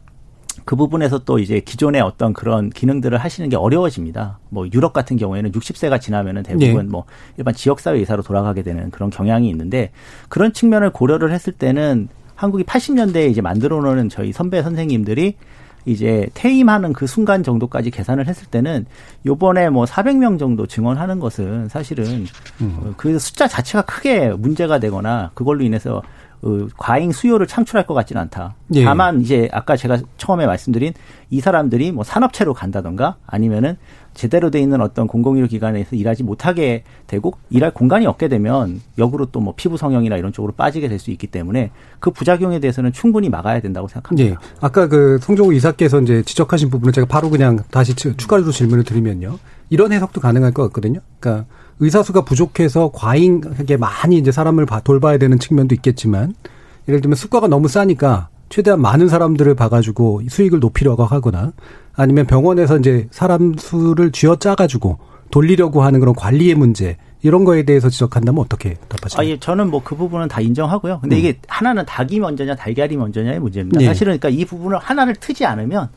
그 0.64 0.76
부분에서 0.76 1.20
또 1.24 1.38
이제 1.38 1.60
기존의 1.60 2.00
어떤 2.00 2.32
그런 2.32 2.70
기능들을 2.70 3.16
하시는 3.16 3.48
게 3.48 3.56
어려워집니다. 3.56 4.38
뭐 4.50 4.66
유럽 4.72 4.92
같은 4.92 5.16
경우에는 5.16 5.52
60세가 5.52 6.00
지나면은 6.00 6.42
대부분 6.42 6.68
네. 6.68 6.82
뭐 6.82 7.04
일반 7.36 7.54
지역사회 7.54 7.98
의사로 7.98 8.22
돌아가게 8.22 8.62
되는 8.62 8.90
그런 8.90 9.10
경향이 9.10 9.48
있는데 9.48 9.90
그런 10.28 10.52
측면을 10.52 10.90
고려를 10.90 11.32
했을 11.32 11.52
때는 11.52 12.08
한국이 12.40 12.64
80년대에 12.64 13.28
이제 13.28 13.42
만들어 13.42 13.82
놓은 13.82 14.08
저희 14.08 14.32
선배 14.32 14.62
선생님들이 14.62 15.34
이제 15.84 16.26
퇴임하는 16.32 16.94
그 16.94 17.06
순간 17.06 17.42
정도까지 17.42 17.90
계산을 17.90 18.26
했을 18.26 18.46
때는 18.46 18.86
요번에 19.26 19.68
뭐 19.68 19.84
400명 19.84 20.38
정도 20.38 20.66
증원하는 20.66 21.20
것은 21.20 21.68
사실은 21.68 22.26
음. 22.62 22.94
그 22.96 23.18
숫자 23.18 23.46
자체가 23.46 23.82
크게 23.82 24.30
문제가 24.30 24.78
되거나 24.78 25.32
그걸로 25.34 25.62
인해서 25.62 26.00
그 26.00 26.06
과잉 26.78 27.12
수요를 27.12 27.46
창출할 27.46 27.86
것 27.86 27.94
같지는 27.94 28.22
않다. 28.22 28.54
예. 28.74 28.84
다만 28.84 29.20
이제 29.20 29.48
아까 29.52 29.76
제가 29.76 29.98
처음에 30.16 30.46
말씀드린 30.46 30.94
이 31.28 31.40
사람들이 31.40 31.92
뭐 31.92 32.02
산업체로 32.02 32.54
간다던가 32.54 33.16
아니면은 33.26 33.76
제대로 34.14 34.50
돼 34.50 34.60
있는 34.60 34.80
어떤 34.80 35.06
공공의료 35.06 35.46
기관에서 35.46 35.94
일하지 35.94 36.24
못하게 36.24 36.82
되고 37.06 37.34
일할 37.50 37.72
공간이 37.72 38.06
없게 38.06 38.28
되면 38.28 38.80
역으로 38.98 39.26
또 39.26 39.40
뭐 39.40 39.54
피부 39.56 39.76
성형이나 39.76 40.16
이런 40.16 40.32
쪽으로 40.32 40.52
빠지게 40.52 40.88
될 40.88 40.98
수 40.98 41.10
있기 41.10 41.26
때문에 41.28 41.70
그 41.98 42.10
부작용에 42.10 42.58
대해서는 42.58 42.92
충분히 42.92 43.28
막아야 43.28 43.60
된다고 43.60 43.88
생각합니다. 43.88 44.30
예. 44.30 44.36
아까 44.60 44.86
그 44.88 45.18
송종우 45.20 45.54
이사께서 45.54 46.00
이제 46.00 46.22
지적하신 46.22 46.70
부분을 46.70 46.92
제가 46.92 47.06
바로 47.06 47.30
그냥 47.30 47.58
다시 47.70 47.94
추가로 47.94 48.50
질문을 48.50 48.84
드리면요. 48.84 49.38
이런 49.70 49.92
해석도 49.92 50.20
가능할 50.20 50.52
것 50.52 50.64
같거든요. 50.64 51.00
그러니까 51.20 51.46
의사수가 51.80 52.24
부족해서 52.24 52.90
과잉하게 52.94 53.76
많이 53.78 54.18
이제 54.18 54.30
사람을 54.30 54.66
돌봐야 54.84 55.18
되는 55.18 55.38
측면도 55.38 55.74
있겠지만 55.76 56.34
예를 56.88 57.00
들면 57.00 57.16
수가가 57.16 57.48
너무 57.48 57.68
싸니까 57.68 58.28
최대한 58.50 58.80
많은 58.80 59.08
사람들을 59.08 59.54
봐가지고 59.54 60.22
수익을 60.28 60.60
높이려고 60.60 61.04
하거나 61.04 61.52
아니면 61.94 62.26
병원에서 62.26 62.78
이제 62.78 63.08
사람 63.10 63.54
수를 63.56 64.12
쥐어 64.12 64.36
짜가지고 64.36 64.98
돌리려고 65.30 65.82
하는 65.82 66.00
그런 66.00 66.14
관리의 66.14 66.54
문제 66.54 66.96
이런 67.22 67.44
거에 67.44 67.62
대해서 67.64 67.88
지적한다면 67.88 68.42
어떻게 68.42 68.74
답하시나요? 68.88 69.26
아, 69.26 69.30
예, 69.30 69.38
저는 69.38 69.70
뭐 69.70 69.82
그 69.84 69.94
부분은 69.94 70.28
다 70.28 70.40
인정하고요. 70.40 71.00
근데 71.00 71.16
음. 71.16 71.18
이게 71.18 71.38
하나는 71.48 71.84
닭이 71.86 72.18
먼저냐 72.18 72.56
달걀이 72.56 72.96
먼저냐의 72.96 73.38
문제입니다. 73.38 73.80
예. 73.82 73.86
사실은 73.86 74.18
그러니까 74.18 74.28
이 74.30 74.44
부분을 74.44 74.78
하나를 74.78 75.14
트지 75.16 75.44
않으면 75.44 75.88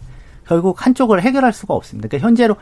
결국 0.45 0.85
한쪽을 0.85 1.21
해결할 1.21 1.53
수가 1.53 1.73
없습니다. 1.73 2.07
그러니까 2.07 2.27
현재로 2.27 2.55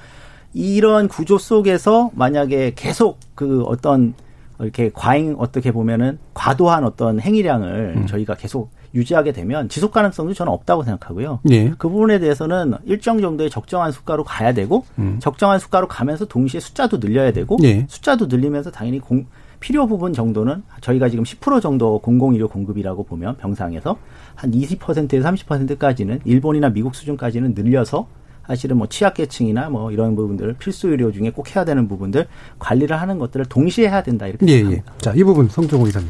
이런 0.54 1.08
구조 1.08 1.38
속에서 1.38 2.12
만약에 2.14 2.74
계속 2.76 3.20
그 3.36 3.64
어떤 3.64 4.14
이렇게 4.60 4.92
과잉 4.94 5.36
어떻게 5.40 5.72
보면은 5.72 6.20
과도한 6.34 6.84
어떤 6.84 7.20
행위량을 7.20 7.94
음. 7.98 8.08
저희가 8.08 8.36
계속 8.36 8.70
유지하게 8.94 9.32
되면 9.32 9.70
지속 9.70 9.92
가능성도 9.92 10.34
저는 10.34 10.52
없다고 10.52 10.84
생각하고요. 10.84 11.40
예. 11.50 11.70
그 11.78 11.88
부분에 11.90 12.20
대해서는 12.20 12.74
일정 12.84 13.22
정도의 13.22 13.50
적정한 13.50 13.92
수가로 13.92 14.24
가야 14.24 14.54
되고 14.54 14.84
음. 15.00 15.18
적정한 15.20 15.60
수가로 15.60 15.88
가면서 15.88 16.26
동시에 16.26 16.60
숫자도 16.60 17.00
늘려야 17.00 17.32
되고 17.32 17.58
예. 17.64 17.86
숫자도 17.88 18.26
늘리면서 18.28 18.70
당연히 18.70 19.00
공, 19.00 19.26
필요 19.62 19.88
부분 19.88 20.12
정도는 20.12 20.64
저희가 20.82 21.08
지금 21.10 21.24
10% 21.24 21.62
정도 21.62 22.00
공공의료 22.00 22.50
공급이라고 22.50 23.04
보면 23.04 23.38
병상에서 23.38 23.98
한 24.36 24.52
20%에서 24.52 25.30
30%까지는 25.30 26.20
일본이나 26.26 26.70
미국 26.70 26.96
수준까지는 26.96 27.54
늘려서 27.56 28.08
사실은 28.48 28.78
뭐 28.78 28.88
취약계층이나 28.88 29.70
뭐 29.70 29.92
이런 29.92 30.16
부분들 30.16 30.56
필수 30.60 30.90
의료 30.90 31.12
중에 31.12 31.32
꼭 31.32 31.56
해야 31.56 31.64
되는 31.64 31.88
부분들 31.88 32.28
관리를 32.60 33.00
하는 33.00 33.20
것들을 33.20 33.46
동시에 33.46 33.88
해야 33.88 34.04
된다 34.04 34.28
이렇게 34.28 34.46
예, 34.48 34.52
예. 34.52 34.58
생각합니다. 34.58 34.94
예. 34.94 35.02
자, 35.02 35.14
이 35.16 35.24
부분 35.24 35.48
성종호 35.48 35.88
이사님. 35.88 36.10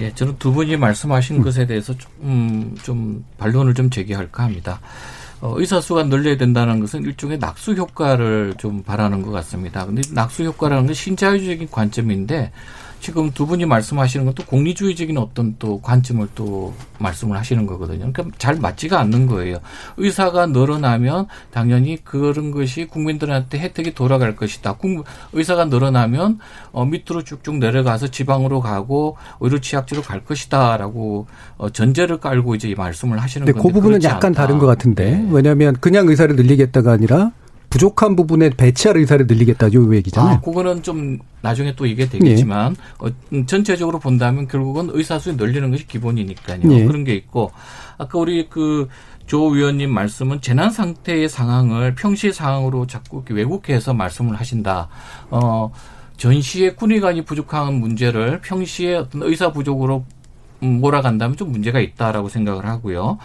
예, 0.00 0.14
저는 0.14 0.36
두 0.38 0.52
분이 0.52 0.76
말씀하신 0.76 1.36
음. 1.36 1.42
것에 1.42 1.66
대해서 1.66 1.96
좀, 1.96 2.10
음, 2.22 2.76
좀 2.82 3.24
반론을 3.38 3.74
좀 3.74 3.90
제기할까 3.90 4.44
합니다. 4.44 4.80
어, 5.40 5.54
의사 5.56 5.80
수가 5.80 6.04
늘려야 6.04 6.36
된다는 6.36 6.80
것은 6.80 7.04
일종의 7.04 7.38
낙수 7.38 7.74
효과를 7.74 8.54
좀 8.58 8.82
바라는 8.82 9.22
것 9.22 9.30
같습니다. 9.30 9.86
근데 9.86 10.02
낙수 10.12 10.44
효과라는 10.44 10.86
건 10.86 10.94
신자유적인 10.94 11.68
관점인데 11.70 12.50
지금 13.00 13.30
두 13.30 13.46
분이 13.46 13.64
말씀하시는 13.66 14.26
것도 14.26 14.44
공리주의적인 14.44 15.16
어떤 15.18 15.56
또 15.58 15.80
관점을 15.80 16.26
또 16.34 16.74
말씀을 16.98 17.36
하시는 17.36 17.66
거거든요. 17.66 18.12
그러니까 18.12 18.36
잘 18.38 18.56
맞지가 18.56 18.98
않는 19.00 19.26
거예요. 19.26 19.58
의사가 19.96 20.46
늘어나면 20.46 21.26
당연히 21.50 21.96
그런 22.02 22.50
것이 22.50 22.86
국민들한테 22.86 23.58
혜택이 23.58 23.94
돌아갈 23.94 24.36
것이다. 24.36 24.76
의사가 25.32 25.66
늘어나면 25.66 26.38
어, 26.72 26.84
밑으로 26.84 27.22
쭉쭉 27.22 27.58
내려가서 27.58 28.08
지방으로 28.08 28.60
가고 28.60 29.16
의료 29.40 29.60
취약지로 29.60 30.02
갈 30.02 30.24
것이다라고 30.24 31.26
어, 31.56 31.70
전제를 31.70 32.18
깔고 32.18 32.54
이제 32.54 32.74
말씀을 32.76 33.18
하시는 33.22 33.46
건데 33.46 33.60
그 33.60 33.72
부분은 33.72 34.02
약간 34.02 34.30
않다. 34.30 34.42
다른 34.42 34.58
것 34.58 34.66
같은데 34.66 35.12
네. 35.12 35.28
왜냐하면 35.30 35.76
그냥 35.80 36.08
의사를 36.08 36.34
늘리겠다가 36.34 36.92
아니라 36.92 37.32
부족한 37.70 38.16
부분에 38.16 38.50
배치할 38.50 38.96
의사를 38.96 39.26
늘리겠다 39.26 39.72
요 39.74 39.94
얘기잖아요. 39.94 40.36
아, 40.36 40.40
그거는 40.40 40.82
좀 40.82 41.18
나중에 41.42 41.74
또 41.76 41.86
이게 41.86 42.08
되겠지만 42.08 42.76
예. 42.78 43.06
어, 43.06 43.10
음, 43.32 43.46
전체적으로 43.46 43.98
본다면 43.98 44.48
결국은 44.48 44.88
의사 44.92 45.18
수를 45.18 45.36
늘리는 45.36 45.70
것이 45.70 45.86
기본이니까요. 45.86 46.60
예. 46.70 46.84
그런 46.86 47.04
게 47.04 47.14
있고 47.14 47.50
아까 47.98 48.18
우리 48.18 48.48
그 48.48 48.88
조 49.28 49.48
위원님 49.48 49.92
말씀은 49.92 50.40
재난 50.40 50.70
상태의 50.70 51.28
상황을 51.28 51.94
평시 51.94 52.32
상황으로 52.32 52.86
자꾸 52.86 53.22
왜곡해서 53.28 53.92
말씀을 53.92 54.34
하신다. 54.36 54.88
어 55.30 55.70
전시에 56.16 56.70
군의관이 56.72 57.26
부족한 57.26 57.74
문제를 57.74 58.40
평시에 58.40 58.94
어떤 58.96 59.22
의사 59.24 59.52
부족으로 59.52 60.06
음, 60.62 60.80
몰아간다면 60.80 61.36
좀 61.36 61.52
문제가 61.52 61.78
있다라고 61.78 62.30
생각을 62.30 62.64
하고요. 62.66 63.18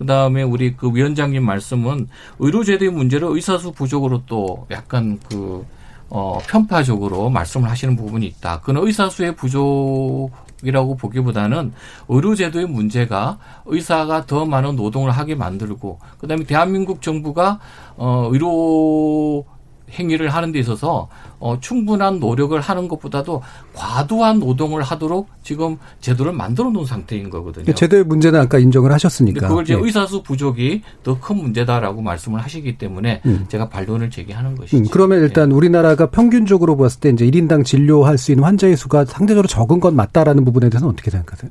그 0.00 0.06
다음에 0.06 0.42
우리 0.42 0.74
그 0.74 0.90
위원장님 0.94 1.44
말씀은 1.44 2.08
의료제도의 2.38 2.90
문제를 2.90 3.28
의사수 3.32 3.72
부족으로 3.72 4.22
또 4.24 4.66
약간 4.70 5.20
그, 5.28 5.62
어, 6.08 6.38
편파적으로 6.48 7.28
말씀을 7.28 7.68
하시는 7.68 7.94
부분이 7.96 8.26
있다. 8.26 8.60
그는 8.62 8.86
의사수의 8.86 9.36
부족, 9.36 10.30
이라고 10.62 10.96
보기보다는 10.96 11.72
의료제도의 12.08 12.66
문제가 12.66 13.38
의사가 13.66 14.24
더 14.24 14.46
많은 14.46 14.76
노동을 14.76 15.10
하게 15.10 15.34
만들고 15.34 15.98
그 16.18 16.26
다음에 16.26 16.44
대한민국 16.44 17.00
정부가 17.00 17.58
어 17.96 18.28
의료 18.30 19.44
행위를 19.92 20.28
하는 20.28 20.52
데 20.52 20.58
있어서 20.58 21.08
어, 21.38 21.58
충분한 21.60 22.20
노력을 22.20 22.58
하는 22.60 22.88
것보다도 22.88 23.42
과도한 23.74 24.40
노동을 24.40 24.82
하도록 24.82 25.28
지금 25.42 25.78
제도를 26.00 26.32
만들어 26.32 26.70
놓은 26.70 26.84
상태인 26.84 27.30
거거든요. 27.30 27.72
제도의 27.74 28.04
문제는 28.04 28.40
아까 28.40 28.58
인정을 28.58 28.92
하셨으니까. 28.92 29.48
그걸 29.48 29.64
이제 29.64 29.74
네. 29.74 29.80
의사수 29.82 30.22
부족이 30.22 30.82
더 31.02 31.20
큰 31.20 31.36
문제다라고 31.36 32.00
말씀을 32.02 32.40
하시기 32.40 32.78
때문에 32.78 33.20
음. 33.26 33.44
제가 33.48 33.68
반론을 33.68 34.10
제기하는 34.10 34.54
것이죠. 34.56 34.78
음, 34.78 34.86
그러면 34.90 35.20
일단 35.20 35.50
네. 35.50 35.54
우리나라가 35.54 36.06
평균적으로 36.10 36.76
봤을 36.76 37.00
때 37.00 37.10
이제 37.10 37.26
1인당 37.26 37.64
진료할 37.64 38.16
수 38.18 38.32
있는 38.32 38.44
환자의 38.44 38.76
수가 38.76 39.04
상대적으로 39.04 39.46
적은 39.46 39.80
건 39.80 39.94
맞다라는 39.96 40.44
부분에 40.44 40.70
대해서는 40.70 40.92
어떻게 40.92 41.10
생각하세요? 41.10 41.50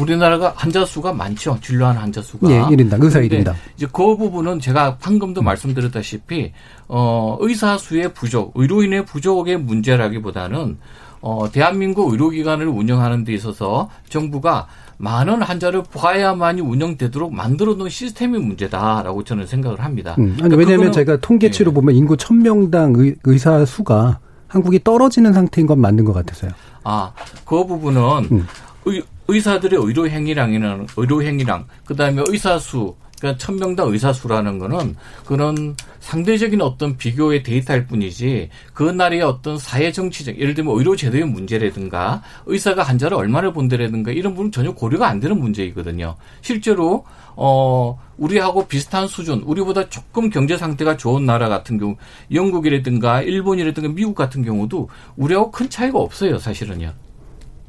우리나라가 0.00 0.52
환자 0.56 0.84
수가 0.84 1.12
많죠. 1.12 1.58
진료하는 1.60 2.00
환자 2.00 2.22
수가. 2.22 2.50
예, 2.50 2.60
1인당 2.60 3.02
의사 3.02 3.20
1인당. 3.20 3.54
이제 3.76 3.86
그 3.92 4.16
부분은 4.16 4.60
제가 4.60 4.96
방금도 4.96 5.42
음. 5.42 5.44
말씀드렸다시피 5.44 6.52
어 6.88 7.36
의사 7.40 7.76
수의 7.76 8.12
부족, 8.14 8.52
의료인의 8.54 9.04
부족의 9.04 9.58
문제라기보다는 9.58 10.78
어 11.20 11.50
대한민국 11.52 12.10
의료기관을 12.10 12.66
운영하는 12.66 13.24
데 13.24 13.32
있어서 13.34 13.90
정부가 14.08 14.66
많은 14.96 15.42
환자를 15.42 15.82
봐야만이 15.92 16.60
운영되도록 16.60 17.34
만들어 17.34 17.74
놓은 17.74 17.90
시스템이 17.90 18.38
문제다라고 18.38 19.24
저는 19.24 19.46
생각을 19.46 19.80
합니다. 19.80 20.14
음, 20.18 20.24
아니, 20.24 20.36
그러니까 20.36 20.56
왜냐하면 20.58 20.92
제가 20.92 21.16
통계치로 21.16 21.70
예. 21.70 21.74
보면 21.74 21.94
인구 21.96 22.16
1000명당 22.16 22.98
의, 22.98 23.16
의사 23.24 23.64
수가 23.64 24.20
한국이 24.46 24.82
떨어지는 24.84 25.32
상태인 25.32 25.66
건 25.66 25.80
맞는 25.80 26.04
것 26.04 26.12
같아서요. 26.12 26.52
아, 26.84 27.12
그 27.44 27.66
부분은 27.66 28.00
음. 28.30 28.46
의, 28.84 29.02
의사들의 29.28 29.78
의료 29.82 30.08
행위량이나 30.08 30.86
의료 30.96 31.22
행위량, 31.22 31.66
그다음에 31.84 32.22
의사 32.28 32.58
수, 32.58 32.94
그러니까 33.22 33.38
천명당 33.38 33.92
의사 33.92 34.12
수라는 34.12 34.58
거는 34.58 34.96
그런 35.24 35.76
상대적인 36.00 36.60
어떤 36.60 36.96
비교의 36.96 37.44
데이터일 37.44 37.86
뿐이지 37.86 38.50
그 38.74 38.82
나라의 38.82 39.22
어떤 39.22 39.58
사회 39.58 39.92
정치적 39.92 40.40
예를 40.40 40.54
들면 40.54 40.76
의료 40.76 40.96
제도의 40.96 41.24
문제라든가 41.24 42.20
의사가 42.46 42.82
환자를 42.82 43.16
얼마나 43.16 43.52
본다라든가 43.52 44.10
이런 44.10 44.34
부분 44.34 44.50
전혀 44.50 44.72
고려가 44.72 45.06
안 45.08 45.20
되는 45.20 45.38
문제이거든요. 45.38 46.16
실제로 46.40 47.04
어 47.36 47.96
우리하고 48.18 48.66
비슷한 48.66 49.06
수준, 49.06 49.40
우리보다 49.42 49.88
조금 49.88 50.28
경제 50.28 50.56
상태가 50.56 50.96
좋은 50.96 51.24
나라 51.24 51.48
같은 51.48 51.78
경우 51.78 51.96
영국이라든가 52.32 53.22
일본이라든가 53.22 53.88
미국 53.90 54.16
같은 54.16 54.44
경우도 54.44 54.88
우리하고 55.16 55.52
큰 55.52 55.70
차이가 55.70 56.00
없어요, 56.00 56.38
사실은요. 56.38 56.92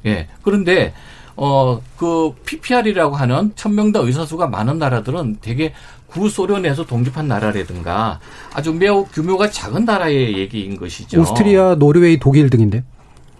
예. 0.05 0.27
그런데 0.41 0.93
어, 1.35 1.81
그 1.97 2.33
PPR이라고 2.45 3.15
하는 3.15 3.51
천명당 3.55 4.05
의사수가 4.05 4.47
많은 4.47 4.77
나라들은 4.77 5.37
되게 5.41 5.73
구소련에서 6.07 6.85
독립한 6.85 7.27
나라라든가 7.27 8.19
아주 8.53 8.71
매우 8.71 9.05
규모가 9.05 9.49
작은 9.49 9.85
나라의 9.85 10.37
얘기인 10.37 10.77
것이죠. 10.77 11.21
오스트리아, 11.21 11.75
노르웨이, 11.75 12.19
독일 12.19 12.49
등인데. 12.51 12.83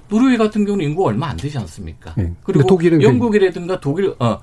노르웨이 0.10 0.38
같은 0.38 0.65
경우는 0.65 0.86
인구가 0.86 1.10
얼마 1.10 1.28
안 1.28 1.38
되지 1.38 1.58
않습니까? 1.60 2.13
네. 2.17 2.32
그리고 2.43 2.65
독일은 2.65 3.02
영국이라든가 3.02 3.80
독일, 3.80 4.15
어, 4.19 4.39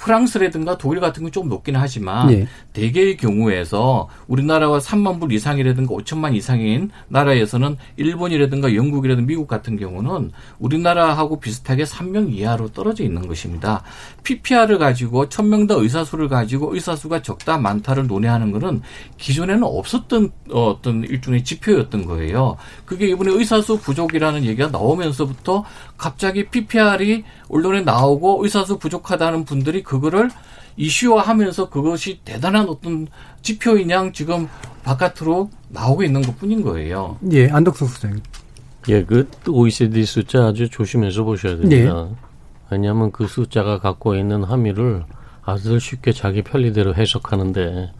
프랑스라든가 0.00 0.78
독일 0.78 1.00
같은 1.00 1.22
건좀 1.24 1.48
높기는 1.48 1.78
하지만 1.78 2.28
네. 2.28 2.48
대개의 2.72 3.18
경우에서 3.18 4.08
우리나라와 4.28 4.78
3만 4.78 5.20
불 5.20 5.30
이상이라든가 5.32 5.94
5천만 5.94 6.34
이상인 6.34 6.90
나라에서는 7.08 7.76
일본이라든가 7.96 8.74
영국이라든가 8.74 9.26
미국 9.26 9.46
같은 9.46 9.76
경우는 9.76 10.32
우리나라하고 10.58 11.38
비슷하게 11.38 11.84
3명 11.84 12.32
이하로 12.32 12.72
떨어져 12.72 13.04
있는 13.04 13.28
것입니다. 13.28 13.82
PPR을 14.24 14.78
가지고 14.78 15.26
1000명더 15.28 15.82
의사수를 15.82 16.28
가지고 16.28 16.74
의사수가 16.74 17.20
적다 17.22 17.58
많다를 17.58 18.06
논의하는 18.06 18.52
것은 18.52 18.80
기존에는 19.18 19.62
없었던 19.64 20.30
어떤 20.50 21.04
일종의 21.04 21.44
지표였던 21.44 22.06
거예요. 22.06 22.56
그게 22.86 23.08
이번에 23.08 23.32
의사수 23.32 23.78
부족이라는 23.80 24.44
얘기가 24.44 24.68
나오면서부터 24.68 25.64
갑자기 26.00 26.48
PPR이 26.48 27.24
언론에 27.50 27.82
나오고 27.82 28.42
의사수 28.42 28.78
부족하다는 28.78 29.44
분들이 29.44 29.82
그거를 29.82 30.30
이슈화하면서 30.78 31.68
그것이 31.68 32.20
대단한 32.24 32.70
어떤 32.70 33.06
지표인 33.42 33.90
양 33.90 34.10
지금 34.14 34.48
바깥으로 34.82 35.50
나오고 35.68 36.02
있는 36.02 36.22
것 36.22 36.38
뿐인 36.38 36.62
거예요. 36.62 37.18
예, 37.32 37.50
안덕수 37.50 37.86
소장님. 37.86 38.22
예, 38.88 39.04
그 39.04 39.28
OECD 39.46 40.06
숫자 40.06 40.46
아주 40.46 40.70
조심해서 40.70 41.22
보셔야 41.22 41.58
됩니다. 41.58 42.08
예. 42.10 42.16
왜냐하면 42.70 43.12
그 43.12 43.26
숫자가 43.26 43.78
갖고 43.78 44.14
있는 44.14 44.42
함의를 44.42 45.04
아주 45.44 45.78
쉽게 45.78 46.12
자기 46.12 46.40
편리대로 46.40 46.94
해석하는데 46.94 47.92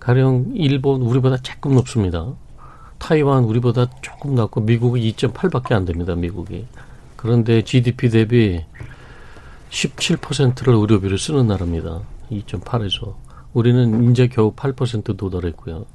가령 0.00 0.46
일본 0.54 1.02
우리보다 1.02 1.36
조금 1.36 1.76
높습니다. 1.76 2.26
타이완 2.98 3.44
우리보다 3.44 3.86
조금 4.00 4.34
낮고 4.34 4.62
미국이 4.62 5.12
2.8밖에 5.12 5.74
안 5.74 5.84
됩니다. 5.84 6.16
미국이. 6.16 6.66
그런데 7.26 7.62
GDP 7.62 8.08
대비 8.08 8.64
17%를 9.70 10.74
의료비를 10.74 11.18
쓰는 11.18 11.48
나라입니다. 11.48 12.02
2.8에서. 12.30 13.16
우리는 13.52 14.08
이제 14.12 14.28
겨우 14.28 14.54
8% 14.54 15.16
도달했고요. 15.16 15.86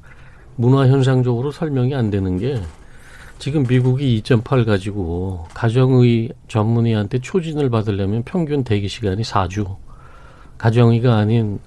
문화 0.58 0.90
현상적으로 0.90 1.52
설명이 1.52 1.96
안 1.96 2.10
되는 2.10 2.38
게 2.38 2.62
지금 3.40 3.64
미국이 3.64 4.22
2.8 4.22 4.66
가지고 4.66 5.48
가정의 5.54 6.34
전문의한테 6.50 7.20
초진을 7.20 7.70
받으려면 7.70 8.24
평균 8.24 8.66
대기 8.66 8.90
시간이 8.90 9.22
4주. 9.22 9.78
가정의가 10.58 11.16
아닌 11.16 11.60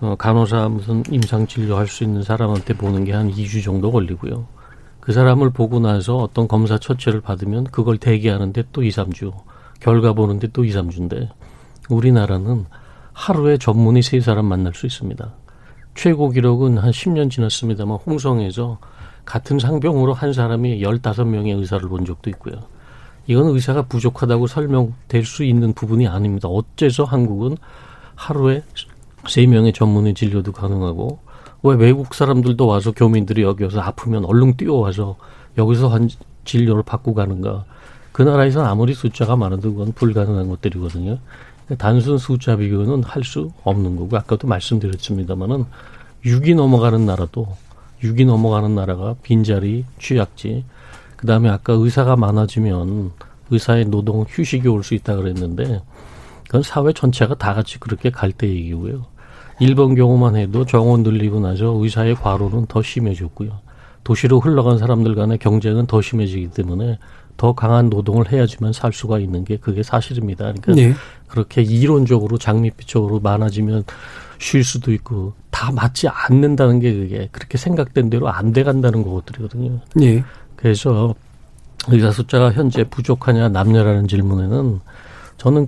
어, 0.00 0.16
간호사 0.18 0.70
무슨 0.70 1.04
임상 1.08 1.46
진료할 1.46 1.86
수 1.86 2.02
있는 2.02 2.24
사람한테 2.24 2.74
보는 2.74 3.04
게 3.04 3.12
한 3.12 3.30
2주 3.30 3.62
정도 3.62 3.92
걸리고요. 3.92 4.48
그 5.08 5.14
사람을 5.14 5.48
보고 5.48 5.80
나서 5.80 6.18
어떤 6.18 6.46
검사 6.48 6.76
처치를 6.76 7.22
받으면 7.22 7.64
그걸 7.64 7.96
대기하는데 7.96 8.64
또 8.74 8.82
2, 8.82 8.90
3주. 8.90 9.32
결과 9.80 10.12
보는데 10.12 10.48
또 10.48 10.66
2, 10.66 10.70
3주인데 10.72 11.30
우리나라는 11.88 12.66
하루에 13.14 13.56
전문의 13.56 14.02
세 14.02 14.20
사람 14.20 14.44
만날 14.44 14.74
수 14.74 14.84
있습니다. 14.84 15.32
최고 15.94 16.28
기록은 16.28 16.76
한 16.76 16.90
10년 16.90 17.30
지났습니다만 17.30 17.96
홍성에서 18.04 18.80
같은 19.24 19.58
상병으로 19.58 20.12
한 20.12 20.34
사람이 20.34 20.82
15명의 20.82 21.58
의사를 21.58 21.88
본 21.88 22.04
적도 22.04 22.28
있고요. 22.28 22.56
이건 23.28 23.46
의사가 23.46 23.86
부족하다고 23.86 24.46
설명될 24.46 25.24
수 25.24 25.42
있는 25.42 25.72
부분이 25.72 26.06
아닙니다. 26.06 26.48
어째서 26.48 27.04
한국은 27.04 27.56
하루에 28.14 28.62
3명의 29.24 29.72
전문의 29.72 30.12
진료도 30.12 30.52
가능하고 30.52 31.18
왜 31.62 31.74
외국 31.74 32.14
사람들도 32.14 32.66
와서 32.66 32.92
교민들이 32.92 33.42
여기 33.42 33.64
와서 33.64 33.80
아프면 33.80 34.24
얼른 34.24 34.56
뛰어와서 34.56 35.16
여기서 35.56 35.88
한 35.88 36.08
진료를 36.44 36.82
받고 36.84 37.14
가는가. 37.14 37.64
그 38.12 38.22
나라에서는 38.22 38.68
아무리 38.68 38.94
숫자가 38.94 39.36
많아도 39.36 39.74
그건 39.74 39.92
불가능한 39.92 40.48
것들이거든요. 40.48 41.18
단순 41.78 42.16
숫자 42.18 42.56
비교는 42.56 43.02
할 43.04 43.22
수 43.24 43.50
없는 43.64 43.96
거고 43.96 44.16
아까도 44.16 44.48
말씀드렸습니다마는 44.48 45.66
6이 46.24 46.54
넘어가는 46.56 47.04
나라도 47.04 47.56
6이 48.02 48.24
넘어가는 48.26 48.74
나라가 48.74 49.14
빈자리, 49.22 49.84
취약지, 49.98 50.64
그 51.16 51.26
다음에 51.26 51.48
아까 51.48 51.72
의사가 51.74 52.16
많아지면 52.16 53.12
의사의 53.50 53.86
노동 53.86 54.24
휴식이 54.28 54.68
올 54.68 54.82
수 54.82 54.94
있다 54.94 55.16
그랬는데 55.16 55.82
그건 56.46 56.62
사회 56.62 56.92
전체가 56.92 57.34
다 57.34 57.54
같이 57.54 57.78
그렇게 57.78 58.10
갈 58.10 58.32
때 58.32 58.48
얘기고요. 58.48 59.04
일본 59.60 59.94
경우만 59.94 60.36
해도 60.36 60.64
정원 60.64 61.02
늘리고 61.02 61.40
나서 61.40 61.74
의사의 61.76 62.14
과로는 62.16 62.66
더 62.66 62.82
심해졌고요. 62.82 63.50
도시로 64.04 64.40
흘러간 64.40 64.78
사람들 64.78 65.14
간의 65.14 65.38
경쟁은 65.38 65.86
더 65.86 66.00
심해지기 66.00 66.48
때문에 66.48 66.98
더 67.36 67.52
강한 67.52 67.88
노동을 67.88 68.32
해야지만 68.32 68.72
살 68.72 68.92
수가 68.92 69.18
있는 69.18 69.44
게 69.44 69.56
그게 69.56 69.82
사실입니다. 69.82 70.52
그러니까 70.52 70.72
네. 70.74 70.94
그렇게 71.28 71.62
이론적으로 71.62 72.38
장밋빛적으로 72.38 73.20
많아지면 73.20 73.84
쉴 74.38 74.64
수도 74.64 74.92
있고 74.92 75.34
다 75.50 75.70
맞지 75.72 76.08
않는다는 76.08 76.80
게 76.80 76.92
그게 76.92 77.28
그렇게 77.30 77.58
생각된 77.58 78.10
대로 78.10 78.28
안 78.28 78.52
돼 78.52 78.62
간다는 78.64 79.02
것들이거든요. 79.02 79.80
네. 79.94 80.24
그래서 80.56 81.14
의사 81.88 82.10
숫자가 82.10 82.52
현재 82.52 82.84
부족하냐 82.84 83.48
남녀라는 83.50 84.08
질문에는 84.08 84.80
저는 85.36 85.66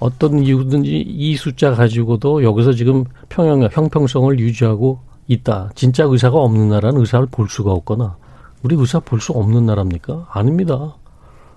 어떤 0.00 0.40
이유든지 0.42 1.04
이 1.06 1.36
숫자 1.36 1.74
가지고도 1.74 2.42
여기서 2.42 2.72
지금 2.72 3.04
평형 3.28 3.68
형평성을 3.70 4.38
유지하고 4.38 4.98
있다. 5.28 5.70
진짜 5.74 6.04
의사가 6.04 6.36
없는 6.38 6.70
나라는 6.70 7.00
의사를 7.00 7.26
볼 7.26 7.48
수가 7.48 7.70
없거나 7.70 8.16
우리 8.62 8.74
의사 8.76 8.98
볼 8.98 9.20
수 9.20 9.32
없는 9.32 9.66
나라입니까? 9.66 10.26
아닙니다. 10.30 10.96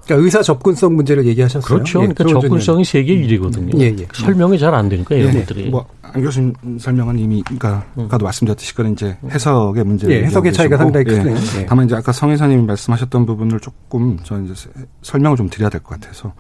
그러니까 0.06 0.26
의사 0.26 0.42
접근성 0.42 0.96
문제를 0.96 1.26
얘기하셨어요. 1.28 1.62
그렇죠. 1.66 2.04
예, 2.04 2.08
그러니까 2.08 2.42
접근성이 2.42 2.84
세계 2.84 3.16
1위거든요. 3.16 3.80
예, 3.80 3.96
예. 3.98 4.08
설명이 4.14 4.60
잘 4.60 4.74
안 4.74 4.90
되니까 4.90 5.16
이런 5.16 5.34
예, 5.36 5.40
것들이. 5.40 5.70
뭐, 5.70 5.86
안 6.02 6.22
교수님 6.22 6.54
설명은 6.80 7.18
이미, 7.20 7.42
그러니까, 7.44 7.86
음. 7.98 8.06
아까도 8.06 8.26
말씀드렸듯이 8.26 8.76
그건 8.76 8.94
이제 8.94 9.18
해석의 9.30 9.84
문제. 9.86 10.08
예, 10.10 10.24
해석의 10.26 10.52
차이가 10.52 10.78
상당히 10.78 11.06
예. 11.10 11.18
크네요. 11.18 11.36
예. 11.60 11.66
다만 11.66 11.86
이제 11.86 11.96
아까 11.96 12.12
성 12.12 12.32
의사님이 12.32 12.64
말씀하셨던 12.64 13.26
부분을 13.26 13.60
조금 13.60 14.18
저는 14.24 14.52
이제 14.52 14.70
설명을 15.04 15.38
좀 15.38 15.50
드려야 15.50 15.70
될 15.70 15.82
것 15.82 16.00
같아서. 16.00 16.34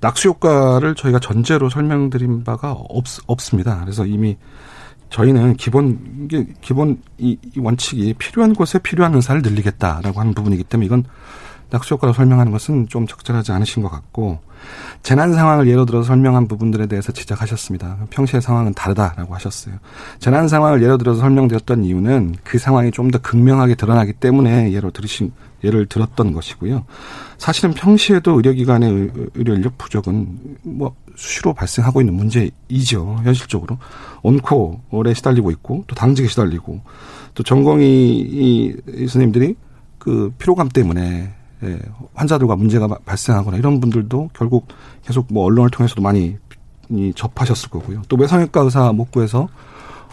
낙수 0.00 0.28
효과를 0.28 0.94
저희가 0.94 1.18
전제로 1.18 1.70
설명드린 1.70 2.44
바가 2.44 2.72
없, 2.72 3.04
없습니다. 3.26 3.80
그래서 3.82 4.04
이미 4.04 4.36
저희는 5.08 5.54
기본 5.56 5.98
이게 6.24 6.46
기본 6.60 7.00
이, 7.18 7.38
이 7.56 7.60
원칙이 7.60 8.14
필요한 8.18 8.54
곳에 8.54 8.78
필요한 8.80 9.14
의사를 9.14 9.40
늘리겠다라고 9.40 10.20
하는 10.20 10.34
부분이기 10.34 10.64
때문에 10.64 10.86
이건 10.86 11.04
낙수 11.70 11.94
효과로 11.94 12.12
설명하는 12.12 12.52
것은 12.52 12.88
좀 12.88 13.06
적절하지 13.06 13.52
않으신 13.52 13.82
것 13.82 13.90
같고 13.90 14.38
재난 15.02 15.32
상황을 15.32 15.68
예로 15.68 15.84
들어서 15.84 16.08
설명한 16.08 16.48
부분들에 16.48 16.86
대해서 16.86 17.12
지적하셨습니다. 17.12 17.98
평시의 18.10 18.42
상황은 18.42 18.74
다르다라고 18.74 19.34
하셨어요. 19.34 19.76
재난 20.18 20.48
상황을 20.48 20.82
예로 20.82 20.98
들어서 20.98 21.20
설명드렸던 21.20 21.84
이유는 21.84 22.36
그 22.42 22.58
상황이 22.58 22.90
좀 22.90 23.06
더 23.10 23.18
극명하게 23.18 23.76
드러나기 23.76 24.12
때문에 24.12 24.72
예로 24.72 24.90
들으신 24.90 25.32
예를 25.62 25.86
들었던 25.86 26.32
것이고요. 26.32 26.84
사실은 27.38 27.72
평시에도 27.72 28.32
의료기관의 28.32 29.12
의료 29.34 29.54
인력 29.54 29.78
부족은 29.78 30.38
뭐 30.62 30.94
수시로 31.14 31.54
발생하고 31.54 32.00
있는 32.00 32.14
문제이죠. 32.14 33.20
현실적으로 33.22 33.78
온코에 34.22 35.14
시달리고 35.14 35.52
있고 35.52 35.84
또 35.86 35.94
당직에 35.94 36.26
시달리고 36.28 36.80
또 37.34 37.42
전공의 37.42 38.76
선생님들이 38.98 39.54
그 39.98 40.32
피로감 40.38 40.68
때문에 40.68 41.32
예, 41.64 41.78
환자들과 42.14 42.56
문제가 42.56 42.86
발생하거나 42.86 43.56
이런 43.56 43.80
분들도 43.80 44.30
결국 44.34 44.68
계속 45.04 45.26
뭐 45.30 45.44
언론을 45.44 45.70
통해서도 45.70 46.02
많이 46.02 46.36
접하셨을 47.14 47.70
거고요. 47.70 48.02
또 48.08 48.16
외상외과 48.16 48.60
의사 48.60 48.92
못 48.92 49.10
구해서 49.10 49.48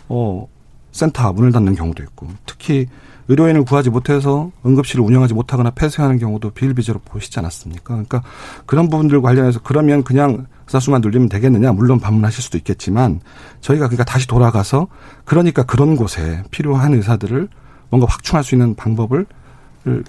어 0.10 0.48
센터 0.92 1.34
문을 1.34 1.52
닫는 1.52 1.76
경우도 1.76 2.04
있고 2.04 2.28
특히 2.46 2.88
의료인을 3.28 3.64
구하지 3.64 3.90
못해서 3.90 4.52
응급실을 4.66 5.04
운영하지 5.04 5.34
못하거나 5.34 5.72
폐쇄하는 5.72 6.20
경우도 6.20 6.52
비일비재로 6.52 7.00
보시지 7.06 7.40
않았습니까? 7.40 7.84
그러니까 7.84 8.22
그런 8.66 8.90
부분들 8.90 9.22
관련해서 9.22 9.62
그러면 9.64 10.04
그냥 10.04 10.46
의사 10.68 10.80
수만 10.80 11.02
늘리면 11.02 11.30
되겠느냐? 11.30 11.72
물론 11.72 12.00
반문하실 12.00 12.44
수도 12.44 12.58
있겠지만 12.58 13.22
저희가 13.62 13.88
그러니까 13.88 14.04
다시 14.04 14.28
돌아가서 14.28 14.88
그러니까 15.26 15.64
그런 15.64 15.96
곳에 15.96 16.44
필요한 16.52 16.94
의사들을 16.94 17.48
뭔가 17.90 18.08
확충할 18.10 18.44
수 18.44 18.56
있는 18.56 18.76
방법을 18.76 19.26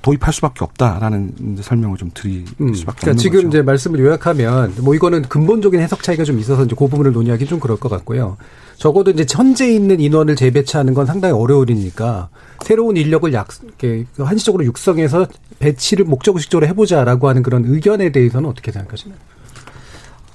도입할 0.02 0.32
수밖에 0.32 0.64
없다라는 0.64 1.58
설명을 1.60 1.96
좀 1.96 2.10
드릴 2.14 2.44
음, 2.60 2.74
수밖에 2.74 3.00
그러니까 3.00 3.10
없는 3.10 3.16
지금 3.16 3.36
거죠. 3.38 3.48
이제 3.48 3.62
말씀을 3.62 4.00
요약하면 4.00 4.74
뭐 4.80 4.94
이거는 4.94 5.22
근본적인 5.22 5.80
해석 5.80 6.02
차이가 6.02 6.24
좀 6.24 6.38
있어서 6.38 6.64
이제 6.64 6.74
그 6.78 6.86
부분을 6.86 7.12
논의하기 7.12 7.46
좀 7.46 7.58
그럴 7.58 7.76
것 7.76 7.88
같고요. 7.88 8.36
적어도 8.76 9.10
이제 9.10 9.26
현재 9.28 9.72
있는 9.72 10.00
인원을 10.00 10.36
재배치하는 10.36 10.94
건 10.94 11.06
상당히 11.06 11.34
어려울 11.34 11.70
일이니까 11.70 12.28
새로운 12.64 12.96
인력을 12.96 13.32
약 13.32 13.48
이렇게 13.62 14.06
한시적으로 14.18 14.64
육성해서 14.64 15.26
배치를 15.58 16.04
목적의식적으로 16.04 16.66
해보자라고 16.68 17.28
하는 17.28 17.42
그런 17.42 17.64
의견에 17.66 18.12
대해서는 18.12 18.48
어떻게 18.48 18.70
생각하시나요? 18.72 19.18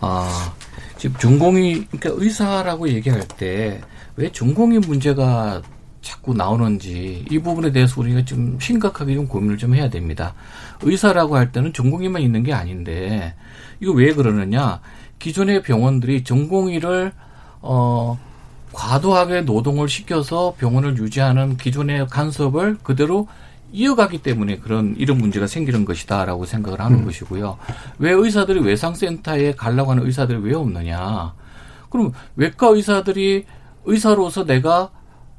아 0.01 0.53
지금 0.97 1.17
전공이 1.19 1.87
그러니까 1.91 2.23
의사라고 2.23 2.89
얘기할 2.89 3.27
때 3.37 3.81
왜 4.19 4.29
전공의 4.29 4.79
문제가 4.79 5.61
자꾸 6.01 6.33
나오는지 6.33 7.25
이 7.29 7.39
부분에 7.39 7.71
대해서 7.71 7.99
우리가 7.99 8.23
좀 8.25 8.57
심각하게 8.59 9.15
좀 9.15 9.27
고민을 9.27 9.57
좀 9.57 9.75
해야 9.75 9.89
됩니다. 9.89 10.33
의사라고 10.81 11.35
할 11.35 11.51
때는 11.51 11.73
전공의만 11.73 12.21
있는 12.21 12.43
게 12.43 12.53
아닌데 12.53 13.35
이거 13.79 13.91
왜 13.91 14.13
그러느냐? 14.13 14.79
기존의 15.19 15.63
병원들이 15.63 16.23
전공의를 16.23 17.11
어 17.61 18.17
과도하게 18.71 19.41
노동을 19.41 19.89
시켜서 19.89 20.53
병원을 20.57 20.97
유지하는 20.97 21.57
기존의 21.57 22.07
간섭을 22.07 22.77
그대로 22.83 23.27
이어가기 23.71 24.19
때문에 24.19 24.57
그런 24.57 24.95
이런 24.97 25.17
문제가 25.17 25.45
생기는 25.47 25.85
것이다라고 25.85 26.45
생각을 26.45 26.79
하는 26.79 26.99
음. 26.99 27.05
것이고요. 27.05 27.57
왜 27.99 28.11
의사들이 28.11 28.61
외상센터에 28.61 29.53
가려고 29.53 29.91
하는 29.91 30.05
의사들이 30.05 30.39
왜 30.39 30.55
없느냐? 30.55 31.33
그럼 31.89 32.13
외과 32.35 32.67
의사들이 32.67 33.45
의사로서 33.85 34.45
내가 34.45 34.91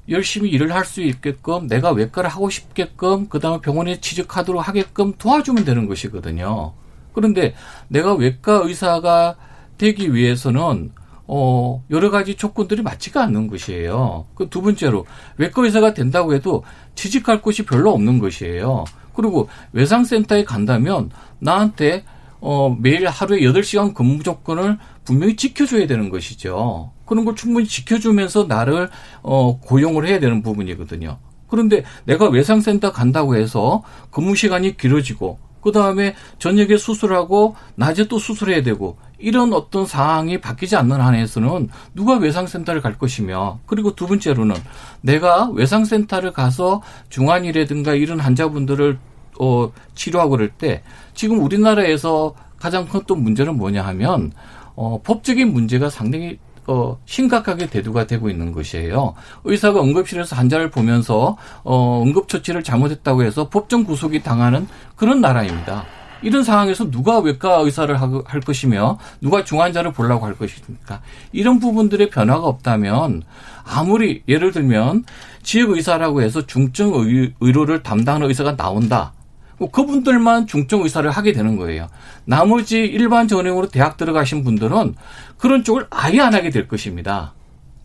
열심히 0.08 0.50
일을 0.50 0.74
할 0.74 0.84
수 0.84 1.02
있게끔 1.02 1.66
내가 1.68 1.90
외과를 1.92 2.28
하고 2.30 2.50
싶게끔 2.50 3.28
그다음에 3.28 3.60
병원에 3.60 4.00
취직하도록 4.00 4.66
하게끔 4.66 5.12
도와주면 5.18 5.64
되는 5.64 5.86
것이거든요. 5.86 6.72
그런데 7.12 7.54
내가 7.88 8.14
외과 8.14 8.54
의사가 8.64 9.36
되기 9.78 10.12
위해서는 10.14 10.90
어 11.26 11.84
여러 11.90 12.10
가지 12.10 12.34
조건들이 12.34 12.82
맞지가 12.82 13.22
않는 13.24 13.46
것이에요. 13.46 14.26
그 14.34 14.48
두 14.50 14.62
번째로 14.62 15.06
외과 15.36 15.62
의사가 15.62 15.94
된다고 15.94 16.34
해도 16.34 16.64
취직할 16.96 17.40
곳이 17.40 17.64
별로 17.64 17.92
없는 17.92 18.18
것이에요. 18.18 18.84
그리고 19.14 19.48
외상센터에 19.72 20.44
간다면 20.44 21.10
나한테 21.38 22.04
어 22.40 22.74
매일 22.80 23.06
하루에 23.06 23.44
여덟 23.44 23.62
시간 23.62 23.94
근무 23.94 24.22
조건을 24.24 24.78
분명히 25.04 25.36
지켜줘야 25.36 25.86
되는 25.86 26.08
것이죠. 26.08 26.90
그런 27.10 27.24
걸 27.24 27.34
충분히 27.34 27.66
지켜주면서 27.66 28.44
나를 28.44 28.88
어, 29.24 29.58
고용을 29.58 30.06
해야 30.06 30.20
되는 30.20 30.42
부분이거든요. 30.42 31.18
그런데 31.48 31.82
내가 32.04 32.28
외상센터 32.28 32.92
간다고 32.92 33.34
해서 33.34 33.82
근무 34.12 34.36
시간이 34.36 34.76
길어지고 34.76 35.40
그 35.60 35.72
다음에 35.72 36.14
저녁에 36.38 36.76
수술하고 36.76 37.56
낮에 37.74 38.06
또 38.06 38.20
수술해야 38.20 38.62
되고 38.62 38.96
이런 39.18 39.52
어떤 39.52 39.86
상황이 39.86 40.40
바뀌지 40.40 40.76
않는 40.76 41.00
한에서는 41.00 41.68
누가 41.94 42.16
외상센터를 42.16 42.80
갈 42.80 42.96
것이며 42.96 43.58
그리고 43.66 43.96
두 43.96 44.06
번째로는 44.06 44.54
내가 45.00 45.50
외상센터를 45.50 46.32
가서 46.32 46.80
중환이라든가 47.08 47.94
이런 47.94 48.20
환자분들을 48.20 48.98
어, 49.40 49.72
치료하고 49.96 50.30
그럴 50.30 50.50
때 50.50 50.84
지금 51.14 51.42
우리나라에서 51.42 52.36
가장 52.56 52.86
큰 52.86 53.02
또 53.08 53.16
문제는 53.16 53.56
뭐냐 53.56 53.84
하면 53.84 54.30
어, 54.76 55.00
법적인 55.02 55.52
문제가 55.52 55.90
상당히 55.90 56.38
어, 56.70 56.96
심각하게 57.04 57.66
대두가 57.66 58.06
되고 58.06 58.30
있는 58.30 58.52
것이에요. 58.52 59.14
의사가 59.42 59.82
응급실에서 59.82 60.36
환자를 60.36 60.70
보면서 60.70 61.36
어, 61.64 62.00
응급처치를 62.06 62.62
잘못했다고 62.62 63.24
해서 63.24 63.48
법정 63.48 63.82
구속이 63.82 64.22
당하는 64.22 64.68
그런 64.94 65.20
나라입니다. 65.20 65.84
이런 66.22 66.44
상황에서 66.44 66.88
누가 66.88 67.18
외과 67.18 67.56
의사를 67.56 67.92
할 68.00 68.40
것이며 68.40 68.98
누가 69.20 69.42
중환자를 69.42 69.92
보려고 69.92 70.26
할 70.26 70.34
것입니까? 70.34 71.00
이런 71.32 71.58
부분들의 71.58 72.08
변화가 72.10 72.46
없다면 72.46 73.24
아무리 73.64 74.22
예를 74.28 74.52
들면 74.52 75.04
지역 75.42 75.70
의사라고 75.70 76.22
해서 76.22 76.46
중증 76.46 76.92
의료를 77.40 77.82
담당하는 77.82 78.28
의사가 78.28 78.54
나온다. 78.56 79.12
뭐 79.60 79.70
그분들만 79.70 80.46
중증 80.46 80.82
의사를 80.82 81.08
하게 81.10 81.32
되는 81.32 81.56
거예요. 81.56 81.88
나머지 82.24 82.78
일반 82.78 83.28
전형으로 83.28 83.68
대학 83.68 83.98
들어가신 83.98 84.42
분들은 84.42 84.94
그런 85.36 85.62
쪽을 85.64 85.86
아예 85.90 86.18
안 86.20 86.34
하게 86.34 86.48
될 86.48 86.66
것입니다. 86.66 87.34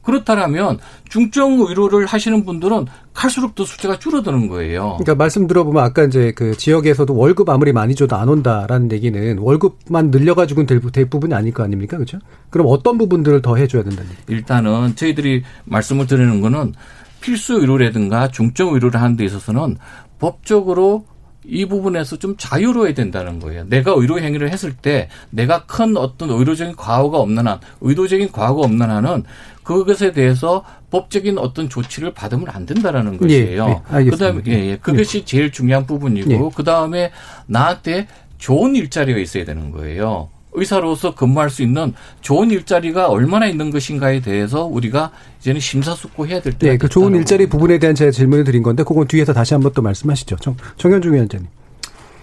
그렇다면 0.02 0.80
중증 1.10 1.60
의료를 1.60 2.06
하시는 2.06 2.46
분들은 2.46 2.86
갈수록 3.14 3.56
더 3.56 3.66
숫자가 3.66 4.00
줄어드는 4.00 4.48
거예요. 4.48 4.98
그러니까 5.00 5.16
말씀 5.16 5.48
들어보면 5.48 5.84
아까 5.84 6.04
이제 6.04 6.32
그 6.34 6.56
지역에서도 6.56 7.14
월급 7.14 7.50
아무리 7.50 7.74
많이 7.74 7.94
줘도 7.94 8.16
안 8.16 8.30
온다라는 8.30 8.92
얘기는 8.94 9.38
월급만 9.38 10.12
늘려가지고는 10.12 10.68
될, 10.68 10.80
될 10.92 11.10
부분이 11.10 11.34
아닐 11.34 11.54
거 11.54 11.64
아닙니까? 11.64 11.98
그렇죠? 11.98 12.20
그럼 12.52 12.68
어떤 12.70 12.98
부분들을 12.98 13.42
더 13.42 13.58
해줘야 13.58 13.84
된다는 13.84 14.12
얘기 14.12 14.22
일단은 14.28 14.96
저희들이 14.96 15.44
말씀을 15.66 16.08
드리는 16.08 16.40
거는 16.40 16.74
필수 17.20 17.56
의료라든가 17.56 18.30
중증 18.30 18.74
의료를 18.76 19.02
하는 19.02 19.18
데 19.18 19.26
있어서는 19.26 19.78
법적으로 20.20 21.06
이 21.48 21.66
부분에서 21.66 22.18
좀 22.18 22.36
자유로워야 22.38 22.94
된다는 22.94 23.40
거예요. 23.40 23.66
내가 23.68 23.94
의료 23.96 24.20
행위를 24.20 24.52
했을 24.52 24.74
때 24.74 25.10
내가 25.30 25.66
큰 25.66 25.98
어떤 25.98 26.30
의료적인 26.30 26.76
과오가 26.76 27.20
없는 27.20 27.48
한, 27.48 27.60
의도적인 27.82 28.32
과오가 28.32 28.64
없는 28.66 28.90
한은 28.90 29.24
그것에 29.64 30.12
대해서 30.12 30.64
법적인 30.92 31.38
어떤 31.38 31.70
조치를 31.70 32.14
받으면 32.14 32.48
안 32.50 32.66
된다라는 32.66 33.16
예, 33.16 33.18
것이에요. 33.18 33.84
예, 33.92 33.98
네, 33.98 34.10
그다음에 34.10 34.42
예, 34.48 34.52
예. 34.52 34.78
그것이 34.78 35.20
예. 35.20 35.26
제일 35.26 35.52
중요한 35.52 35.86
부분이고 35.86 36.32
예. 36.32 36.56
그다음에 36.56 37.12
나한테 37.48 38.08
좋은 38.38 38.76
일자리가 38.76 39.20
있어야 39.20 39.44
되는 39.44 39.72
거예요. 39.72 40.30
의사로서 40.56 41.16
근무할 41.16 41.50
수 41.50 41.62
있는 41.62 41.94
좋은 42.22 42.52
일자리가 42.52 43.08
얼마나 43.10 43.48
있는 43.48 43.72
것인가에 43.72 44.22
대해서 44.22 44.66
우리가 44.66 45.12
이제는 45.40 45.60
심사숙고해야 45.60 46.42
될 46.42 46.54
때가 46.54 46.72
네, 46.72 46.78
그 46.78 46.90
좋은 46.90 47.16
일자리 47.16 47.48
부분에 47.48 47.80
대한 47.80 47.96
제가 47.96 48.12
질문을 48.12 48.44
드린 48.44 48.64
건데 48.64 48.84
그건 48.84 49.08
뒤에서 49.08 49.34
다시 49.34 49.54
한번 49.54 49.72
또 49.74 49.82
말씀하시죠. 49.82 50.38
정, 50.38 50.56
정현중 50.78 51.14
위원장님. 51.14 51.48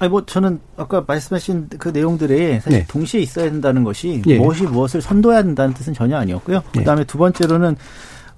아니 0.02 0.10
뭐 0.10 0.26
저는 0.26 0.58
아까 0.76 1.04
말씀하신 1.06 1.68
그 1.78 1.90
내용들이 1.90 2.60
사실 2.60 2.72
네. 2.80 2.86
동시에 2.88 3.20
있어야 3.20 3.48
된다는 3.48 3.84
것이 3.84 4.20
예. 4.26 4.36
무엇이 4.36 4.64
무엇을 4.64 5.00
선도해야 5.00 5.44
된다는 5.44 5.74
뜻은 5.74 5.94
전혀 5.94 6.16
아니었고요. 6.16 6.60
예. 6.74 6.78
그다음에 6.80 7.04
두 7.04 7.18
번째로는 7.18 7.76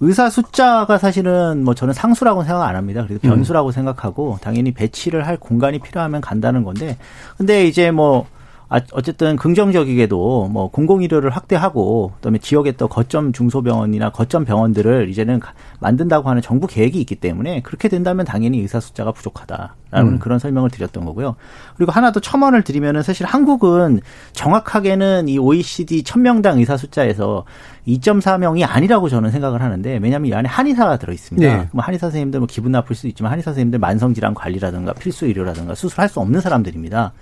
의사 0.00 0.28
숫자가 0.28 0.98
사실은 0.98 1.64
뭐 1.64 1.74
저는 1.74 1.94
상수라고 1.94 2.44
생각 2.44 2.64
안 2.64 2.76
합니다. 2.76 3.02
그래서 3.06 3.20
변수라고 3.22 3.70
음. 3.70 3.72
생각하고 3.72 4.38
당연히 4.42 4.72
배치를 4.72 5.26
할 5.26 5.38
공간이 5.38 5.78
필요하면 5.78 6.20
간다는 6.20 6.64
건데 6.64 6.98
근데 7.38 7.66
이제 7.66 7.90
뭐 7.90 8.26
아, 8.26 8.33
어쨌든 8.68 9.36
긍정적이게도 9.36 10.48
뭐 10.50 10.70
공공의료를 10.70 11.30
확대하고 11.30 12.12
그다음에 12.16 12.38
지역에 12.38 12.72
또 12.72 12.88
거점 12.88 13.32
중소병원이나 13.32 14.10
거점 14.10 14.44
병원들을 14.44 15.08
이제는 15.10 15.40
만든다고 15.80 16.28
하는 16.28 16.40
정부 16.40 16.66
계획이 16.66 16.98
있기 17.00 17.16
때문에 17.16 17.60
그렇게 17.60 17.88
된다면 17.88 18.24
당연히 18.24 18.60
의사 18.60 18.80
숫자가 18.80 19.12
부족하다라는 19.12 19.74
음. 20.14 20.18
그런 20.18 20.38
설명을 20.38 20.70
드렸던 20.70 21.04
거고요. 21.04 21.36
그리고 21.76 21.92
하나 21.92 22.10
더 22.10 22.20
첨언을 22.20 22.62
드리면은 22.62 23.02
사실 23.02 23.26
한국은 23.26 24.00
정확하게는 24.32 25.28
이 25.28 25.38
OECD 25.38 26.02
천명당 26.02 26.58
의사 26.58 26.76
숫자에서 26.76 27.44
2.4명이 27.86 28.66
아니라고 28.66 29.08
저는 29.08 29.30
생각을 29.30 29.60
하는데 29.60 29.98
왜냐하면 30.02 30.30
이 30.30 30.34
안에 30.34 30.48
한의사가 30.48 30.96
들어 30.96 31.12
있습니다. 31.12 31.56
네. 31.56 31.68
뭐 31.72 31.84
한의사 31.84 32.06
선생님들 32.06 32.40
뭐 32.40 32.46
기분 32.50 32.72
나쁠 32.72 32.96
수 32.96 33.06
있지만 33.08 33.30
한의사 33.30 33.50
선생님들 33.50 33.78
만성 33.78 34.14
질환 34.14 34.32
관리라든가 34.32 34.94
필수 34.94 35.26
의료라든가 35.26 35.74
수술할 35.74 36.08
수 36.08 36.20
없는 36.20 36.40
사람들입니다. 36.40 37.12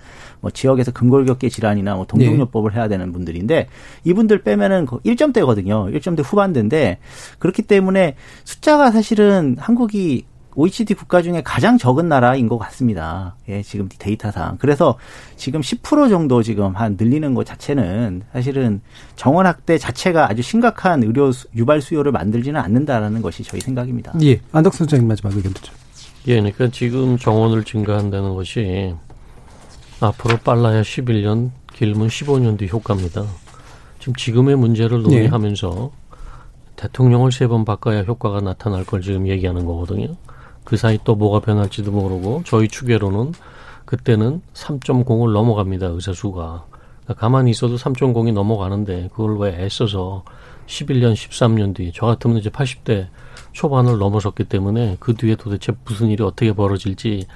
뭐 0.43 0.51
지역에서 0.51 0.91
근골격계 0.91 1.47
질환이나 1.47 1.95
뭐 1.95 2.05
동종요법을 2.05 2.71
네. 2.71 2.77
해야 2.77 2.89
되는 2.89 3.13
분들인데 3.13 3.69
이분들 4.03 4.43
빼면은 4.43 4.85
1점대거든요. 4.85 5.85
그 5.85 5.97
1점대 5.97 6.21
후반대인데 6.21 6.99
그렇기 7.39 7.61
때문에 7.61 8.15
숫자가 8.43 8.91
사실은 8.91 9.55
한국이 9.57 10.25
OECD 10.55 10.95
국가 10.95 11.21
중에 11.21 11.41
가장 11.43 11.77
적은 11.77 12.09
나라인 12.09 12.49
것 12.49 12.57
같습니다. 12.57 13.35
예, 13.47 13.63
지금 13.63 13.87
데이터상. 13.97 14.57
그래서 14.59 14.99
지금 15.37 15.61
10% 15.61 16.09
정도 16.09 16.43
지금 16.43 16.75
한 16.75 16.97
늘리는 16.99 17.33
것 17.33 17.45
자체는 17.45 18.23
사실은 18.33 18.81
정원 19.15 19.47
학대 19.47 19.77
자체가 19.77 20.29
아주 20.29 20.41
심각한 20.41 21.03
의료 21.03 21.31
유발 21.55 21.81
수요를 21.81 22.11
만들지는 22.11 22.59
않는다라는 22.59 23.21
것이 23.21 23.43
저희 23.43 23.61
생각입니다. 23.61 24.13
예. 24.21 24.41
안덕 24.51 24.75
선생님 24.75 25.07
마지막 25.07 25.33
의견 25.35 25.53
듣죠. 25.53 25.73
예, 26.27 26.35
그러니까 26.35 26.67
지금 26.67 27.17
정원을 27.17 27.63
증가한다는 27.63 28.35
것이 28.35 28.93
앞으로 30.07 30.37
빨라야 30.37 30.81
11년, 30.81 31.51
길면 31.73 32.07
15년 32.07 32.57
뒤 32.57 32.67
효과입니다. 32.67 33.25
지금 33.99 34.15
지금의 34.15 34.55
문제를 34.57 34.97
네. 35.03 35.03
논의하면서 35.03 35.91
네. 35.91 36.17
대통령을 36.75 37.31
세 37.31 37.47
번 37.47 37.65
바꿔야 37.65 38.01
효과가 38.01 38.41
나타날 38.41 38.83
걸 38.85 39.01
지금 39.01 39.27
얘기하는 39.27 39.65
거거든요. 39.65 40.15
그 40.63 40.75
사이 40.77 40.97
또 41.03 41.15
뭐가 41.15 41.39
변할지도 41.39 41.91
모르고 41.91 42.43
저희 42.45 42.67
추계로는 42.67 43.33
그때는 43.85 44.41
3.0을 44.53 45.31
넘어갑니다. 45.33 45.87
의사 45.87 46.13
수가. 46.13 46.65
그러니까 47.03 47.13
가만히 47.19 47.51
있어도 47.51 47.75
3.0이 47.75 48.33
넘어가는데 48.33 49.09
그걸 49.11 49.37
왜 49.37 49.63
애써서 49.63 50.23
11년, 50.67 51.13
13년 51.13 51.75
뒤, 51.75 51.91
저 51.93 52.05
같으면 52.05 52.37
이제 52.37 52.49
80대 52.49 53.07
초반을 53.51 53.97
넘어섰기 53.97 54.45
때문에 54.45 54.97
그 54.99 55.13
뒤에 55.13 55.35
도대체 55.35 55.73
무슨 55.85 56.07
일이 56.07 56.23
어떻게 56.23 56.53
벌어질지 56.53 57.27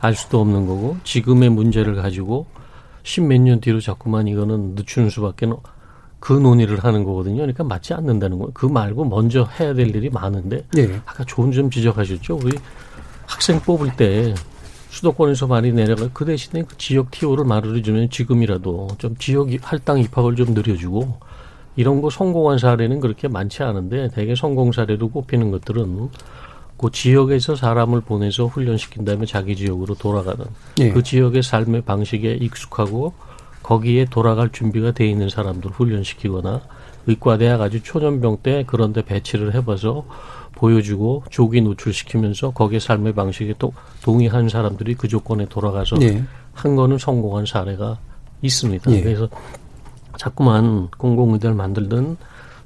알 0.00 0.14
수도 0.14 0.40
없는 0.40 0.66
거고 0.66 0.96
지금의 1.04 1.50
문제를 1.50 1.94
가지고 1.94 2.46
십몇 3.02 3.40
년 3.40 3.60
뒤로 3.60 3.80
자꾸만 3.80 4.28
이거는 4.28 4.74
늦추는 4.74 5.10
수밖에 5.10 5.46
그 6.18 6.32
논의를 6.32 6.82
하는 6.82 7.04
거거든요. 7.04 7.36
그러니까 7.36 7.62
맞지 7.64 7.94
않는다는 7.94 8.38
거예요. 8.38 8.50
그 8.52 8.66
말고 8.66 9.04
먼저 9.04 9.48
해야 9.58 9.74
될 9.74 9.94
일이 9.94 10.10
많은데 10.10 10.64
네. 10.72 11.00
아까 11.06 11.24
좋은 11.24 11.52
점 11.52 11.70
지적하셨죠. 11.70 12.38
우리 12.42 12.58
학생 13.26 13.60
뽑을 13.60 13.94
때 13.96 14.34
수도권에서 14.90 15.46
많이 15.46 15.72
내려가 15.72 16.08
그 16.12 16.24
대신에 16.24 16.62
그 16.62 16.76
지역 16.78 17.10
티오를 17.10 17.44
마련해 17.44 17.82
주면 17.82 18.08
지금이라도 18.10 18.88
좀 18.98 19.14
지역 19.16 19.48
할당 19.60 19.98
입학을 20.00 20.36
좀 20.36 20.54
늘려주고 20.54 21.20
이런 21.76 22.00
거 22.00 22.08
성공한 22.08 22.58
사례는 22.58 23.00
그렇게 23.00 23.28
많지 23.28 23.62
않은데 23.62 24.08
대개 24.08 24.34
성공 24.34 24.72
사례로 24.72 25.10
꼽히는 25.10 25.50
것들은 25.50 26.08
그 26.76 26.90
지역에서 26.90 27.56
사람을 27.56 28.02
보내서 28.02 28.46
훈련시킨 28.46 29.04
다음에 29.04 29.24
자기 29.26 29.56
지역으로 29.56 29.94
돌아가는 29.94 30.44
예. 30.78 30.90
그 30.90 31.02
지역의 31.02 31.42
삶의 31.42 31.82
방식에 31.82 32.32
익숙하고 32.34 33.14
거기에 33.62 34.04
돌아갈 34.04 34.50
준비가 34.50 34.92
돼 34.92 35.08
있는 35.08 35.28
사람들 35.28 35.70
훈련시키거나 35.70 36.60
의과대학 37.06 37.60
아주 37.60 37.82
초년병 37.82 38.38
때 38.42 38.64
그런데 38.66 39.02
배치를 39.02 39.54
해봐서 39.54 40.04
보여주고 40.52 41.24
조기 41.30 41.60
노출시키면서 41.60 42.50
거기에 42.50 42.78
삶의 42.78 43.14
방식에 43.14 43.54
또 43.58 43.72
동의한 44.02 44.48
사람들이 44.48 44.94
그 44.94 45.08
조건에 45.08 45.46
돌아가서 45.46 45.96
예. 46.02 46.22
한 46.52 46.76
거는 46.76 46.98
성공한 46.98 47.46
사례가 47.46 47.98
있습니다. 48.42 48.90
예. 48.92 49.02
그래서 49.02 49.28
자꾸만 50.18 50.88
공공의대를 50.96 51.54
만들든 51.54 52.16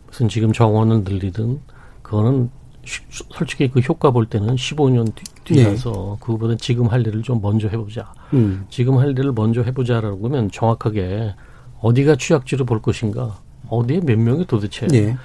무슨 0.06 0.28
지금 0.28 0.52
정원을 0.52 1.02
늘리든 1.04 1.60
그거는 2.02 2.50
솔직히 3.32 3.68
그 3.68 3.80
효과 3.80 4.10
볼 4.10 4.26
때는 4.26 4.56
15년 4.56 5.12
뒤, 5.44 5.64
라서 5.64 5.90
네. 5.90 6.24
그거보다 6.24 6.56
지금 6.56 6.86
할 6.86 7.06
일을 7.06 7.22
좀 7.22 7.40
먼저 7.40 7.68
해보자. 7.68 8.12
음. 8.32 8.66
지금 8.70 8.98
할 8.98 9.10
일을 9.10 9.32
먼저 9.32 9.62
해보자라고 9.62 10.26
하면 10.26 10.50
정확하게 10.50 11.34
어디가 11.80 12.16
취약지를 12.16 12.66
볼 12.66 12.82
것인가, 12.82 13.38
어디에 13.68 14.00
몇 14.00 14.18
명이 14.18 14.46
도대체 14.46 14.86
네. 14.86 15.16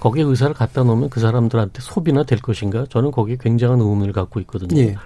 거기에 0.00 0.24
의사를 0.24 0.54
갖다 0.54 0.82
놓으면 0.82 1.10
그 1.10 1.20
사람들한테 1.20 1.80
소비나 1.80 2.24
될 2.24 2.40
것인가? 2.40 2.86
저는 2.88 3.10
거기에 3.10 3.36
굉장한 3.38 3.80
의문을 3.80 4.12
갖고 4.12 4.40
있거든요. 4.40 4.74
네. 4.74 4.96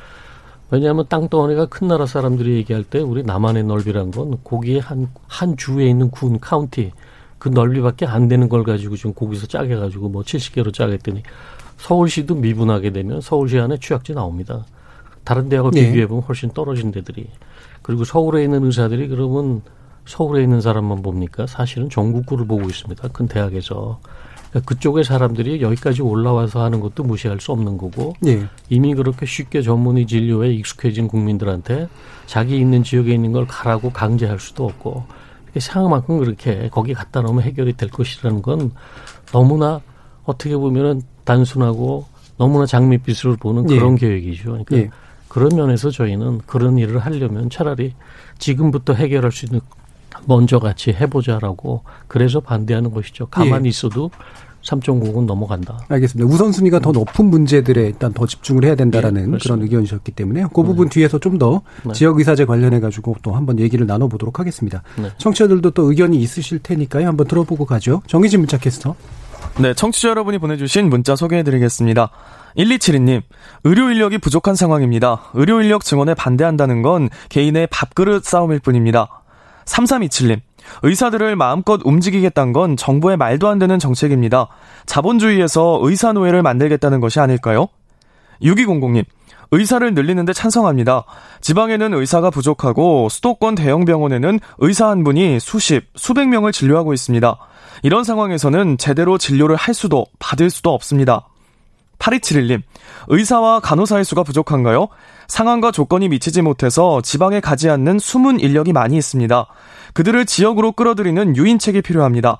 왜냐하면 0.70 1.06
땅덩어리가 1.08 1.66
큰 1.66 1.88
나라 1.88 2.06
사람들이 2.06 2.54
얘기할 2.56 2.84
때 2.84 3.00
우리 3.00 3.22
남한의 3.22 3.64
넓이란 3.64 4.10
건 4.10 4.38
거기에 4.42 4.78
한, 4.78 5.08
한 5.26 5.56
주에 5.56 5.86
있는 5.86 6.10
군, 6.10 6.40
카운티, 6.40 6.92
그 7.38 7.48
넓이밖에 7.48 8.06
안 8.06 8.28
되는 8.28 8.48
걸 8.48 8.64
가지고 8.64 8.96
지금 8.96 9.12
거기서 9.12 9.46
짜게 9.46 9.76
가지고 9.76 10.08
뭐 10.08 10.22
70개로 10.22 10.72
짜겠더니 10.72 11.22
서울시도 11.76 12.36
미분하게 12.36 12.90
되면 12.90 13.20
서울시 13.20 13.58
안에 13.58 13.78
취약지 13.78 14.14
나옵니다. 14.14 14.64
다른 15.24 15.48
대학을 15.48 15.70
네. 15.72 15.86
비교해 15.86 16.06
보면 16.06 16.22
훨씬 16.24 16.50
떨어진 16.50 16.90
데들이. 16.90 17.28
그리고 17.82 18.04
서울에 18.04 18.44
있는 18.44 18.64
의사들이 18.64 19.08
그러면 19.08 19.62
서울에 20.06 20.42
있는 20.42 20.60
사람만 20.60 21.02
봅니까? 21.02 21.46
사실은 21.46 21.88
전국구를 21.88 22.46
보고 22.46 22.64
있습니다. 22.68 23.08
큰 23.08 23.26
대학에서. 23.26 24.00
그러니까 24.50 24.68
그쪽의 24.68 25.02
사람들이 25.04 25.62
여기까지 25.62 26.02
올라와서 26.02 26.62
하는 26.62 26.78
것도 26.78 27.02
무시할 27.02 27.40
수 27.40 27.50
없는 27.50 27.76
거고 27.76 28.14
네. 28.20 28.46
이미 28.68 28.94
그렇게 28.94 29.26
쉽게 29.26 29.62
전문의 29.62 30.06
진료에 30.06 30.52
익숙해진 30.52 31.08
국민들한테 31.08 31.88
자기 32.26 32.58
있는 32.58 32.84
지역에 32.84 33.12
있는 33.12 33.32
걸 33.32 33.46
가라고 33.48 33.90
강제할 33.90 34.38
수도 34.38 34.64
없고 34.64 35.04
상황만큼 35.58 36.18
그렇게 36.20 36.68
거기 36.70 36.94
갖다 36.94 37.20
놓으면 37.20 37.42
해결이 37.42 37.72
될 37.76 37.90
것이라는 37.90 38.42
건 38.42 38.72
너무나 39.32 39.80
어떻게 40.24 40.56
보면은 40.56 41.02
단순하고 41.24 42.06
너무나 42.36 42.66
장밋빛으로 42.66 43.36
보는 43.36 43.66
그런 43.66 43.94
예. 43.94 43.98
계획이죠. 43.98 44.44
그러니까 44.50 44.76
예. 44.76 44.90
그런 45.28 45.56
면에서 45.56 45.90
저희는 45.90 46.42
그런 46.46 46.78
일을 46.78 46.98
하려면 46.98 47.50
차라리 47.50 47.94
지금부터 48.38 48.92
해결할 48.94 49.32
수 49.32 49.46
있는 49.46 49.60
먼저 50.26 50.58
같이 50.58 50.90
해보자라고 50.90 51.82
그래서 52.06 52.40
반대하는 52.40 52.92
것이죠. 52.92 53.26
가만히 53.26 53.66
예. 53.66 53.68
있어도 53.70 54.10
3.9은 54.64 55.26
넘어간다. 55.26 55.78
알겠습니다. 55.88 56.32
우선순위가 56.32 56.78
더 56.80 56.92
높은 56.92 57.26
문제들에 57.26 57.82
일단 57.86 58.12
더 58.12 58.26
집중을 58.26 58.64
해야 58.64 58.74
된다라는 58.74 59.32
네, 59.32 59.38
그런 59.42 59.62
의견이셨기 59.62 60.12
때문에 60.12 60.44
그 60.54 60.62
부분 60.62 60.88
네. 60.88 60.94
뒤에서 60.94 61.18
좀더 61.18 61.62
네. 61.84 61.92
지역 61.92 62.18
의사제 62.18 62.46
관련해 62.46 62.80
가지고 62.80 63.14
또 63.22 63.32
한번 63.32 63.58
얘기를 63.58 63.86
나눠보도록 63.86 64.40
하겠습니다. 64.40 64.82
네. 64.96 65.10
청취자들도 65.18 65.72
또 65.72 65.90
의견이 65.90 66.18
있으실 66.18 66.60
테니까요. 66.60 67.06
한번 67.06 67.26
들어보고 67.26 67.66
가죠. 67.66 68.02
정희진 68.06 68.40
문자 68.40 68.56
캐스터. 68.56 68.94
네, 69.56 69.72
청취자 69.72 70.08
여러분이 70.08 70.38
보내주신 70.38 70.90
문자 70.90 71.14
소개해드리겠습니다. 71.14 72.10
1272님, 72.56 73.22
의료 73.62 73.88
인력이 73.88 74.18
부족한 74.18 74.56
상황입니다. 74.56 75.30
의료 75.34 75.62
인력 75.62 75.84
증원에 75.84 76.12
반대한다는 76.14 76.82
건 76.82 77.08
개인의 77.28 77.68
밥그릇 77.68 78.24
싸움일 78.24 78.58
뿐입니다. 78.58 79.22
3327님, 79.66 80.40
의사들을 80.82 81.36
마음껏 81.36 81.80
움직이겠다는 81.84 82.52
건 82.52 82.76
정부의 82.76 83.16
말도 83.16 83.46
안 83.46 83.60
되는 83.60 83.78
정책입니다. 83.78 84.48
자본주의에서 84.86 85.78
의사 85.82 86.12
노예를 86.12 86.42
만들겠다는 86.42 86.98
것이 86.98 87.20
아닐까요? 87.20 87.68
6200님, 88.42 89.04
의사를 89.52 89.94
늘리는데 89.94 90.32
찬성합니다. 90.32 91.04
지방에는 91.40 91.94
의사가 91.94 92.30
부족하고 92.30 93.08
수도권 93.08 93.54
대형 93.54 93.84
병원에는 93.84 94.40
의사 94.58 94.88
한 94.88 95.04
분이 95.04 95.38
수십, 95.38 95.84
수백 95.94 96.28
명을 96.28 96.50
진료하고 96.50 96.92
있습니다. 96.92 97.36
이런 97.84 98.02
상황에서는 98.02 98.78
제대로 98.78 99.18
진료를 99.18 99.56
할 99.56 99.74
수도 99.74 100.06
받을 100.18 100.48
수도 100.48 100.72
없습니다. 100.72 101.28
8271님, 101.98 102.62
의사와 103.08 103.60
간호사의 103.60 104.06
수가 104.06 104.22
부족한가요? 104.22 104.88
상황과 105.28 105.70
조건이 105.70 106.08
미치지 106.08 106.40
못해서 106.40 107.02
지방에 107.02 107.40
가지 107.40 107.68
않는 107.68 107.98
숨은 107.98 108.40
인력이 108.40 108.72
많이 108.72 108.96
있습니다. 108.96 109.46
그들을 109.92 110.24
지역으로 110.24 110.72
끌어들이는 110.72 111.36
유인책이 111.36 111.82
필요합니다. 111.82 112.38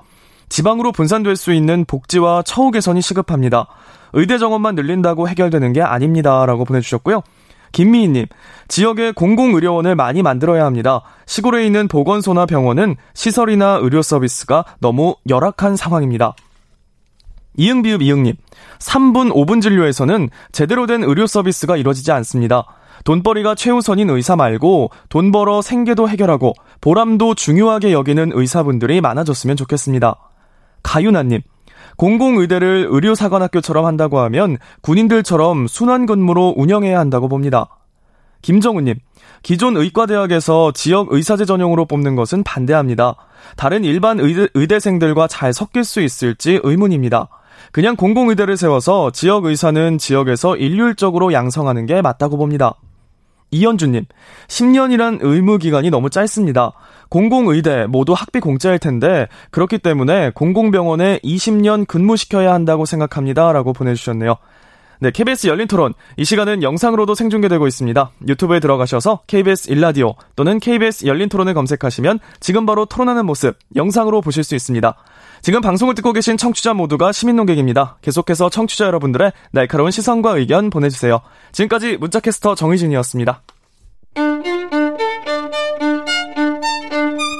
지방으로 0.49 0.92
분산될 0.92 1.36
수 1.36 1.53
있는 1.53 1.84
복지와 1.84 2.40
처우 2.40 2.70
개선이 2.70 3.03
시급합니다. 3.03 3.66
의대 4.14 4.38
정원만 4.38 4.74
늘린다고 4.76 5.28
해결되는 5.28 5.74
게 5.74 5.82
아닙니다. 5.82 6.47
라고 6.47 6.64
보내주셨고요. 6.64 7.22
김미희님, 7.74 8.26
지역에 8.68 9.10
공공의료원을 9.10 9.96
많이 9.96 10.22
만들어야 10.22 10.64
합니다. 10.64 11.02
시골에 11.26 11.66
있는 11.66 11.88
보건소나 11.88 12.46
병원은 12.46 12.96
시설이나 13.12 13.78
의료 13.82 14.00
서비스가 14.00 14.64
너무 14.78 15.16
열악한 15.28 15.76
상황입니다. 15.76 16.34
이응비읍 17.56 18.00
이응님, 18.00 18.34
3분 18.78 19.32
5분 19.32 19.60
진료에서는 19.60 20.30
제대로 20.52 20.86
된 20.86 21.02
의료 21.02 21.26
서비스가 21.26 21.76
이루어지지 21.76 22.12
않습니다. 22.12 22.64
돈벌이가 23.04 23.56
최우선인 23.56 24.08
의사 24.08 24.36
말고 24.36 24.90
돈 25.08 25.32
벌어 25.32 25.60
생계도 25.60 26.08
해결하고 26.08 26.54
보람도 26.80 27.34
중요하게 27.34 27.92
여기는 27.92 28.30
의사분들이 28.34 29.00
많아졌으면 29.00 29.56
좋겠습니다. 29.56 30.16
가윤아님, 30.82 31.40
공공의대를 31.97 32.88
의료사관학교처럼 32.90 33.84
한다고 33.84 34.18
하면 34.20 34.59
군인들처럼 34.82 35.66
순환 35.66 36.07
근무로 36.07 36.55
운영해야 36.57 36.99
한다고 36.99 37.28
봅니다. 37.28 37.68
김정우님, 38.42 38.97
기존 39.42 39.76
의과대학에서 39.76 40.72
지역 40.72 41.12
의사제 41.12 41.45
전용으로 41.45 41.86
뽑는 41.86 42.14
것은 42.16 42.42
반대합니다. 42.42 43.14
다른 43.57 43.84
일반 43.84 44.20
의대, 44.20 44.49
의대생들과 44.55 45.28
잘 45.28 45.53
섞일 45.53 45.84
수 45.84 46.01
있을지 46.01 46.61
의문입니다. 46.62 47.28
그냥 47.72 47.97
공공의대를 47.97 48.57
세워서 48.57 49.11
지역 49.12 49.45
의사는 49.45 49.99
지역에서 49.99 50.57
일률적으로 50.57 51.32
양성하는 51.32 51.86
게 51.86 52.03
맞다고 52.03 52.36
봅니다. 52.36 52.74
이현주님, 53.51 54.05
10년이란 54.49 55.18
의무 55.22 55.59
기간이 55.59 55.90
너무 55.90 56.11
짧습니다. 56.11 56.72
공공의대 57.14 57.86
모두 57.86 58.12
학비 58.12 58.40
공짜일 58.40 58.80
텐데 58.80 59.28
그렇기 59.52 59.78
때문에 59.78 60.30
공공병원에 60.34 61.20
20년 61.20 61.86
근무시켜야 61.86 62.52
한다고 62.52 62.86
생각합니다. 62.86 63.52
라고 63.52 63.72
보내주셨네요. 63.72 64.34
네, 64.98 65.12
KBS 65.12 65.46
열린 65.46 65.68
토론. 65.68 65.94
이 66.16 66.24
시간은 66.24 66.64
영상으로도 66.64 67.14
생중계되고 67.14 67.68
있습니다. 67.68 68.10
유튜브에 68.26 68.58
들어가셔서 68.58 69.20
KBS 69.28 69.70
일라디오 69.70 70.16
또는 70.34 70.58
KBS 70.58 71.06
열린 71.06 71.28
토론을 71.28 71.54
검색하시면 71.54 72.18
지금 72.40 72.66
바로 72.66 72.84
토론하는 72.84 73.26
모습 73.26 73.56
영상으로 73.76 74.20
보실 74.20 74.42
수 74.42 74.56
있습니다. 74.56 74.96
지금 75.40 75.60
방송을 75.60 75.94
듣고 75.94 76.12
계신 76.12 76.36
청취자 76.36 76.74
모두가 76.74 77.12
시민 77.12 77.36
농객입니다. 77.36 77.98
계속해서 78.02 78.50
청취자 78.50 78.86
여러분들의 78.86 79.30
날카로운 79.52 79.92
시선과 79.92 80.38
의견 80.38 80.68
보내주세요. 80.68 81.20
지금까지 81.52 81.96
문자캐스터 81.98 82.56
정희진이었습니다. 82.56 83.42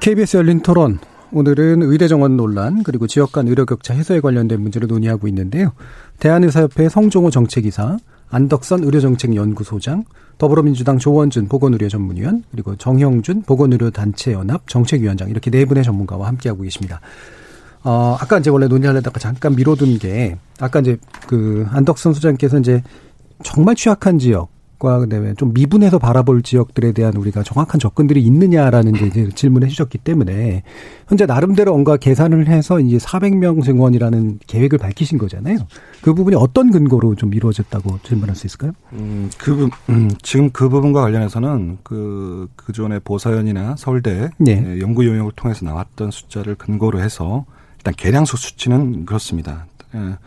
KBS 0.00 0.38
열린 0.38 0.60
토론. 0.60 0.98
오늘은 1.32 1.82
의대 1.82 2.08
정원 2.08 2.38
논란 2.38 2.82
그리고 2.82 3.06
지역 3.06 3.32
간 3.32 3.46
의료 3.46 3.66
격차 3.66 3.92
해소에 3.92 4.20
관련된 4.20 4.60
문제를 4.60 4.88
논의하고 4.88 5.28
있는데요. 5.28 5.72
대한의사협회 6.18 6.88
성종호 6.88 7.30
정책이사, 7.30 7.98
안덕선 8.30 8.84
의료정책연구소장, 8.84 10.04
더불어민주당 10.38 10.98
조원준 10.98 11.48
보건의료 11.48 11.88
전문위원, 11.88 12.44
그리고 12.50 12.76
정형준 12.76 13.42
보건의료단체연합 13.42 14.66
정책위원장 14.68 15.28
이렇게 15.28 15.50
네 15.50 15.66
분의 15.66 15.84
전문가와 15.84 16.28
함께하고 16.28 16.62
계십니다. 16.62 17.00
어, 17.84 18.16
아까 18.18 18.38
이제 18.38 18.50
원래 18.50 18.66
논의하려다가 18.66 19.18
잠깐 19.18 19.54
미뤄둔 19.54 19.98
게 19.98 20.38
아까 20.60 20.80
이제 20.80 20.96
그 21.26 21.66
안덕선 21.70 22.14
소장께서 22.14 22.58
이제 22.58 22.82
정말 23.42 23.74
취약한 23.74 24.18
지역 24.18 24.48
과 24.78 25.00
그다음에 25.00 25.34
좀 25.34 25.52
미분해서 25.52 25.98
바라볼 25.98 26.42
지역들에 26.42 26.92
대한 26.92 27.16
우리가 27.16 27.42
정확한 27.42 27.80
접근들이 27.80 28.22
있느냐라는 28.22 28.94
이제 28.94 29.28
질문을 29.34 29.66
해주셨기 29.66 29.98
때문에 29.98 30.62
현재 31.08 31.26
나름대로 31.26 31.72
뭔가 31.72 31.96
계산을 31.96 32.46
해서 32.46 32.78
이제 32.78 32.96
400명 32.96 33.64
증원이라는 33.64 34.38
계획을 34.46 34.78
밝히신 34.78 35.18
거잖아요. 35.18 35.58
그 36.00 36.14
부분이 36.14 36.36
어떤 36.36 36.70
근거로 36.70 37.16
좀 37.16 37.34
이루어졌다고 37.34 37.98
질문할 38.04 38.36
수 38.36 38.46
있을까요? 38.46 38.70
음, 38.92 39.30
그 39.36 39.68
음, 39.88 40.10
지금 40.22 40.50
그 40.50 40.68
부분과 40.68 41.00
관련해서는 41.00 41.78
그 41.82 42.48
그전에 42.54 43.00
보사연이나 43.00 43.74
서울대 43.76 44.30
네. 44.38 44.78
연구 44.80 45.04
용역을 45.04 45.32
통해서 45.34 45.64
나왔던 45.64 46.12
숫자를 46.12 46.54
근거로 46.54 47.00
해서 47.00 47.46
일단 47.78 47.94
계량수 47.96 48.36
수치는 48.36 49.06
그렇습니다. 49.06 49.66
예. 49.94 50.18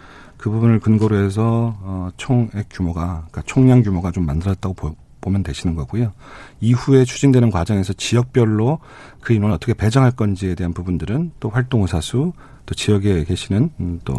그 0.42 0.50
부분을 0.50 0.80
근거로 0.80 1.24
해서 1.24 1.78
어, 1.82 2.10
총액 2.18 2.68
규모가 2.70 3.28
그러니까 3.30 3.44
총량 3.46 3.84
규모가 3.84 4.12
좀 4.12 4.26
만들어졌다고 4.26 4.74
보, 4.74 4.96
보면 5.22 5.44
되시는 5.44 5.76
거고요. 5.76 6.12
이후에 6.60 7.06
추진되는 7.06 7.52
과정에서 7.52 7.94
지역별로 7.94 8.80
그 9.22 9.34
인원을 9.34 9.56
어떻게 9.56 9.74
배정할 9.74 10.12
건지에 10.12 10.56
대한 10.56 10.74
부분들은 10.74 11.32
또 11.40 11.50
활동 11.50 11.84
의사 11.84 12.02
수 12.02 12.34
또 12.66 12.76
지역에 12.76 13.24
계시는 13.24 13.70
음, 13.80 14.00
또 14.06 14.16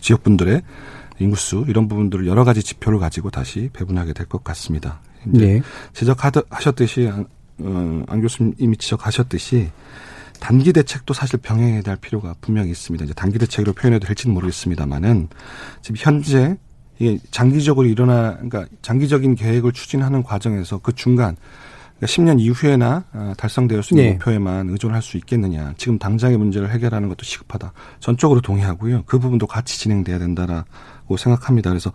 지역 0.00 0.22
분들의 0.24 0.62
인구수 1.18 1.64
이런 1.68 1.86
부분들을 1.88 2.26
여러 2.26 2.44
가지 2.44 2.62
지표를 2.62 2.98
가지고 2.98 3.30
다시 3.30 3.70
배분하게 3.72 4.12
될 4.12 4.26
것 4.26 4.42
같습니다. 4.42 5.00
네. 5.24 5.62
지적하셨듯이 5.92 7.10
어, 7.58 8.02
안 8.08 8.20
교수님이 8.20 8.76
지적하셨듯이 8.76 9.70
단기 10.44 10.74
대책도 10.74 11.14
사실 11.14 11.38
병행해야 11.38 11.80
될 11.80 11.96
필요가 11.96 12.34
분명히 12.42 12.70
있습니다. 12.70 13.06
이제 13.06 13.14
단기 13.14 13.38
대책으로 13.38 13.72
표현해도 13.72 14.06
될지는 14.06 14.34
모르겠습니다만은 14.34 15.28
지금 15.80 15.96
현재 15.98 16.58
이게 16.98 17.18
장기적으로 17.30 17.86
일어나 17.86 18.34
그러니까 18.34 18.66
장기적인 18.82 19.36
계획을 19.36 19.72
추진하는 19.72 20.22
과정에서 20.22 20.80
그 20.82 20.92
중간 20.92 21.36
그러니까 21.96 22.06
10년 22.06 22.40
이후에나 22.40 23.04
어, 23.14 23.32
달성될 23.38 23.82
수 23.82 23.94
있는 23.94 24.04
네. 24.04 24.12
목표에만 24.12 24.68
의존할 24.68 25.00
수 25.00 25.16
있겠느냐. 25.16 25.72
지금 25.78 25.98
당장의 25.98 26.36
문제를 26.36 26.70
해결하는 26.72 27.08
것도 27.08 27.24
시급하다. 27.24 27.72
전적으로 28.00 28.42
동의하고요. 28.42 29.04
그 29.06 29.18
부분도 29.18 29.46
같이 29.46 29.78
진행돼야 29.78 30.18
된다라고 30.18 31.16
생각합니다. 31.16 31.70
그래서 31.70 31.90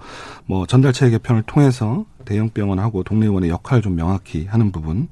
뭐 0.47 0.66
전달체계 0.66 1.12
개편을 1.12 1.43
통해서 1.43 2.04
대형 2.26 2.50
병원하고 2.50 3.04
동네의원의 3.04 3.52
역할을 3.52 3.84
좀 3.84 3.95
명확히 3.95 4.47
하는 4.47 4.72
부분 4.72 5.08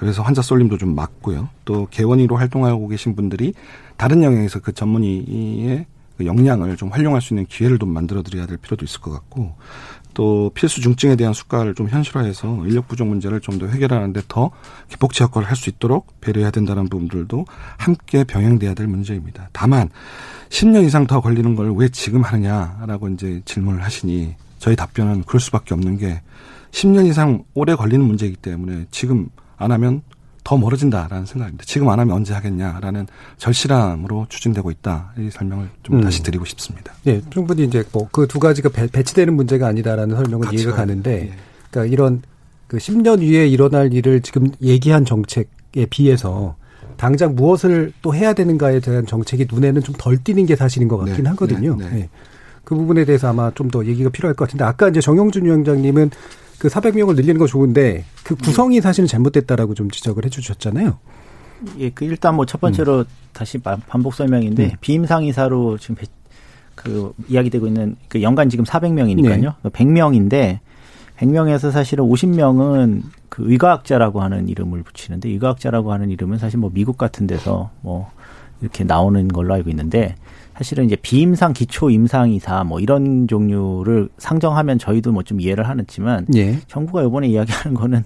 그래서 0.00 0.22
환자 0.22 0.40
쏠림도 0.40 0.78
좀 0.78 0.94
막고요. 0.94 1.50
또 1.66 1.86
개원이로 1.90 2.36
활동하고 2.36 2.88
계신 2.88 3.14
분들이 3.14 3.52
다른 3.98 4.22
영역에서 4.22 4.60
그 4.60 4.72
전문의의 4.72 5.84
그 6.16 6.24
역량을 6.26 6.76
좀 6.78 6.88
활용할 6.88 7.20
수 7.20 7.34
있는 7.34 7.44
기회를 7.46 7.78
좀 7.78 7.90
만들어 7.90 8.22
드려야 8.22 8.46
될 8.46 8.56
필요도 8.56 8.84
있을 8.86 9.00
것 9.00 9.10
같고 9.10 9.54
또 10.14 10.50
필수 10.54 10.80
중증에 10.80 11.16
대한 11.16 11.34
수가를 11.34 11.74
좀 11.74 11.88
현실화해서 11.88 12.66
인력 12.66 12.88
부족 12.88 13.06
문제를 13.08 13.40
좀 13.40 13.58
더 13.58 13.66
해결하는 13.66 14.12
데 14.14 14.22
더 14.26 14.50
기폭제 14.88 15.24
역할을 15.24 15.46
할 15.48 15.54
수 15.56 15.68
있도록 15.68 16.18
배려해야 16.22 16.50
된다는 16.50 16.88
부분들도 16.88 17.44
함께 17.76 18.24
병행돼야 18.24 18.72
될 18.74 18.86
문제입니다. 18.86 19.50
다만 19.52 19.90
10년 20.48 20.84
이상 20.84 21.06
더 21.06 21.20
걸리는 21.20 21.54
걸 21.56 21.70
왜 21.74 21.90
지금 21.90 22.22
하느냐라고 22.22 23.08
이제 23.10 23.42
질문을 23.44 23.84
하시니 23.84 24.34
저희 24.58 24.76
답변은 24.76 25.24
그럴 25.24 25.40
수밖에 25.40 25.74
없는 25.74 25.98
게 25.98 26.22
10년 26.72 27.06
이상 27.06 27.44
오래 27.54 27.74
걸리는 27.74 28.04
문제이기 28.04 28.36
때문에 28.36 28.86
지금 28.90 29.28
안 29.60 29.70
하면 29.72 30.02
더 30.42 30.56
멀어진다라는 30.56 31.26
생각입니다. 31.26 31.64
지금 31.66 31.88
안 31.90 32.00
하면 32.00 32.16
언제 32.16 32.32
하겠냐라는 32.34 33.06
절실함으로 33.36 34.26
추진되고 34.28 34.70
있다. 34.70 35.12
이 35.18 35.28
설명을 35.30 35.68
좀 35.82 35.96
음. 35.98 36.00
다시 36.00 36.22
드리고 36.22 36.44
싶습니다. 36.46 36.92
네, 37.04 37.20
충분히 37.30 37.64
이제 37.64 37.84
뭐 37.92 38.08
그 38.10 38.26
두 38.26 38.38
가지가 38.40 38.70
배, 38.70 38.88
치되는 39.02 39.34
문제가 39.34 39.66
아니다라는 39.68 40.16
설명은 40.16 40.40
그렇죠. 40.48 40.56
이해가 40.56 40.76
가는데, 40.76 41.10
네. 41.10 41.32
그러니까 41.70 41.92
이런 41.92 42.22
그 42.66 42.78
10년 42.78 43.20
위에 43.20 43.46
일어날 43.46 43.92
일을 43.92 44.22
지금 44.22 44.48
얘기한 44.62 45.04
정책에 45.04 45.86
비해서 45.90 46.56
당장 46.96 47.34
무엇을 47.34 47.92
또 48.02 48.14
해야 48.14 48.32
되는가에 48.32 48.80
대한 48.80 49.06
정책이 49.06 49.46
눈에는 49.50 49.82
좀 49.82 49.94
덜 49.98 50.16
띄는 50.18 50.46
게 50.46 50.56
사실인 50.56 50.88
것 50.88 50.96
같긴 50.98 51.24
네, 51.24 51.30
하거든요. 51.30 51.76
네, 51.76 51.84
네. 51.84 51.94
네. 51.96 52.08
그 52.64 52.74
부분에 52.74 53.04
대해서 53.04 53.28
아마 53.28 53.50
좀 53.54 53.70
더 53.70 53.84
얘기가 53.84 54.10
필요할 54.10 54.34
것 54.34 54.46
같은데 54.46 54.64
아까 54.64 54.88
이제 54.88 55.00
정영준 55.00 55.44
위원장님은 55.44 56.10
그 56.60 56.68
400명을 56.68 57.16
늘리는 57.16 57.38
거 57.38 57.46
좋은데 57.46 58.04
그 58.22 58.36
구성이 58.36 58.82
사실은 58.82 59.06
잘못됐다라고 59.08 59.72
좀 59.72 59.90
지적을 59.90 60.26
해주셨잖아요. 60.26 60.98
예, 61.78 61.90
그 61.90 62.04
일단 62.04 62.36
뭐 62.36 62.44
첫 62.44 62.60
번째로 62.60 62.98
음. 62.98 63.04
다시 63.32 63.56
반복 63.58 64.12
설명인데 64.14 64.64
음. 64.64 64.70
비임상 64.82 65.24
이사로 65.24 65.78
지금 65.78 65.96
그 66.74 67.14
이야기되고 67.28 67.66
있는 67.66 67.96
그 68.08 68.20
연간 68.20 68.50
지금 68.50 68.66
400명이니까요. 68.66 69.54
네. 69.62 69.70
100명인데 69.70 70.58
100명에서 71.16 71.70
사실은 71.72 72.04
50명은 72.04 73.04
그 73.30 73.50
의과학자라고 73.50 74.20
하는 74.20 74.48
이름을 74.48 74.82
붙이는데 74.82 75.30
의과학자라고 75.30 75.92
하는 75.92 76.10
이름은 76.10 76.36
사실 76.36 76.58
뭐 76.58 76.70
미국 76.72 76.98
같은 76.98 77.26
데서 77.26 77.70
뭐 77.80 78.10
이렇게 78.60 78.84
나오는 78.84 79.28
걸로 79.28 79.54
알고 79.54 79.70
있는데 79.70 80.14
사실은 80.60 80.84
이제 80.84 80.94
비임상 80.94 81.54
기초 81.54 81.88
임상 81.88 82.32
이사 82.32 82.64
뭐 82.64 82.80
이런 82.80 83.26
종류를 83.26 84.10
상정하면 84.18 84.78
저희도 84.78 85.10
뭐 85.10 85.22
좀 85.22 85.40
이해를 85.40 85.66
하는지만 85.68 86.26
예. 86.34 86.58
정부가 86.66 87.02
이번에 87.02 87.28
이야기하는 87.28 87.74
거는 87.74 88.04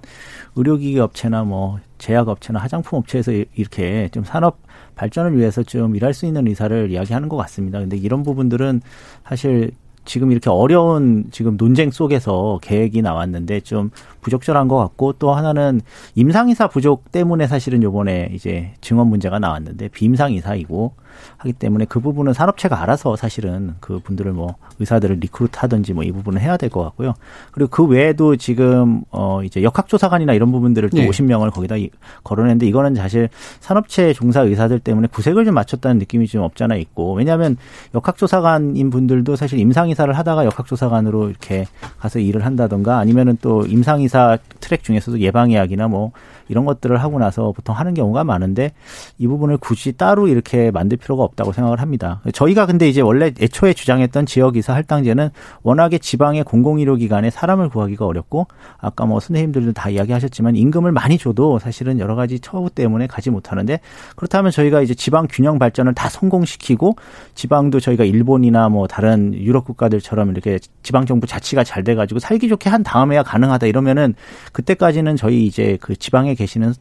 의료기기 0.55 1.01
업체나 1.01 1.43
뭐 1.43 1.79
제약 1.99 2.29
업체나 2.29 2.61
화장품 2.61 3.01
업체에서 3.01 3.33
이렇게 3.33 4.09
좀 4.13 4.23
산업 4.23 4.59
발전을 4.95 5.37
위해서 5.37 5.65
좀 5.65 5.97
일할 5.97 6.15
수 6.15 6.27
있는 6.27 6.47
의사를 6.47 6.91
이야기하는 6.93 7.29
것 7.29 7.37
같습니다. 7.39 7.81
근데 7.81 7.97
이런 7.97 8.23
부분들은 8.23 8.83
사실 9.27 9.73
지금 10.05 10.31
이렇게 10.31 10.49
어려운 10.51 11.25
지금 11.33 11.57
논쟁 11.57 11.91
속에서 11.91 12.61
계획이 12.63 13.03
나왔는데 13.03 13.61
좀 13.61 13.91
부적절한 14.21 14.69
것 14.69 14.77
같고 14.77 15.15
또 15.15 15.33
하나는 15.33 15.81
임상의사 16.15 16.69
부족 16.69 17.11
때문에 17.11 17.49
사실은 17.49 17.83
요번에 17.83 18.31
이제 18.33 18.75
증원 18.81 19.09
문제가 19.09 19.39
나왔는데 19.41 19.89
비임상의사이고 19.89 20.93
하기 21.39 21.53
때문에 21.55 21.87
그 21.87 22.01
부분은 22.01 22.33
산업체가 22.33 22.81
알아서 22.83 23.17
사실은 23.17 23.75
그 23.81 23.99
분들을 23.99 24.33
뭐 24.33 24.55
의사들을 24.79 25.17
recruit 25.17 25.59
하든지 25.59 25.93
뭐 25.93 26.05
이 26.05 26.13
부분은 26.13 26.41
해야 26.41 26.57
될 26.57 26.69
것 26.71 26.83
같고요. 26.83 27.15
그리고 27.53 27.71
그 27.71 27.85
외에도 27.85 28.37
지금 28.37 29.03
어 29.11 29.43
이제 29.43 29.63
역학조사관이나 29.63 30.33
이런 30.35 30.51
부분들을 30.53 30.91
또 30.91 30.97
네. 30.99 31.09
50명을 31.09 31.51
거기다 31.53 31.77
걸어냈는데 32.25 32.67
이거는 32.67 32.95
사실 32.95 33.29
산업체 33.61 34.13
종사 34.13 34.41
의사들 34.43 34.81
때문에 34.81 35.09
구색을 35.09 35.45
좀 35.45 35.55
맞췄다는 35.55 35.99
느낌이 35.99 36.27
좀 36.27 36.43
없잖아 36.43 36.77
있고 36.77 37.15
왜냐하면 37.15 37.57
역학조사관인 37.95 38.91
분들도 38.91 39.37
사실 39.37 39.59
임상의사를 39.59 40.13
하다가 40.17 40.45
역학조사관으로 40.45 41.31
이렇게 41.31 41.67
가서 41.99 42.19
일을 42.19 42.45
한다던가 42.45 42.99
아니면은 42.99 43.39
또 43.41 43.65
임상의사 43.67 44.39
트랙 44.61 44.83
중에서도 44.85 45.21
예방의학이나 45.21 45.89
뭐 45.89 46.13
이런 46.49 46.65
것들을 46.65 46.97
하고 47.03 47.19
나서 47.19 47.53
보통 47.53 47.77
하는 47.77 47.95
경우가 47.95 48.25
많은데 48.25 48.73
이 49.19 49.27
부분을 49.27 49.57
굳이 49.59 49.93
따로 49.93 50.29
이렇게 50.29 50.71
만들 50.71 50.97
필요가 50.97 51.23
없다고 51.23 51.53
생각을 51.53 51.81
합니다. 51.81 52.21
저희가 52.33 52.67
근데 52.67 52.89
이제 52.89 53.01
원래 53.01 53.33
애초에 53.41 53.73
주장했던 53.73 54.27
지역이사 54.27 54.75
할당제는 54.75 55.31
워낙에 55.63 55.99
지방의 55.99 56.45
공공의료기관에 56.45 57.31
사람을 57.31 57.69
구하기가 57.69 58.07
어렵고 58.07 58.47
아까 58.79 59.07
뭐 59.07 59.21
선생님들도 59.21 59.73
다 59.73 59.91
이야기하셨지만 59.91 60.57
임금을 60.57 60.93
많이 60.93 61.19
줘도 61.19 61.59
사실은 61.59 61.99
여러 61.99 62.15
가지 62.15 62.41
처우 62.41 62.71
때문에 62.71 63.07
가지 63.07 63.31
못하는데 63.31 63.81
그렇다면 64.17 64.51
저희가 64.51 64.83
이제 64.83 64.95
지방 64.95 65.27
균형 65.31 65.59
발전을 65.59 65.95
다 65.95 66.09
성공시키고 66.09 66.97
지방도 67.35 67.81
저희가 67.81 68.05
일본이나 68.05 68.69
뭐 68.69 68.87
다른 68.87 69.35
유럽 69.35 69.65
국가들처럼 69.65 70.31
이렇게 70.31 70.59
지방 70.83 71.07
정부 71.07 71.27
자치가 71.27 71.65
잘 71.65 71.85
돼가지고 71.85 72.21
살기 72.21 72.49
좋게 72.49 72.71
한 72.71 72.83
다음에야 72.83 73.23
가능하다 73.23 73.67
이러면은 73.67 74.15
그때까지는 74.53 75.17
저희 75.17 75.47
이제 75.47 75.79
그 75.81 75.97
지방 75.97 76.27
에 76.35 76.37
계시는 76.37 76.75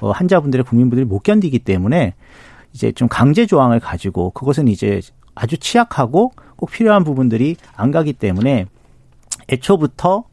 어, 0.00 0.10
환자분들의 0.10 0.64
국민분들이 0.64 1.04
못 1.04 1.22
견디기 1.22 1.60
때문에 1.60 2.14
이제 2.72 2.92
좀 2.92 3.08
강제 3.08 3.46
조항을 3.46 3.80
가지고 3.80 4.30
그것은 4.30 4.68
이제 4.68 5.00
아주 5.34 5.58
취약하고 5.58 6.32
꼭 6.56 6.70
필요한 6.70 7.04
부분들이 7.04 7.56
안 7.76 7.90
가기 7.90 8.12
때문에 8.12 8.66
애초부터 9.48 10.24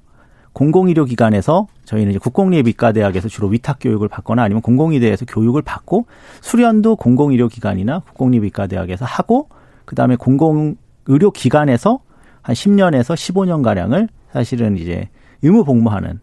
공공의료기관에서 0.54 1.68
저희는 1.84 2.12
이제 2.12 2.20
국공립의과대학에서 2.20 3.28
주로 3.28 3.50
위탁 3.50 3.78
교육을 3.80 4.08
받거나 4.08 4.42
아니면 4.42 4.62
공공의대에서 4.62 5.26
교육을 5.26 5.62
받고 5.62 6.06
수련도 6.42 6.96
공공의료기관이나 6.96 8.00
국공립의과대학에서 8.00 9.06
하고 9.06 9.50
그다음에 9.84 10.16
공공의료기관에서 10.16 12.00
한 12.42 12.56
10년에서 12.56 13.16
15년 13.16 13.64
가량을 13.64 14.08
사실은 14.32 14.78
이제 14.78 15.10
의무 15.42 15.64
복무하는 15.66 16.20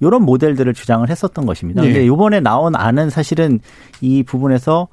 이런 0.00 0.22
모델들을 0.22 0.74
주장을 0.74 1.08
했었던 1.08 1.46
것입니다. 1.46 1.82
네. 1.82 1.88
근데 1.88 2.06
이번에 2.06 2.40
나온 2.40 2.74
안은 2.76 3.10
사실은 3.10 3.60
이 4.00 4.22
부분에서 4.22 4.88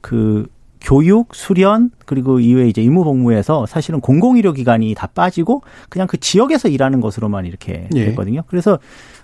그 0.00 0.46
교육, 0.80 1.34
수련 1.34 1.90
그리고 2.06 2.40
이외에 2.40 2.68
이제 2.68 2.80
의무복무에서 2.82 3.66
사실은 3.66 4.00
공공의료기관이 4.00 4.94
다 4.94 5.08
빠지고 5.08 5.62
그냥 5.88 6.06
그 6.06 6.18
지역에서 6.18 6.68
일하는 6.68 7.00
것으로만 7.00 7.46
이렇게 7.46 7.88
예. 7.94 8.06
됐거든요. 8.06 8.42
그래서 8.46 8.78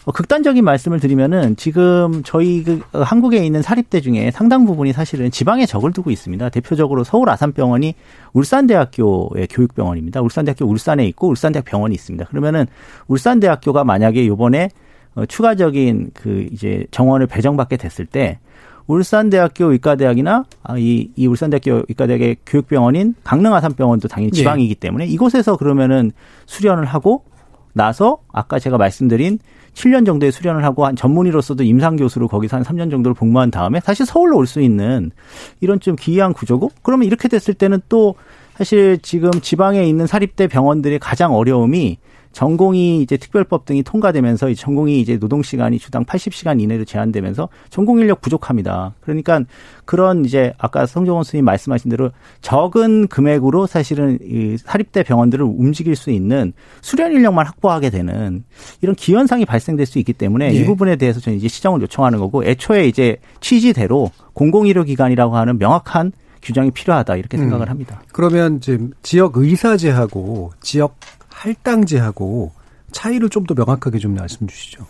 어, 0.05 0.12
극단적인 0.12 0.64
말씀을 0.64 1.01
드리면은 1.01 1.57
지금 1.57 2.22
저희 2.25 2.62
그 2.62 2.83
한국에 2.93 3.45
있는 3.45 3.62
사립대 3.62 4.01
중에 4.01 4.31
상당 4.33 4.66
부분이 4.66 4.93
사실은 4.93 5.31
지방에 5.31 5.64
적을 5.64 5.93
두고 5.93 6.11
있습니다. 6.11 6.49
대표적으로 6.51 7.05
서울 7.05 7.31
아산병원이 7.31 7.95
울산대학교의 8.33 9.47
교육병원입니다. 9.49 10.20
울산대학교 10.20 10.66
울산에 10.66 11.07
있고 11.07 11.29
울산대학 11.29 11.64
병원이 11.64 11.95
있습니다. 11.95 12.27
그러면은 12.27 12.66
울산대학교가 13.07 13.85
만약에 13.85 14.27
요번에 14.27 14.70
어, 15.15 15.27
추가적인 15.27 16.11
그 16.15 16.49
이제 16.53 16.87
정원을 16.91 17.27
배정받게 17.27 17.77
됐을 17.77 18.07
때 18.07 18.39
울산대학교 18.87 19.73
의과대학이나 19.73 20.45
아, 20.62 20.79
이, 20.79 21.11
이 21.17 21.27
울산대학교 21.27 21.85
의과대학의 21.89 22.37
교육병원인 22.45 23.15
강릉아산병원도 23.25 24.09
당연히 24.09 24.33
네. 24.33 24.39
지방이기 24.39 24.75
때문에 24.75 25.07
이곳에서 25.07 25.57
그러면은 25.57 26.12
수련을 26.47 26.85
하고 26.85 27.25
나서 27.73 28.19
아까 28.33 28.59
제가 28.59 28.77
말씀드린 28.77 29.39
7년 29.75 30.07
정도의 30.07 30.31
수련을 30.31 30.65
하고 30.65 30.87
한 30.87 30.95
전문의로서도 30.95 31.65
임상교수로 31.65 32.29
거기서 32.29 32.59
한 32.59 32.62
3년 32.62 32.91
정도를 32.91 33.15
복무한 33.15 33.51
다음에 33.51 33.81
사실 33.81 34.07
서울로 34.07 34.37
올 34.37 34.47
수 34.47 34.61
있는 34.61 35.11
이런 35.61 35.81
좀 35.81 35.97
기이한 35.97 36.33
구조고 36.33 36.71
그러면 36.83 37.07
이렇게 37.07 37.27
됐을 37.29 37.55
때는 37.55 37.81
또 37.89 38.15
사실 38.57 38.98
지금 39.02 39.30
지방에 39.32 39.84
있는 39.84 40.07
사립대 40.07 40.46
병원들의 40.46 40.98
가장 41.00 41.34
어려움이 41.34 41.98
전공이 42.34 43.00
이제 43.00 43.16
특별법 43.16 43.64
등이 43.64 43.84
통과되면서 43.84 44.50
이 44.50 44.57
전공이 44.57 45.00
이제 45.00 45.18
노동 45.18 45.42
시간이 45.42 45.78
주당 45.78 46.05
80시간 46.05 46.61
이내로 46.61 46.84
제한되면서 46.84 47.48
전공 47.70 48.00
인력 48.00 48.20
부족합니다. 48.20 48.94
그러니까 49.00 49.42
그런 49.84 50.24
이제 50.24 50.52
아까 50.59 50.84
성종원 50.84 51.22
스님 51.22 51.44
말씀하신 51.44 51.90
대로 51.90 52.11
적은 52.42 53.07
금액으로 53.07 53.66
사실은 53.66 54.18
이 54.20 54.57
사립대 54.59 55.05
병원들을 55.05 55.44
움직일 55.44 55.94
수 55.94 56.11
있는 56.11 56.52
수련 56.80 57.12
인력만 57.12 57.46
확보하게 57.46 57.90
되는 57.90 58.44
이런 58.82 58.96
기현상이 58.96 59.44
발생될 59.46 59.86
수 59.86 60.00
있기 60.00 60.12
때문에 60.12 60.52
예. 60.52 60.59
이 60.59 60.64
부분에 60.64 60.96
대해서 60.96 61.20
저는 61.20 61.38
이제 61.38 61.46
시정을 61.46 61.80
요청하는 61.82 62.18
거고 62.18 62.44
애초에 62.44 62.88
이제 62.88 63.18
취지대로 63.40 64.11
공공의료기관이라고 64.32 65.36
하는 65.36 65.59
명확한 65.59 66.11
규정이 66.45 66.70
필요하다 66.70 67.16
이렇게 67.16 67.36
생각을 67.36 67.66
음. 67.66 67.70
합니다. 67.70 68.03
그러면 68.12 68.61
지금 68.61 68.92
지역 69.03 69.36
의사제하고 69.36 70.53
지역 70.61 70.97
할당제하고 71.30 72.53
차이를 72.92 73.28
좀 73.28 73.45
더 73.47 73.55
명확하게 73.55 73.99
좀 73.99 74.14
말씀 74.14 74.47
주시죠. 74.47 74.86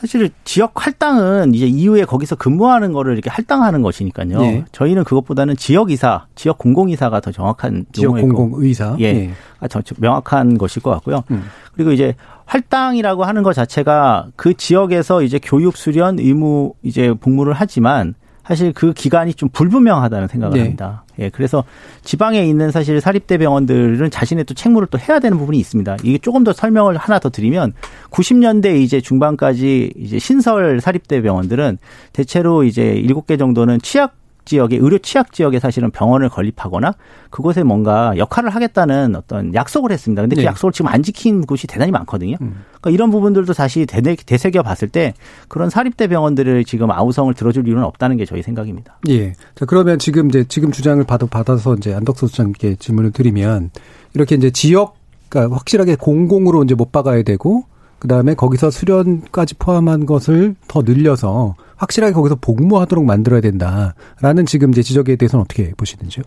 사실 0.00 0.30
지역 0.44 0.84
할당은 0.84 1.54
이제 1.54 1.66
이후에 1.66 2.04
거기서 2.04 2.36
근무하는 2.36 2.92
거를 2.92 3.14
이렇게 3.14 3.30
할당하는 3.30 3.80
것이니까요. 3.82 4.38
네. 4.40 4.64
저희는 4.72 5.04
그것보다는 5.04 5.56
지역 5.56 5.90
이사, 5.90 6.26
지역 6.34 6.58
공공 6.58 6.90
이사가 6.90 7.20
더 7.20 7.30
정확한 7.30 7.86
지역 7.92 8.12
공공 8.12 8.52
의사. 8.56 8.96
예. 8.98 9.12
네. 9.12 9.34
더 9.70 9.80
명확한 9.98 10.58
것일 10.58 10.82
것 10.82 10.90
같고요. 10.90 11.22
음. 11.30 11.44
그리고 11.74 11.92
이제 11.92 12.14
할당이라고 12.44 13.24
하는 13.24 13.42
것 13.42 13.54
자체가 13.54 14.28
그 14.36 14.54
지역에서 14.54 15.22
이제 15.22 15.38
교육 15.42 15.76
수련 15.76 16.18
의무 16.18 16.74
이제 16.82 17.14
복무를 17.14 17.54
하지만 17.54 18.14
사실 18.46 18.72
그 18.72 18.92
기간이 18.92 19.34
좀 19.34 19.48
불분명하다는 19.48 20.28
생각을 20.28 20.54
네. 20.54 20.60
합니다. 20.60 21.04
예, 21.18 21.30
그래서 21.30 21.64
지방에 22.02 22.44
있는 22.44 22.70
사실 22.70 23.00
사립대 23.00 23.38
병원들은 23.38 24.10
자신의 24.10 24.44
또 24.44 24.54
책무를 24.54 24.88
또 24.90 24.98
해야 24.98 25.18
되는 25.18 25.38
부분이 25.38 25.58
있습니다. 25.58 25.96
이게 26.02 26.18
조금 26.18 26.44
더 26.44 26.52
설명을 26.52 26.96
하나 26.96 27.18
더 27.18 27.30
드리면 27.30 27.72
90년대 28.10 28.76
이제 28.80 29.00
중반까지 29.00 29.94
이제 29.96 30.18
신설 30.18 30.80
사립대 30.80 31.22
병원들은 31.22 31.78
대체로 32.12 32.64
이제 32.64 33.02
7개 33.06 33.38
정도는 33.38 33.80
취약 33.80 34.14
지역의 34.44 34.78
의료 34.78 34.98
취약 34.98 35.32
지역에 35.32 35.58
사실은 35.58 35.90
병원을 35.90 36.28
건립하거나 36.28 36.94
그곳에 37.30 37.62
뭔가 37.62 38.16
역할을 38.16 38.50
하겠다는 38.50 39.16
어떤 39.16 39.54
약속을 39.54 39.90
했습니다. 39.92 40.22
근데 40.22 40.36
그 40.36 40.40
네. 40.40 40.46
약속을 40.46 40.72
지금 40.72 40.88
안 40.88 41.02
지킨 41.02 41.46
곳이 41.46 41.66
대단히 41.66 41.90
많거든요. 41.92 42.36
음. 42.40 42.64
그러니까 42.80 42.90
이런 42.90 43.10
부분들도 43.10 43.52
다시 43.52 43.86
되새겨 43.86 44.62
봤을 44.62 44.88
때 44.88 45.14
그런 45.48 45.70
사립대 45.70 46.08
병원들을 46.08 46.64
지금 46.64 46.90
아우성을 46.90 47.32
들어줄 47.34 47.66
이유는 47.66 47.82
없다는 47.84 48.16
게 48.16 48.24
저희 48.24 48.42
생각입니다. 48.42 48.98
예. 49.08 49.32
자, 49.54 49.64
그러면 49.64 49.98
지금 49.98 50.28
이제 50.28 50.44
지금 50.48 50.70
주장을 50.70 51.02
받아, 51.04 51.26
받아서 51.26 51.74
이제 51.74 51.94
안덕수 51.94 52.26
수장님께 52.28 52.76
질문을 52.76 53.12
드리면 53.12 53.70
이렇게 54.14 54.34
이제 54.34 54.50
지역 54.50 54.96
그러니까 55.28 55.56
확실하게 55.56 55.96
공공으로 55.96 56.62
이제 56.64 56.74
못 56.74 56.92
박아야 56.92 57.22
되고 57.22 57.64
그다음에 57.98 58.34
거기서 58.34 58.70
수련까지 58.70 59.54
포함한 59.56 60.06
것을 60.06 60.54
더 60.68 60.82
늘려서 60.82 61.54
확실하게 61.76 62.12
거기서 62.12 62.36
복무하도록 62.36 63.04
만들어야 63.04 63.40
된다라는 63.40 64.46
지금 64.46 64.70
이제 64.70 64.82
지적에 64.82 65.16
대해서는 65.16 65.42
어떻게 65.44 65.72
보시는지요? 65.76 66.24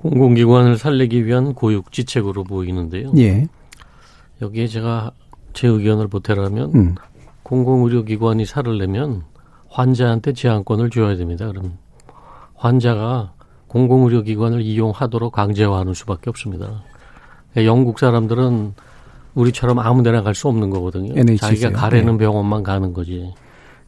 공공기관을 0.00 0.76
살리기 0.76 1.24
위한 1.24 1.54
고육지책으로 1.54 2.44
보이는데요. 2.44 3.12
예. 3.16 3.46
여기에 4.42 4.66
제가 4.66 5.12
제 5.54 5.66
의견을 5.68 6.08
보태라면 6.08 6.72
음. 6.74 6.94
공공의료기관이 7.42 8.44
살을 8.44 8.78
내면 8.78 9.22
환자한테 9.70 10.32
제한권을 10.34 10.90
줘야 10.90 11.16
됩니다. 11.16 11.46
그럼 11.46 11.78
환자가 12.54 13.32
공공의료기관을 13.68 14.60
이용하도록 14.62 15.32
강제화하는 15.32 15.94
수밖에 15.94 16.30
없습니다. 16.30 16.82
영국 17.56 17.98
사람들은 17.98 18.74
우리처럼 19.34 19.78
아무데나 19.78 20.22
갈 20.22 20.34
수 20.34 20.48
없는 20.48 20.70
거거든요. 20.70 21.12
NHC요? 21.16 21.36
자기가 21.36 21.70
가려는 21.72 22.12
네. 22.18 22.24
병원만 22.24 22.62
가는 22.62 22.92
거지. 22.92 23.32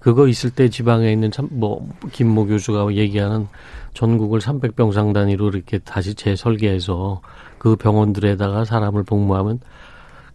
그거 0.06 0.28
있을 0.28 0.50
때 0.50 0.68
지방에 0.68 1.10
있는 1.10 1.32
참 1.32 1.48
뭐 1.50 1.84
김모 2.12 2.46
교수가 2.46 2.94
얘기하는 2.94 3.48
전국을 3.92 4.38
300병상 4.38 5.12
단위로 5.12 5.48
이렇게 5.48 5.78
다시 5.78 6.14
재설계해서 6.14 7.22
그 7.58 7.74
병원들에다가 7.74 8.64
사람을 8.64 9.02
복무하면 9.02 9.58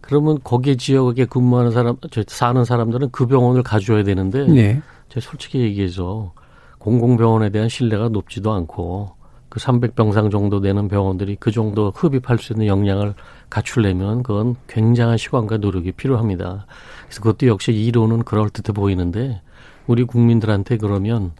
그러면 0.02 0.38
거기 0.44 0.76
지역에 0.76 1.24
근무하는 1.24 1.70
사람, 1.70 1.96
사는 2.26 2.64
사람들은 2.66 3.12
그 3.12 3.26
병원을 3.26 3.62
가져야 3.62 4.02
되는데, 4.04 4.46
네. 4.46 4.82
제가 5.08 5.24
솔직히 5.24 5.60
얘기해서 5.60 6.34
공공병원에 6.78 7.48
대한 7.48 7.70
신뢰가 7.70 8.10
높지도 8.10 8.52
않고 8.52 9.12
그 9.48 9.58
300병상 9.58 10.30
정도 10.30 10.60
되는 10.60 10.88
병원들이 10.88 11.36
그 11.40 11.50
정도 11.50 11.92
흡입할 11.94 12.38
수 12.38 12.52
있는 12.52 12.66
역량을 12.66 13.14
갖추려면 13.48 14.22
그건 14.22 14.56
굉장한 14.66 15.16
시간과 15.16 15.58
노력이 15.58 15.92
필요합니다. 15.92 16.66
그래서 17.06 17.22
그것도 17.22 17.46
역시 17.46 17.72
이론은 17.72 18.24
그럴듯해 18.24 18.74
보이는데 18.74 19.40
우리 19.86 20.04
국민들한테 20.04 20.76
그러면 20.76 21.32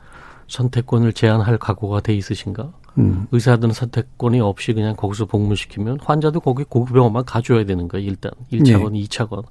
선택권을 0.49 1.12
제한할 1.12 1.59
각오가 1.59 2.01
돼 2.01 2.14
있으신가? 2.14 2.72
음. 2.99 3.26
의사들은 3.32 3.72
선택권이 3.72 4.40
없이 4.40 4.74
그냥 4.74 4.95
거기서 4.97 5.24
복무시키면 5.26 6.01
환자도 6.03 6.40
거기 6.40 6.64
고급 6.64 6.93
병원만 6.95 7.24
가줘야 7.24 7.64
되는 7.64 7.88
거예요. 7.88 8.07
일단 8.07 8.32
1차건, 8.53 8.93
네. 8.93 9.01
2차건. 9.05 9.45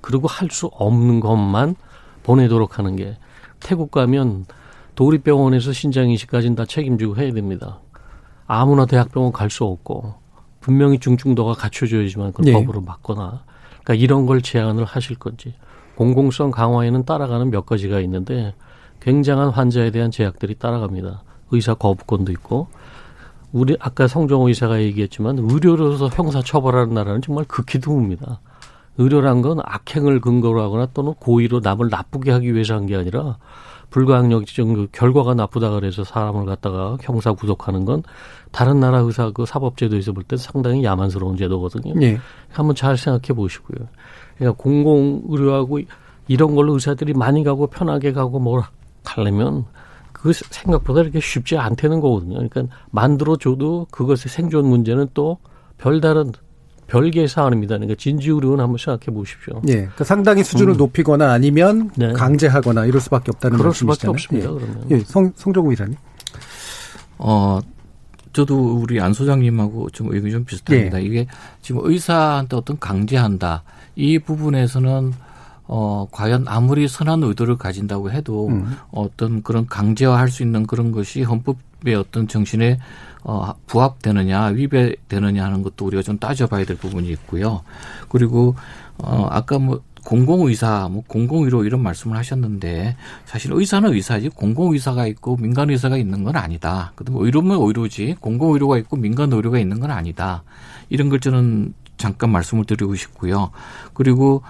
그리고 0.00 0.28
할 0.28 0.48
수 0.50 0.66
없는 0.66 1.20
것만 1.20 1.74
보내도록 2.22 2.78
하는 2.78 2.94
게 2.94 3.16
태국 3.60 3.90
가면 3.90 4.46
도립병원에서 4.94 5.72
신장 5.72 6.08
이식까지는 6.10 6.54
다 6.54 6.64
책임지고 6.66 7.16
해야 7.16 7.32
됩니다. 7.32 7.80
아무나 8.46 8.86
대학병원 8.86 9.32
갈 9.32 9.50
수 9.50 9.64
없고 9.64 10.14
분명히 10.60 10.98
중증도가 10.98 11.54
갖춰져야지만 11.54 12.32
그걸 12.32 12.44
네. 12.44 12.52
법으로 12.52 12.80
막거나 12.82 13.42
그러니까 13.82 13.94
이런 13.94 14.26
걸 14.26 14.40
제한을 14.40 14.84
하실 14.84 15.16
건지 15.16 15.54
공공성 15.96 16.50
강화에는 16.50 17.04
따라가는 17.04 17.50
몇 17.50 17.66
가지가 17.66 18.00
있는데 18.00 18.54
굉장한 19.00 19.50
환자에 19.50 19.90
대한 19.90 20.10
제약들이 20.10 20.56
따라갑니다. 20.56 21.22
의사 21.50 21.74
거부권도 21.74 22.32
있고 22.32 22.68
우리 23.52 23.76
아까 23.78 24.08
성종호 24.08 24.48
의사가 24.48 24.80
얘기했지만 24.82 25.38
의료로서 25.38 26.08
형사 26.08 26.42
처벌하는 26.42 26.94
나라는 26.94 27.22
정말 27.22 27.44
극히 27.46 27.78
드뭅니다. 27.78 28.38
의료란 28.98 29.42
건 29.42 29.58
악행을 29.62 30.20
근거로 30.20 30.62
하거나 30.62 30.86
또는 30.94 31.14
고의로 31.14 31.60
남을 31.60 31.88
나쁘게 31.90 32.30
하기 32.32 32.54
위해서 32.54 32.74
한 32.74 32.86
게 32.86 32.96
아니라 32.96 33.38
불가항력적 33.90 34.66
그 34.66 34.88
결과가 34.90 35.34
나쁘다 35.34 35.70
그래서 35.70 36.02
사람을 36.02 36.46
갖다가 36.46 36.96
형사 37.00 37.32
구속하는 37.32 37.84
건 37.84 38.02
다른 38.50 38.80
나라 38.80 38.98
의사 38.98 39.30
그 39.30 39.46
사법제도에서 39.46 40.12
볼 40.12 40.24
때 40.24 40.36
상당히 40.36 40.82
야만스러운 40.82 41.36
제도거든요. 41.36 41.94
네. 41.94 42.18
한번 42.50 42.74
잘 42.74 42.96
생각해 42.96 43.36
보시고요. 43.36 43.86
그러니까 44.36 44.62
공공 44.62 45.22
의료하고 45.28 45.80
이런 46.28 46.54
걸로 46.54 46.74
의사들이 46.74 47.14
많이 47.14 47.44
가고 47.44 47.66
편하게 47.66 48.12
가고 48.12 48.38
뭘 48.38 48.62
가려면 49.02 49.64
그 50.12 50.32
생각보다 50.32 51.02
이렇게 51.02 51.20
쉽지 51.20 51.58
않다는 51.58 52.00
거거든요. 52.00 52.34
그러니까 52.34 52.64
만들어 52.90 53.36
줘도 53.36 53.86
그것의 53.90 54.28
생존 54.28 54.66
문제는 54.66 55.08
또 55.12 55.38
별다른 55.76 56.32
별개의 56.86 57.28
사안입니다. 57.28 57.76
그러니까 57.76 57.96
진지의료는 57.98 58.60
한번 58.60 58.78
생각해 58.78 59.06
보십시오. 59.14 59.60
예. 59.68 59.72
그러니까 59.72 60.04
상당히 60.04 60.44
수준을 60.44 60.74
음. 60.74 60.76
높이거나 60.76 61.32
아니면 61.32 61.90
네. 61.96 62.12
강제하거나 62.12 62.86
이럴 62.86 63.00
수밖에 63.00 63.32
없다는 63.34 63.56
그럴 63.58 63.68
말씀이시잖아요. 63.68 64.18
수밖에 64.18 64.44
없습니다. 64.44 64.50
예. 64.50 64.54
그러면. 64.54 64.90
예. 64.90 64.98
성, 65.04 65.32
성종우 65.34 65.72
이사님. 65.72 65.96
어, 67.18 67.60
저도 68.32 68.76
우리 68.76 69.00
안 69.00 69.12
소장님하고 69.12 69.90
좀 69.90 70.12
의견이 70.12 70.32
좀 70.32 70.44
비슷합니다. 70.44 71.00
예. 71.00 71.04
이게 71.04 71.26
지금 71.62 71.80
의사한테 71.84 72.56
어떤 72.56 72.78
강제한다. 72.78 73.62
이 73.96 74.18
부분에서는 74.18 75.12
어, 75.66 76.06
과연 76.10 76.44
아무리 76.46 76.86
선한 76.88 77.22
의도를 77.22 77.56
가진다고 77.56 78.10
해도 78.10 78.48
음. 78.48 78.76
어떤 78.90 79.42
그런 79.42 79.66
강제화할 79.66 80.28
수 80.28 80.42
있는 80.42 80.66
그런 80.66 80.92
것이 80.92 81.22
헌법의 81.22 81.94
어떤 81.96 82.28
정신에 82.28 82.78
어, 83.22 83.54
부합되느냐, 83.66 84.46
위배되느냐 84.48 85.42
하는 85.44 85.62
것도 85.62 85.86
우리가 85.86 86.02
좀 86.02 86.18
따져봐야 86.18 86.66
될 86.66 86.76
부분이 86.76 87.08
있고요. 87.08 87.62
그리고 88.10 88.54
어, 88.98 89.26
아까 89.30 89.58
뭐 89.58 89.80
공공의사, 90.04 90.88
뭐 90.90 91.02
공공의료 91.06 91.64
이런 91.64 91.82
말씀을 91.82 92.16
하셨는데 92.18 92.96
사실 93.24 93.52
의사는 93.54 93.90
의사지 93.90 94.28
공공의사가 94.28 95.06
있고 95.06 95.36
민간의사가 95.36 95.96
있는 95.96 96.24
건 96.24 96.36
아니다. 96.36 96.92
그다음에 96.94 97.20
의료면 97.22 97.58
의료지 97.62 98.16
공공의료가 98.20 98.76
있고 98.78 98.96
민간의료가 98.96 99.58
있는 99.58 99.80
건 99.80 99.90
아니다. 99.90 100.44
이런 100.90 101.08
걸 101.08 101.20
저는 101.20 101.72
잠깐 102.04 102.30
말씀을 102.32 102.66
드리고 102.66 102.94
싶고요. 102.96 103.50
그리고 103.94 104.42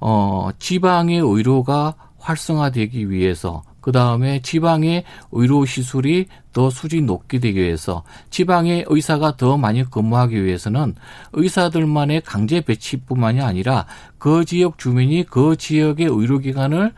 어, 0.00 0.48
지방의 0.58 1.18
의료가 1.18 1.94
활성화되기 2.18 3.10
위해서 3.10 3.62
그 3.82 3.92
다음에 3.92 4.40
지방의 4.40 5.04
의료 5.32 5.66
시술이 5.66 6.28
더 6.54 6.70
수준이 6.70 7.02
높게 7.02 7.38
되기 7.38 7.60
위해서 7.60 8.02
지방의 8.30 8.86
의사가 8.88 9.36
더 9.36 9.58
많이 9.58 9.84
근무하기 9.84 10.42
위해서는 10.42 10.94
의사들만의 11.34 12.22
강제 12.22 12.62
배치뿐만이 12.62 13.42
아니라 13.42 13.84
그 14.16 14.46
지역 14.46 14.78
주민이 14.78 15.24
그 15.24 15.56
지역의 15.56 16.06
의료기관을 16.06 16.94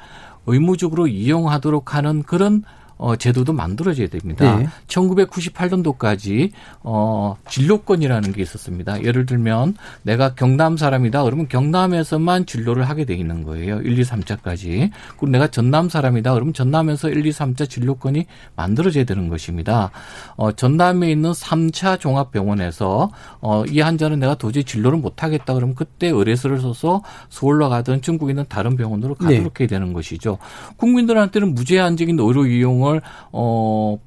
의무적으로 0.46 1.08
이용하도록 1.08 1.92
하는 1.94 2.22
그런 2.22 2.62
어, 2.96 3.16
제도도 3.16 3.52
만들어져야 3.52 4.08
됩니다. 4.08 4.56
네. 4.56 4.68
1998년도까지 4.86 6.50
어, 6.82 7.36
진료권이라는 7.48 8.32
게 8.32 8.42
있었습니다. 8.42 9.02
예를 9.02 9.26
들면 9.26 9.76
내가 10.02 10.34
경남 10.34 10.76
사람이다 10.76 11.24
그러면 11.24 11.48
경남에서만 11.48 12.46
진료를 12.46 12.88
하게 12.88 13.04
돼 13.04 13.14
있는 13.14 13.42
거예요. 13.42 13.80
1, 13.80 13.98
2, 13.98 14.02
3차까지. 14.02 14.90
그리고 15.10 15.26
내가 15.28 15.48
전남 15.48 15.88
사람이다 15.88 16.34
그러면 16.34 16.54
전남에서 16.54 17.08
1, 17.08 17.26
2, 17.26 17.30
3차 17.30 17.68
진료권이 17.68 18.26
만들어져야 18.56 19.04
되는 19.04 19.28
것입니다. 19.28 19.90
어, 20.36 20.52
전남에 20.52 21.10
있는 21.10 21.32
3차 21.32 21.98
종합병원에서 21.98 23.10
어, 23.40 23.64
이 23.66 23.80
환자는 23.80 24.20
내가 24.20 24.34
도저히 24.36 24.64
진료를 24.64 24.98
못 24.98 25.22
하겠다 25.22 25.54
그러면 25.54 25.74
그때 25.74 26.08
의뢰서를 26.08 26.60
써서 26.60 27.02
서울로 27.28 27.68
가든 27.68 28.02
중국에 28.02 28.32
있는 28.32 28.44
다른 28.48 28.76
병원으로 28.76 29.14
가도록 29.14 29.54
네. 29.54 29.64
해야 29.64 29.68
되는 29.68 29.92
것이죠. 29.92 30.38
국민들한테는 30.76 31.54
무제한적인 31.54 32.18
의료 32.20 32.46
이용 32.46 32.83
활동을 32.84 33.00
어 33.32 33.98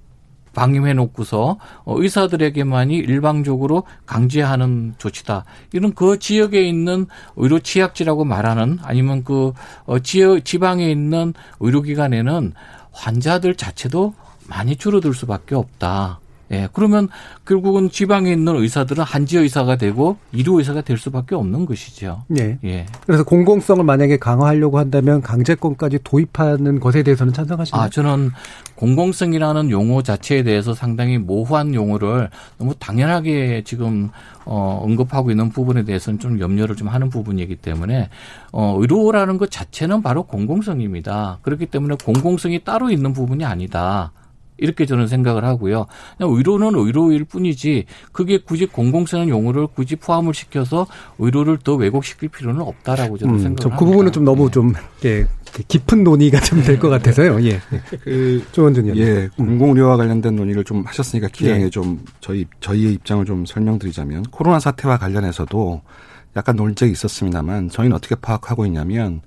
방임해 0.53 0.93
놓고서 0.93 1.59
어, 1.83 2.01
의사들에게만이 2.01 2.95
일방적으로 2.95 3.83
강제하는 4.07 4.95
조치다. 4.97 5.45
이런 5.73 5.93
그 5.93 6.17
지역에 6.17 6.67
있는 6.67 7.05
의료 7.35 7.59
취약지라고 7.59 8.25
말하는 8.25 8.79
아니면 8.81 9.23
그 9.23 9.53
어, 9.85 9.99
지역 9.99 10.43
지방에 10.43 10.89
있는 10.89 11.33
의료기관에는 11.59 12.53
환자들 12.91 13.53
자체도 13.55 14.15
많이 14.47 14.75
줄어들 14.77 15.13
수밖에 15.13 15.53
없다. 15.53 16.19
예, 16.51 16.69
그러면 16.71 17.09
결국은 17.45 17.89
지방에 17.89 18.31
있는 18.31 18.55
의사들은 18.55 19.03
한지 19.03 19.37
의사가 19.37 19.75
되고 19.75 20.17
일루 20.31 20.59
의사가 20.59 20.81
될 20.81 20.97
수밖에 20.97 21.35
없는 21.35 21.65
것이죠. 21.65 22.23
네. 22.27 22.57
예. 22.63 22.85
그래서 23.05 23.23
공공성을 23.23 23.83
만약에 23.83 24.17
강화하려고 24.17 24.79
한다면 24.79 25.21
강제권까지 25.21 25.99
도입하는 26.03 26.79
것에 26.79 27.03
대해서는 27.03 27.33
찬성하시나요? 27.33 27.83
아, 27.83 27.89
저는 27.89 28.31
공공성이라는 28.75 29.71
용어 29.71 30.01
자체에 30.03 30.43
대해서 30.43 30.73
상당히 30.73 31.17
모호한 31.17 31.73
용어를 31.73 32.29
너무 32.57 32.73
당연하게 32.75 33.63
지금 33.65 34.09
어 34.45 34.79
언급하고 34.83 35.31
있는 35.31 35.49
부분에 35.49 35.83
대해서는 35.83 36.19
좀 36.19 36.39
염려를 36.39 36.75
좀 36.75 36.87
하는 36.87 37.09
부분이기 37.09 37.57
때문에 37.57 38.09
어 38.53 38.77
의료라는 38.79 39.37
것 39.37 39.51
자체는 39.51 40.01
바로 40.01 40.23
공공성입니다. 40.23 41.39
그렇기 41.41 41.65
때문에 41.65 41.95
공공성이 42.03 42.63
따로 42.63 42.89
있는 42.89 43.11
부분이 43.11 43.43
아니다. 43.43 44.11
이렇게 44.57 44.85
저는 44.85 45.07
생각을 45.07 45.43
하고요. 45.45 45.85
그냥 46.17 46.33
의료는 46.33 46.75
의료일 46.75 47.25
뿐이지 47.25 47.85
그게 48.11 48.37
굳이 48.39 48.65
공공성는 48.65 49.29
용어를 49.29 49.67
굳이 49.67 49.95
포함을 49.95 50.33
시켜서 50.33 50.87
의료를 51.19 51.59
더 51.63 51.75
왜곡시킬 51.75 52.29
필요는 52.29 52.61
없다라고 52.61 53.17
저는 53.17 53.35
음, 53.35 53.39
생각을 53.39 53.77
그 53.77 53.85
부분은 53.85 54.11
좀 54.11 54.23
너무 54.25 54.49
좀 54.51 54.73
예, 55.05 55.25
깊은 55.67 56.03
논의가 56.03 56.39
좀 56.41 56.61
될 56.63 56.79
것 56.79 56.89
같아서요. 56.89 57.41
예. 57.45 57.59
그 58.03 58.43
조원준 58.51 58.85
의원. 58.85 58.97
예, 58.97 59.29
공공의료와 59.37 59.97
관련된 59.97 60.35
논의를 60.35 60.63
좀 60.63 60.83
하셨으니까 60.85 61.27
기왕에 61.29 61.63
예. 61.65 61.69
좀 61.69 62.03
저희 62.19 62.45
저희의 62.59 62.93
입장을 62.93 63.23
좀 63.25 63.45
설명드리자면 63.45 64.23
코로나 64.31 64.59
사태와 64.59 64.97
관련해서도 64.97 65.81
약간 66.35 66.55
논쟁이 66.55 66.91
있었습니다만 66.91 67.69
저희는 67.69 67.95
어떻게 67.95 68.15
파악하고 68.15 68.65
있냐면 68.67 69.21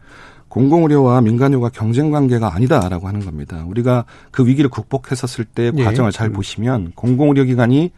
공공의료와 0.50 1.22
민간의료가 1.22 1.70
경쟁 1.70 2.10
관계가 2.10 2.54
아니다라고 2.54 3.08
하는 3.08 3.24
겁니다. 3.24 3.64
우리가 3.66 4.04
그 4.30 4.46
위기를 4.46 4.68
극복했었을 4.68 5.46
때 5.46 5.72
예. 5.74 5.84
과정을 5.84 6.12
잘 6.12 6.28
보시면 6.30 6.92
공공의료 6.94 7.44
기관이 7.44 7.92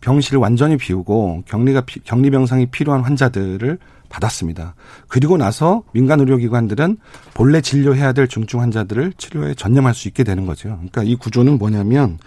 병실을 0.00 0.38
완전히 0.38 0.76
비우고 0.76 1.44
격리가 1.46 1.82
격리 2.04 2.30
병상이 2.30 2.66
필요한 2.66 3.02
환자들을 3.02 3.78
받았습니다. 4.10 4.74
그리고 5.08 5.36
나서 5.36 5.82
민간 5.92 6.20
의료기관들은 6.20 6.98
본래 7.32 7.60
진료해야 7.60 8.12
될 8.12 8.28
중증 8.28 8.60
환자들을 8.60 9.14
치료에 9.16 9.54
전념할 9.54 9.94
수 9.94 10.06
있게 10.06 10.22
되는 10.22 10.46
거죠. 10.46 10.68
그러니까 10.76 11.02
이 11.02 11.16
구조는 11.16 11.58
뭐냐면 11.58 12.18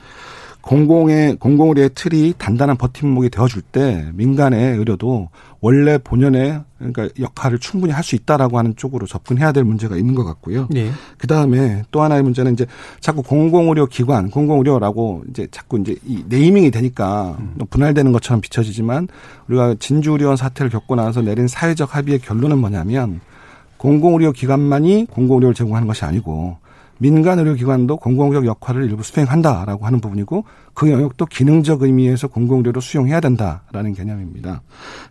공공의 0.68 1.38
공공의료 1.38 1.82
의 1.82 1.89
틀이 1.95 2.34
단단한 2.38 2.76
버팀목이 2.76 3.30
되어줄 3.30 3.61
때 3.61 4.05
민간의 4.15 4.78
의료도 4.78 5.30
원래 5.61 5.97
본연의 5.97 6.61
그러니까 6.78 7.07
역할을 7.20 7.57
충분히 7.59 7.93
할 7.93 8.07
수 8.07 8.15
있다라고 8.15 8.57
하는 8.57 8.74
쪽으로 8.78 9.05
접근해야 9.05 9.51
될 9.51 9.65
문제가 9.65 9.97
있는 9.97 10.15
것 10.15 10.24
같고요. 10.24 10.68
네. 10.70 10.91
그 11.18 11.28
다음에 11.28 11.84
또 11.91 12.01
하나의 12.01 12.24
문제는 12.24 12.53
이제 12.53 12.65
자꾸 13.01 13.22
공공의료 13.22 13.88
기관, 13.88 14.30
공공의료라고 14.30 15.24
이제 15.30 15.47
자꾸 15.51 15.80
이제 15.80 15.95
이 16.05 16.24
네이밍이 16.28 16.72
되니까 16.72 17.38
음. 17.39 17.55
분할되는 17.70 18.13
것처럼 18.13 18.39
비춰지지만 18.39 19.09
우리가 19.47 19.76
진주의료원 19.80 20.38
사태를 20.38 20.70
겪고 20.70 20.95
나서 20.95 21.22
내린 21.22 21.47
사회적 21.47 21.95
합의의 21.95 22.20
결론은 22.20 22.59
뭐냐면 22.59 23.20
공공의료 23.78 24.32
기관만이 24.32 25.07
공공의료를 25.11 25.53
제공하는 25.53 25.88
것이 25.88 26.05
아니고 26.05 26.57
민간 27.00 27.39
의료기관도 27.39 27.98
공공적 27.98 28.45
역할을 28.45 28.86
일부 28.86 29.04
수행한다라고 29.04 29.86
하는 29.86 30.00
부분이고 30.00 30.45
그 30.74 30.91
영역도 30.91 31.26
기능적 31.28 31.84
의미에서 31.84 32.28
공공의료로 32.28 32.82
수용해야 32.82 33.20
된다라는 33.20 33.93
개념입니다. 33.93 34.62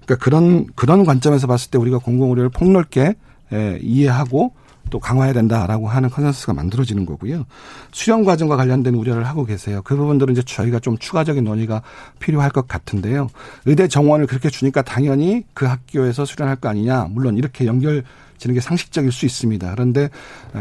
그러니까 0.04 0.24
그런 0.24 0.66
그런 0.74 1.04
관점에서 1.04 1.46
봤을 1.46 1.70
때 1.70 1.78
우리가 1.78 1.98
공공의료를 1.98 2.50
폭넓게 2.50 3.14
에, 3.52 3.78
이해하고 3.80 4.52
또 4.90 5.00
강화해야 5.00 5.32
된다라고 5.32 5.88
하는 5.88 6.08
컨센서스가 6.10 6.52
만들어지는 6.54 7.06
거고요. 7.06 7.44
수련 7.92 8.24
과정과 8.24 8.56
관련된 8.56 8.94
우려를 8.94 9.24
하고 9.24 9.44
계세요. 9.44 9.80
그 9.84 9.96
부분들은 9.96 10.32
이제 10.32 10.42
저희가 10.42 10.78
좀 10.78 10.96
추가적인 10.98 11.42
논의가 11.42 11.82
필요할 12.20 12.50
것 12.50 12.68
같은데요. 12.68 13.28
의대 13.64 13.88
정원을 13.88 14.26
그렇게 14.26 14.48
주니까 14.48 14.82
당연히 14.82 15.44
그 15.54 15.66
학교에서 15.66 16.24
수련할 16.24 16.56
거 16.56 16.68
아니냐. 16.68 17.08
물론 17.10 17.36
이렇게 17.36 17.66
연결 17.66 18.04
지는 18.38 18.54
게 18.54 18.60
상식적일 18.60 19.12
수 19.12 19.26
있습니다. 19.26 19.70
그런데 19.72 20.08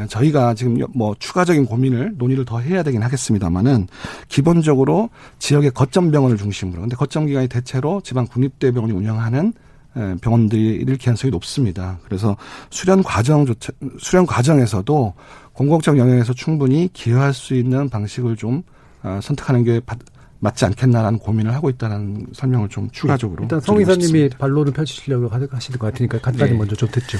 저희가 0.10 0.54
지금 0.54 0.78
뭐 0.94 1.16
추가적인 1.20 1.66
고민을 1.66 2.14
논의를 2.18 2.46
더 2.46 2.60
해야 2.60 2.84
되긴 2.84 3.04
하겠습니다만은 3.04 3.88
기본적으로 4.28 5.10
지역의 5.40 5.72
거점 5.72 6.12
병원을 6.12 6.38
중심으로 6.38 6.82
근데 6.82 6.96
거점 6.96 7.26
기관이 7.26 7.48
대체로 7.48 8.02
지방 8.02 8.26
국립대병원이 8.28 8.94
운영하는 8.94 9.54
병원들일 10.22 10.98
가능성이 10.98 11.32
높습니다. 11.32 12.00
그래서 12.04 12.36
수련 12.70 13.02
과정 13.02 13.46
조차 13.46 13.72
수련 14.00 14.26
과정에서도 14.26 15.14
공공적 15.54 15.98
영역에서 15.98 16.34
충분히 16.34 16.90
기여할 16.92 17.34
수 17.34 17.56
있는 17.56 17.90
방식을 17.90 18.36
좀 18.36 18.64
어, 19.04 19.20
선택하는 19.22 19.64
게 19.64 19.80
맞지 20.46 20.64
않겠나라는 20.66 21.18
고민을 21.18 21.54
하고 21.56 21.72
있다는 21.72 22.28
설명을 22.34 22.70
좀 22.70 22.88
추가적으로 22.92 23.44
일단 23.44 23.60
성 23.60 23.82
이사님이 23.82 24.30
반론을 24.30 24.74
펼치시려고 24.74 25.28
하실 25.28 25.78
것 25.80 25.88
같으니까 25.88 26.20
간단히 26.20 26.52
네. 26.52 26.58
먼저 26.58 26.76
좀 26.76 26.88
듣죠. 26.90 27.18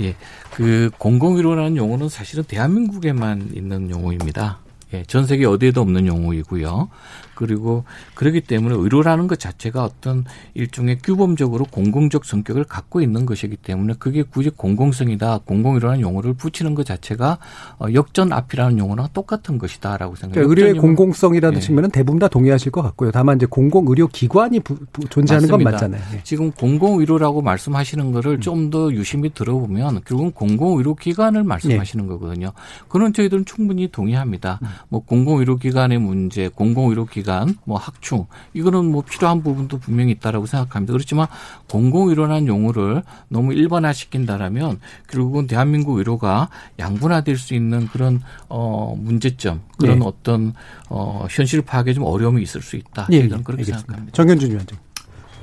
예, 0.00 0.16
그 0.52 0.90
공공의료라는 0.98 1.76
용어는 1.76 2.08
사실은 2.08 2.42
대한민국에만 2.42 3.50
있는 3.54 3.90
용어입니다. 3.90 4.58
예, 4.92 5.04
전 5.04 5.24
세계 5.26 5.46
어디에도 5.46 5.80
없는 5.82 6.06
용어이고요. 6.06 6.88
그리고 7.34 7.84
그렇기 8.14 8.42
때문에 8.42 8.74
의료라는 8.76 9.26
것 9.26 9.38
자체가 9.38 9.84
어떤 9.84 10.24
일종의 10.54 10.98
규범적으로 10.98 11.64
공공적 11.64 12.24
성격을 12.24 12.64
갖고 12.64 13.00
있는 13.00 13.26
것이기 13.26 13.56
때문에 13.56 13.94
그게 13.98 14.22
굳이 14.22 14.50
공공성이다, 14.50 15.40
공공의료라는 15.44 16.00
용어를 16.00 16.34
붙이는 16.34 16.74
것 16.74 16.86
자체가 16.86 17.38
어, 17.78 17.86
역전 17.92 18.32
앞이라는 18.32 18.78
용어랑 18.78 19.08
똑같은 19.12 19.58
것이다라고 19.58 20.14
생각합니다. 20.14 20.34
그러니까 20.34 20.50
의료의 20.50 20.80
공공성이라는 20.80 21.56
예. 21.56 21.60
측면은 21.60 21.90
대부분 21.90 22.18
다 22.18 22.28
동의하실 22.28 22.72
것 22.72 22.82
같고요. 22.82 23.10
다만 23.10 23.36
이제 23.36 23.46
공공의료 23.46 24.08
기관이 24.08 24.60
부, 24.60 24.76
부, 24.92 25.08
존재하는 25.08 25.48
맞습니다. 25.48 25.70
건 25.70 25.72
맞잖아요. 25.72 26.02
예. 26.14 26.20
지금 26.22 26.52
공공의료라고 26.52 27.42
말씀하시는 27.42 28.12
거를 28.12 28.32
음. 28.32 28.40
좀더 28.40 28.92
유심히 28.92 29.32
들어보면 29.34 30.02
결국은 30.04 30.32
공공의료 30.32 30.94
기관을 30.94 31.44
말씀하시는 31.44 32.04
예. 32.04 32.08
거거든요. 32.08 32.52
그런 32.88 33.12
저희들은 33.12 33.44
충분히 33.44 33.88
동의합니다. 33.88 34.60
음. 34.62 34.68
뭐 34.88 35.00
공공의료 35.00 35.56
기관의 35.56 35.98
문제, 35.98 36.48
공공의료 36.48 37.06
기관 37.06 37.23
기간, 37.24 37.56
뭐 37.64 37.78
학충 37.78 38.26
이거는 38.52 38.84
뭐 38.84 39.02
필요한 39.02 39.42
부분도 39.42 39.78
분명히 39.78 40.12
있다라고 40.12 40.44
생각합니다. 40.44 40.92
그렇지만 40.92 41.26
공공의료라는 41.70 42.46
용어를 42.46 43.02
너무 43.28 43.54
일반화시킨다라면 43.54 44.78
결국은 45.08 45.46
대한민국 45.46 45.96
의료가 45.96 46.50
양분화될 46.78 47.38
수 47.38 47.54
있는 47.54 47.88
그런 47.88 48.20
어 48.48 48.94
문제점 48.96 49.62
그런 49.78 50.00
네. 50.00 50.04
어떤 50.06 50.52
어 50.90 51.26
현실 51.30 51.62
파악에 51.62 51.94
좀 51.94 52.04
어려움이 52.04 52.42
있을 52.42 52.60
수 52.60 52.76
있다. 52.76 53.08
예, 53.10 53.26
저는 53.26 53.42
그렇게 53.42 53.62
알겠습니다. 53.62 53.78
생각합니다. 53.78 54.16
정현준 54.16 54.50
위원장. 54.50 54.78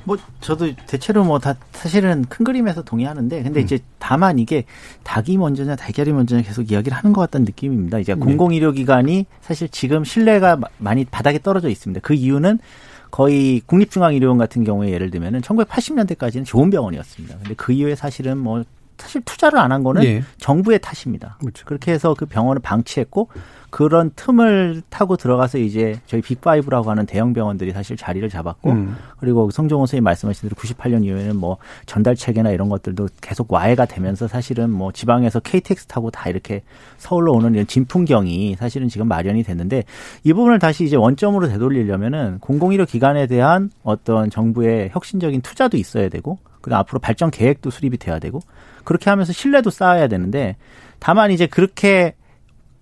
뭐 0.03 0.17
저도 0.39 0.73
대체로 0.87 1.23
뭐 1.23 1.39
다 1.39 1.55
사실은 1.71 2.25
큰 2.29 2.43
그림에서 2.45 2.83
동의하는데 2.83 3.43
근데 3.43 3.59
음. 3.61 3.63
이제 3.63 3.79
다만 3.99 4.39
이게 4.39 4.65
닭이 5.03 5.37
먼저냐 5.37 5.75
달걀이 5.75 6.11
먼저냐 6.11 6.41
계속 6.41 6.71
이야기를 6.71 6.97
하는 6.97 7.13
것 7.13 7.21
같다는 7.21 7.45
느낌입니다. 7.45 7.99
이제 7.99 8.13
네. 8.13 8.19
공공의료 8.19 8.71
기관이 8.73 9.25
사실 9.41 9.69
지금 9.69 10.03
신뢰가 10.03 10.59
많이 10.77 11.05
바닥에 11.05 11.39
떨어져 11.39 11.69
있습니다. 11.69 12.01
그 12.03 12.13
이유는 12.13 12.59
거의 13.09 13.61
국립중앙의료원 13.65 14.37
같은 14.37 14.63
경우에 14.63 14.91
예를 14.91 15.11
들면은 15.11 15.41
1980년대까지는 15.41 16.45
좋은 16.45 16.69
병원이었습니다. 16.69 17.37
근데 17.39 17.53
그 17.55 17.73
이후에 17.73 17.95
사실은 17.95 18.37
뭐 18.37 18.63
사실 18.97 19.21
투자를 19.25 19.57
안 19.59 19.71
한 19.71 19.83
거는 19.83 20.01
네. 20.03 20.23
정부의 20.37 20.79
탓입니다. 20.79 21.37
그렇죠. 21.39 21.65
그렇게 21.65 21.91
해서 21.91 22.13
그 22.17 22.25
병원을 22.25 22.61
방치했고 22.61 23.29
그런 23.71 24.11
틈을 24.15 24.83
타고 24.89 25.15
들어가서 25.15 25.57
이제 25.57 25.99
저희 26.05 26.21
빅파이브라고 26.21 26.91
하는 26.91 27.05
대형 27.05 27.31
병원들이 27.31 27.71
사실 27.71 27.95
자리를 27.95 28.27
잡았고 28.27 28.69
음. 28.69 28.97
그리고 29.17 29.49
성종호 29.49 29.85
선생님 29.85 30.03
말씀하신 30.03 30.49
대로 30.49 30.55
98년 30.59 31.05
이후에는 31.05 31.37
뭐 31.37 31.57
전달 31.85 32.15
체계나 32.15 32.51
이런 32.51 32.67
것들도 32.67 33.07
계속 33.21 33.51
와해가 33.51 33.85
되면서 33.85 34.27
사실은 34.27 34.69
뭐 34.69 34.91
지방에서 34.91 35.39
KTX 35.39 35.87
타고 35.87 36.11
다 36.11 36.29
이렇게 36.29 36.63
서울로 36.97 37.31
오는 37.31 37.53
이런 37.53 37.65
진풍경이 37.65 38.57
사실은 38.59 38.89
지금 38.89 39.07
마련이 39.07 39.43
됐는데 39.43 39.85
이 40.25 40.33
부분을 40.33 40.59
다시 40.59 40.83
이제 40.83 40.97
원점으로 40.97 41.47
되돌리려면은 41.47 42.39
공공의료 42.39 42.85
기관에 42.85 43.25
대한 43.25 43.71
어떤 43.83 44.29
정부의 44.29 44.89
혁신적인 44.91 45.41
투자도 45.41 45.77
있어야 45.77 46.09
되고 46.09 46.39
그다음 46.59 46.81
앞으로 46.81 46.99
발전 46.99 47.31
계획도 47.31 47.69
수립이 47.69 47.97
돼야 47.97 48.19
되고 48.19 48.41
그렇게 48.83 49.09
하면서 49.09 49.31
신뢰도 49.31 49.69
쌓아야 49.69 50.09
되는데 50.09 50.57
다만 50.99 51.31
이제 51.31 51.47
그렇게 51.47 52.15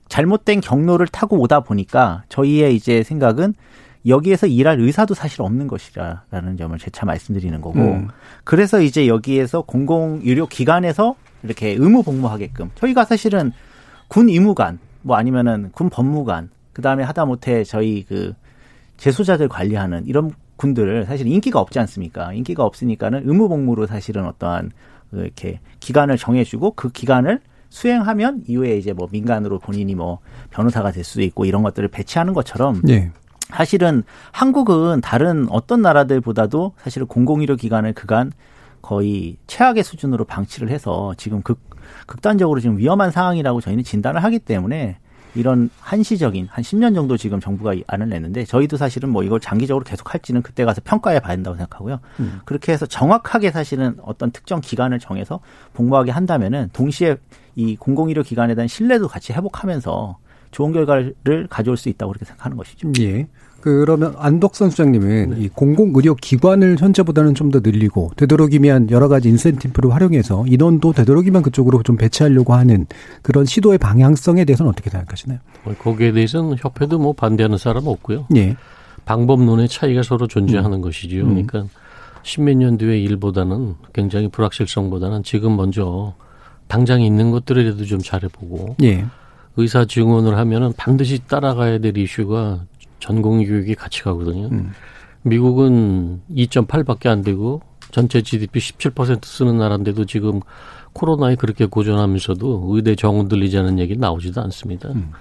잘못된 0.10 0.60
경로를 0.60 1.08
타고 1.08 1.40
오다 1.40 1.62
보니까 1.62 2.24
저희의 2.30 2.76
이제 2.76 3.04
생각은 3.04 3.54
여기에서 4.08 4.48
일할 4.48 4.80
의사도 4.80 5.14
사실 5.14 5.42
없는 5.42 5.68
것이라는 5.68 6.58
점을 6.58 6.78
재차 6.78 7.06
말씀드리는 7.06 7.62
거고 7.62 7.80
음. 7.80 8.08
그래서 8.44 8.82
이제 8.82 9.08
여기에서 9.08 9.62
공공의료 9.62 10.48
기관에서 10.48 11.16
이렇게 11.44 11.70
의무 11.70 12.04
복무하게끔 12.04 12.72
저희가 12.76 13.06
사실은 13.06 13.52
군 14.08 14.30
의무관 14.30 14.80
뭐 15.02 15.16
아니면은 15.16 15.72
군 15.72 15.90
법무관 15.90 16.50
그다음에 16.74 17.04
하다못해 17.04 17.64
저희 17.64 18.04
그 18.04 18.34
재소자들 18.98 19.48
관리하는 19.48 20.06
이런 20.08 20.32
군들을 20.56 21.06
사실 21.06 21.28
인기가 21.28 21.60
없지 21.60 21.80
않습니까? 21.80 22.34
인기가 22.34 22.66
없으니까는 22.66 23.24
의무 23.26 23.48
복무로 23.48 23.86
사실은 23.86 24.26
어떠한 24.26 24.72
그 25.12 25.22
이렇게 25.22 25.60
기간을 25.80 26.18
정해주고 26.18 26.72
그 26.72 26.90
기간을 26.90 27.40
수행하면 27.70 28.44
이후에 28.48 28.78
이제 28.78 28.94
뭐 28.94 29.08
민간으로 29.12 29.60
본인이 29.60 29.96
뭐 29.96 30.20
변호사가 30.50 30.92
될 30.92 31.04
수도 31.04 31.22
있고 31.22 31.46
이런 31.46 31.64
것들을 31.64 31.88
배치하는 31.90 32.34
것처럼 32.34 32.82
네. 32.84 33.12
사실은 33.50 34.04
한국은 34.32 35.02
다른 35.02 35.48
어떤 35.50 35.82
나라들보다도 35.82 36.74
사실은 36.78 37.08
공공의료 37.08 37.56
기관을 37.56 37.94
그간 37.94 38.32
거의 38.82 39.38
최악의 39.48 39.84
수준으로 39.84 40.26
방치를 40.26 40.70
해서 40.70 41.14
지금 41.18 41.42
극, 41.42 41.60
극단적으로 42.06 42.60
지금 42.60 42.78
위험한 42.78 43.12
상황이라고 43.12 43.62
저희는 43.62 43.84
진단을 43.84 44.24
하기 44.24 44.40
때문에 44.40 44.98
이런 45.36 45.70
한시적인 45.80 46.48
한 46.50 46.64
10년 46.64 46.96
정도 46.96 47.16
지금 47.16 47.40
정부가 47.40 47.76
안을 47.88 48.10
냈는데 48.10 48.46
저희도 48.46 48.78
사실은 48.78 49.10
뭐 49.10 49.24
이걸 49.24 49.40
장기적으로 49.40 49.84
계속 49.84 50.14
할지는 50.14 50.42
그때 50.42 50.66
가서 50.66 50.82
평가해 50.84 51.20
봐야 51.20 51.36
된다고 51.36 51.56
생각하고요. 51.56 52.00
음. 52.20 52.40
그렇게 52.46 52.72
해서 52.72 52.86
정확하게 52.86 53.52
사실은 53.52 53.98
어떤 54.02 54.32
특정 54.32 54.60
기간을 54.60 55.00
정해서 55.00 55.40
복무하게 55.74 56.12
한다면은 56.12 56.70
동시에 56.74 57.18
이 57.56 57.76
공공의료 57.76 58.24
기관에 58.24 58.56
대한 58.56 58.68
신뢰도 58.68 59.08
같이 59.08 59.34
회복하면서 59.34 60.18
좋은 60.52 60.72
결과를 60.72 61.48
가져올 61.50 61.78
수 61.78 61.90
있다고 61.90 62.12
그렇게 62.12 62.26
생각하는 62.26 62.58
것이죠. 62.58 62.92
예. 63.00 63.28
그러면 63.62 64.16
안덕선 64.18 64.70
수장님은 64.70 65.30
네. 65.32 65.36
이 65.42 65.50
공공의료 65.50 66.16
기관을 66.16 66.78
현재보다는 66.80 67.36
좀 67.36 67.50
더 67.52 67.60
늘리고 67.62 68.12
되도록이면 68.16 68.92
여러 68.92 69.08
가지 69.08 69.28
인센티브를 69.28 69.92
활용해서 69.92 70.46
인원도 70.48 70.94
되도록이면 70.94 71.42
그쪽으로 71.42 71.82
좀 71.82 71.98
배치하려고 71.98 72.54
하는 72.54 72.86
그런 73.24 73.46
시도의 73.46 73.80
방향성에 73.80 74.46
대해서는 74.46 74.70
어떻게 74.72 74.92
생각하시나요? 74.92 75.40
뭐 75.64 75.74
거기에 75.74 76.12
대해서는 76.12 76.58
협회도 76.60 77.00
뭐 77.00 77.14
반대하는 77.14 77.58
사람 77.58 77.88
없고요. 77.88 78.28
예. 78.36 78.56
방법론의 79.06 79.68
차이가 79.68 80.04
서로 80.04 80.28
존재하는 80.28 80.74
음. 80.74 80.82
것이지요. 80.82 81.24
음. 81.24 81.30
그러니까 81.30 81.66
십몇 82.22 82.58
년 82.58 82.78
뒤의 82.78 83.04
일보다는 83.04 83.74
굉장히 83.94 84.28
불확실성보다는 84.28 85.24
지금 85.24 85.58
먼저 85.58 86.14
당장 86.70 87.02
있는 87.02 87.32
것들이라도 87.32 87.84
좀 87.84 88.00
잘해보고 88.00 88.78
예. 88.84 89.06
의사 89.58 89.84
증원을 89.84 90.38
하면은 90.38 90.72
반드시 90.78 91.20
따라가야 91.28 91.80
될 91.80 91.98
이슈가 91.98 92.64
전공 93.00 93.44
교육이 93.44 93.76
같이 93.76 94.04
가거든요. 94.04 94.48
음. 94.52 94.72
미국은 95.24 96.22
2.8밖에 96.32 97.08
안 97.08 97.22
되고 97.22 97.62
전체 97.92 98.22
GDP 98.22 98.60
17% 98.60 99.26
쓰는 99.26 99.58
나라인데도 99.58 100.06
지금 100.06 100.40
코로나에 100.94 101.36
그렇게 101.36 101.66
고전하면서도 101.66 102.68
의대 102.70 102.96
정원 102.96 103.28
들리자는 103.28 103.80
얘기 103.80 103.98
나오지도 103.98 104.40
않습니다. 104.44 104.90
음. 104.90 105.12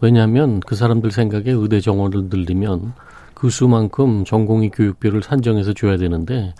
왜냐하면 0.00 0.60
그 0.60 0.74
사람들 0.74 1.10
생각에 1.10 1.52
의대 1.52 1.80
정원을 1.80 2.24
늘리면 2.24 2.92
그 3.32 3.48
수만큼 3.48 4.24
전공의 4.24 4.70
교육비를 4.70 5.22
산정해서 5.22 5.72
줘야 5.72 5.96
되는데 5.96 6.52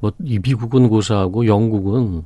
뭐 0.00 0.12
이 0.22 0.38
미국은 0.38 0.88
고사하고 0.88 1.46
영국은 1.46 2.24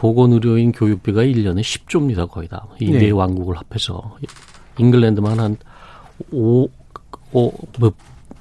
보건의료인 0.00 0.72
교육비가 0.72 1.20
1년에 1.20 1.60
10조입니다, 1.60 2.26
거의 2.26 2.48
다. 2.48 2.66
이네 2.80 2.98
네 2.98 3.10
왕국을 3.10 3.54
합해서. 3.58 4.16
잉글랜드만 4.78 5.38
한 5.38 5.58
5, 6.32 6.68
5, 7.32 7.52
뭐, 7.78 7.92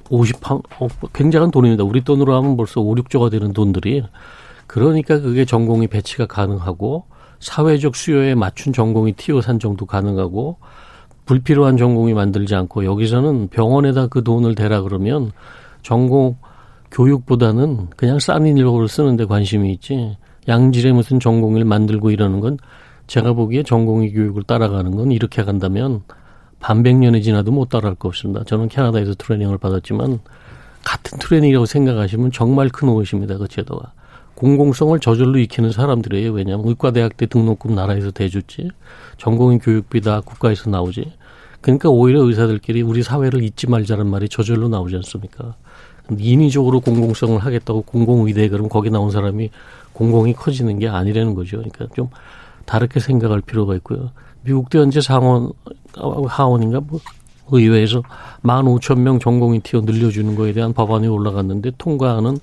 50, 0.09 0.37
어, 0.51 0.87
굉장한 1.11 1.51
돈입니다. 1.51 1.83
우리 1.83 2.01
돈으로 2.01 2.33
하면 2.37 2.55
벌써 2.55 2.79
5, 2.79 2.95
6조가 2.95 3.29
되는 3.29 3.51
돈들이. 3.51 4.03
그러니까 4.67 5.19
그게 5.19 5.43
전공이 5.43 5.87
배치가 5.87 6.25
가능하고 6.25 7.03
사회적 7.41 7.97
수요에 7.97 8.35
맞춘 8.35 8.71
전공이 8.71 9.13
티오 9.13 9.41
산 9.41 9.59
정도 9.59 9.85
가능하고 9.85 10.59
불필요한 11.25 11.75
전공이 11.75 12.13
만들지 12.13 12.55
않고 12.55 12.85
여기서는 12.85 13.49
병원에다 13.49 14.07
그 14.07 14.23
돈을 14.23 14.55
대라 14.55 14.81
그러면 14.81 15.33
전공 15.81 16.37
교육보다는 16.91 17.89
그냥 17.97 18.19
싼 18.19 18.45
인력을 18.45 18.87
쓰는데 18.87 19.25
관심이 19.25 19.73
있지 19.73 20.17
양질의 20.49 20.91
무슨 20.93 21.19
전공을 21.19 21.63
만들고 21.63 22.11
이러는 22.11 22.41
건 22.41 22.57
제가 23.07 23.33
보기에 23.33 23.63
전공의 23.63 24.11
교육을 24.11 24.43
따라가는 24.43 24.91
건 24.91 25.11
이렇게 25.11 25.43
간다면 25.43 26.01
반백년이 26.59 27.23
지나도 27.23 27.51
못 27.51 27.69
따라갈 27.69 27.95
것 27.95 28.09
없습니다. 28.09 28.43
저는 28.43 28.67
캐나다에서 28.67 29.13
트레이닝을 29.13 29.57
받았지만 29.57 30.19
같은 30.83 31.19
트레이닝이라고 31.19 31.65
생각하시면 31.65 32.31
정말 32.31 32.69
큰 32.69 32.89
오해십니다. 32.89 33.37
그 33.37 33.47
제도가. 33.47 33.93
공공성을 34.35 34.97
저절로 34.99 35.37
익히는 35.37 35.71
사람들이에요. 35.71 36.31
왜냐하면 36.31 36.67
의과대학 36.67 37.17
때 37.17 37.25
등록금 37.25 37.75
나라에서 37.75 38.11
대줬지. 38.11 38.69
전공의 39.17 39.59
교육비 39.59 40.01
다 40.01 40.21
국가에서 40.21 40.69
나오지. 40.69 41.11
그러니까 41.61 41.89
오히려 41.89 42.23
의사들끼리 42.23 42.81
우리 42.81 43.03
사회를 43.03 43.43
잊지 43.43 43.69
말자는 43.69 44.07
말이 44.07 44.29
저절로 44.29 44.69
나오지 44.69 44.95
않습니까? 44.97 45.55
인위적으로 46.17 46.79
공공성을 46.79 47.37
하겠다고 47.37 47.83
공공의대 47.83 48.47
그러면 48.49 48.69
거기 48.69 48.89
나온 48.89 49.11
사람이 49.11 49.49
공공이 49.99 50.33
커지는 50.33 50.79
게 50.79 50.87
아니라는 50.87 51.35
거죠. 51.35 51.57
그러니까 51.57 51.87
좀 51.93 52.09
다르게 52.65 53.01
생각할 53.01 53.41
필요가 53.41 53.75
있고요. 53.75 54.11
미국도 54.43 54.79
현재 54.79 55.01
상원, 55.01 55.51
하원인가 56.25 56.79
뭐 56.79 57.01
의회에서 57.51 58.01
만 58.41 58.65
오천 58.65 59.03
명 59.03 59.19
전공인 59.19 59.59
티어 59.61 59.81
늘려주는 59.81 60.35
거에 60.35 60.53
대한 60.53 60.71
법안이 60.71 61.07
올라갔는데 61.07 61.73
통과하는 61.77 62.37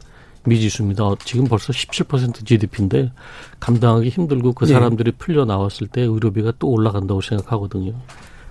미지수입니다. 0.44 1.14
지금 1.24 1.46
벌써 1.46 1.72
17% 1.72 2.44
GDP인데 2.44 3.10
감당하기 3.58 4.10
힘들고 4.10 4.52
그 4.52 4.66
네. 4.66 4.74
사람들이 4.74 5.12
네. 5.12 5.16
풀려 5.16 5.46
나왔을 5.46 5.86
때 5.86 6.02
의료비가 6.02 6.52
또 6.58 6.68
올라간다고 6.68 7.22
생각하거든요. 7.22 7.94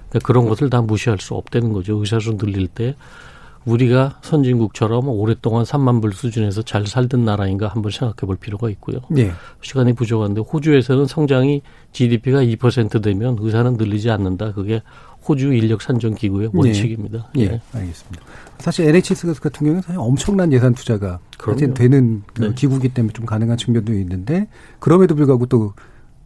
그러니까 0.09 0.19
그런 0.25 0.49
것을 0.49 0.71
다 0.71 0.81
무시할 0.81 1.19
수 1.19 1.35
없다는 1.35 1.73
거죠. 1.73 1.97
의사수 1.99 2.37
늘릴 2.37 2.67
때 2.67 2.95
우리가 3.65 4.19
선진국처럼 4.21 5.09
오랫동안 5.09 5.63
3만 5.63 6.01
불 6.01 6.13
수준에서 6.13 6.61
잘 6.61 6.85
살던 6.85 7.25
나라인가 7.25 7.67
한번 7.67 7.91
생각해 7.91 8.27
볼 8.27 8.35
필요가 8.35 8.69
있고요. 8.69 8.99
네. 9.09 9.31
시간이 9.61 9.93
부족한데 9.93 10.41
호주에서는 10.41 11.05
성장이 11.07 11.61
GDP가 11.91 12.43
2% 12.43 13.01
되면 13.01 13.37
의사는 13.39 13.73
늘리지 13.73 14.11
않는다. 14.11 14.53
그게 14.53 14.81
호주 15.27 15.53
인력 15.53 15.81
산정 15.81 16.13
기구의 16.13 16.49
네. 16.53 16.59
원칙입니다. 16.59 17.29
네. 17.35 17.47
네. 17.47 17.61
알겠습니다. 17.73 18.23
사실 18.59 18.87
NHS 18.87 19.33
같은 19.41 19.65
경우는 19.65 19.81
사실 19.81 19.99
엄청난 19.99 20.53
예산 20.53 20.73
투자가 20.75 21.19
되는 21.73 22.23
그 22.33 22.41
네. 22.41 22.53
기구기 22.53 22.89
때문에 22.89 23.13
좀 23.13 23.25
가능한 23.25 23.57
측면도 23.57 23.93
있는데 23.93 24.47
그럼에도 24.79 25.15
불구하고 25.15 25.47
또 25.47 25.73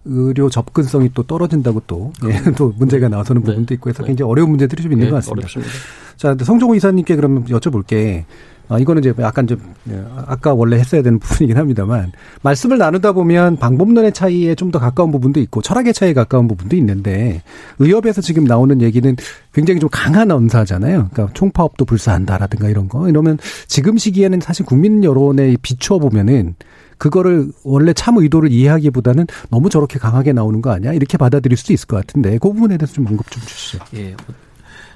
의료 0.05 0.49
접근성이 0.49 1.09
또 1.13 1.23
떨어진다고 1.23 1.83
또, 1.87 2.11
예, 2.25 2.51
또 2.53 2.73
문제가 2.77 3.09
나서는 3.09 3.41
네. 3.43 3.47
부분도 3.51 3.73
있고 3.75 3.89
해서 3.89 4.03
굉장히 4.03 4.31
어려운 4.31 4.49
문제들이 4.51 4.81
좀 4.83 4.91
있는 4.93 5.05
네, 5.05 5.11
것 5.11 5.17
같습니다. 5.17 5.41
어렵습니다. 5.41 5.71
자, 6.17 6.35
성종호 6.41 6.75
이사님께 6.75 7.15
그러면 7.15 7.45
여쭤볼게. 7.45 8.23
아, 8.71 8.77
이거는 8.77 9.01
이제 9.01 9.11
약간 9.19 9.47
좀, 9.47 9.59
예, 9.89 9.99
아까 10.27 10.53
원래 10.53 10.77
했어야 10.77 11.01
되는 11.01 11.17
부분이긴 11.19 11.57
합니다만, 11.57 12.11
말씀을 12.43 12.77
나누다 12.77 13.13
보면 13.13 13.57
방법론의 13.57 14.13
차이에 14.13 14.53
좀 14.53 14.69
더 14.69 14.77
가까운 14.77 15.11
부분도 15.11 15.39
있고, 15.39 15.63
철학의 15.63 15.91
차이에 15.91 16.13
가까운 16.13 16.47
부분도 16.47 16.75
있는데, 16.75 17.41
의협에서 17.79 18.21
지금 18.21 18.43
나오는 18.43 18.79
얘기는 18.83 19.15
굉장히 19.53 19.79
좀 19.79 19.89
강한 19.91 20.29
언사잖아요. 20.29 21.09
그러니까 21.11 21.33
총파업도 21.33 21.85
불사한다라든가 21.85 22.69
이런 22.69 22.87
거. 22.87 23.09
이러면 23.09 23.39
지금 23.67 23.97
시기에는 23.97 24.39
사실 24.39 24.67
국민 24.67 25.03
여론에 25.03 25.57
비추어 25.63 25.97
보면은, 25.97 26.53
그거를 26.99 27.51
원래 27.63 27.93
참 27.93 28.17
의도를 28.17 28.51
이해하기보다는 28.51 29.25
너무 29.49 29.69
저렇게 29.69 29.97
강하게 29.97 30.33
나오는 30.33 30.61
거 30.61 30.71
아니야? 30.71 30.93
이렇게 30.93 31.17
받아들일 31.17 31.57
수도 31.57 31.73
있을 31.73 31.87
것 31.87 31.95
같은데 31.95 32.37
그 32.37 32.51
부분에 32.51 32.77
대해서 32.77 32.93
좀 32.93 33.07
언급 33.07 33.31
좀 33.31 33.41
주시죠. 33.41 33.79
예. 33.95 34.15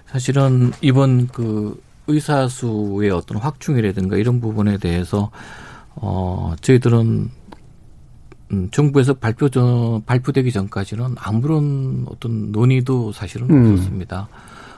사실은 0.06 0.72
이번 0.82 1.28
그 1.28 1.82
의사 2.08 2.47
수의 2.47 3.10
어떤 3.10 3.38
확충이라든가 3.38 4.18
이런 4.18 4.41
부분에 4.41 4.78
대해서 4.78 5.32
어 5.95 6.54
저희들은 6.62 7.32
음, 8.51 8.70
정부에서 8.72 9.14
발표 9.16 9.49
전 9.49 10.04
발표되기 10.06 10.51
전까지는 10.51 11.16
아무런 11.18 12.06
어떤 12.10 12.51
논의도 12.51 13.14
사실은 13.14 13.49
음. 13.49 13.72
없었습니다. 13.72 14.28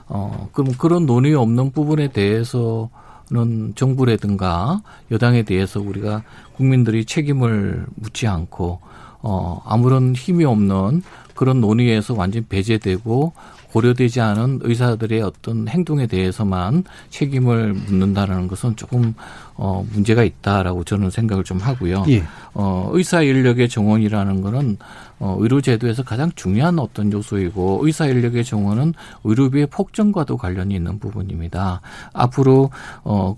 어 0.08 0.50
그럼 0.54 0.72
그런 0.78 1.08
논의 1.08 1.34
없는 1.34 1.72
부분에 1.72 2.10
대해서 2.10 2.90
는 3.32 3.74
정부라든가 3.74 4.84
여당에 5.10 5.42
대해서 5.42 5.80
우리가 5.80 6.22
국민들이 6.56 7.06
책임을 7.06 7.88
묻지 7.96 8.28
않고 8.28 8.82
어 9.22 9.64
아무런 9.66 10.14
힘이 10.14 10.46
없는 10.46 11.02
그런 11.34 11.60
논의에서 11.60 12.14
완전 12.14 12.46
배제되고 12.48 13.34
고려되지 13.72 14.22
않은 14.22 14.60
의사들의 14.62 15.22
어떤 15.22 15.68
행동에 15.68 16.08
대해서만 16.08 16.84
책임을 17.10 17.74
묻는다라는 17.74 18.48
것은 18.48 18.76
조금 18.76 19.16
어 19.56 19.86
문제가 19.92 20.24
있다라고 20.24 20.84
저는 20.84 21.10
생각을 21.10 21.44
좀 21.44 21.58
하고요. 21.58 22.06
예. 22.08 22.24
어 22.54 22.90
의사 22.94 23.22
인력의 23.22 23.68
정원이라는 23.70 24.42
거는 24.42 24.78
어 25.20 25.38
의료 25.40 25.62
제도에서 25.62 26.04
가장 26.04 26.32
중요한 26.36 26.80
어떤 26.80 27.12
요소이고 27.12 27.80
의사 27.84 28.06
인력의 28.06 28.44
정원은 28.44 28.94
의료비의 29.24 29.68
폭증과도 29.68 30.38
관련이 30.38 30.76
있는 30.76 31.00
부분입니다. 31.00 31.82
앞으로 32.14 32.70
어 33.04 33.38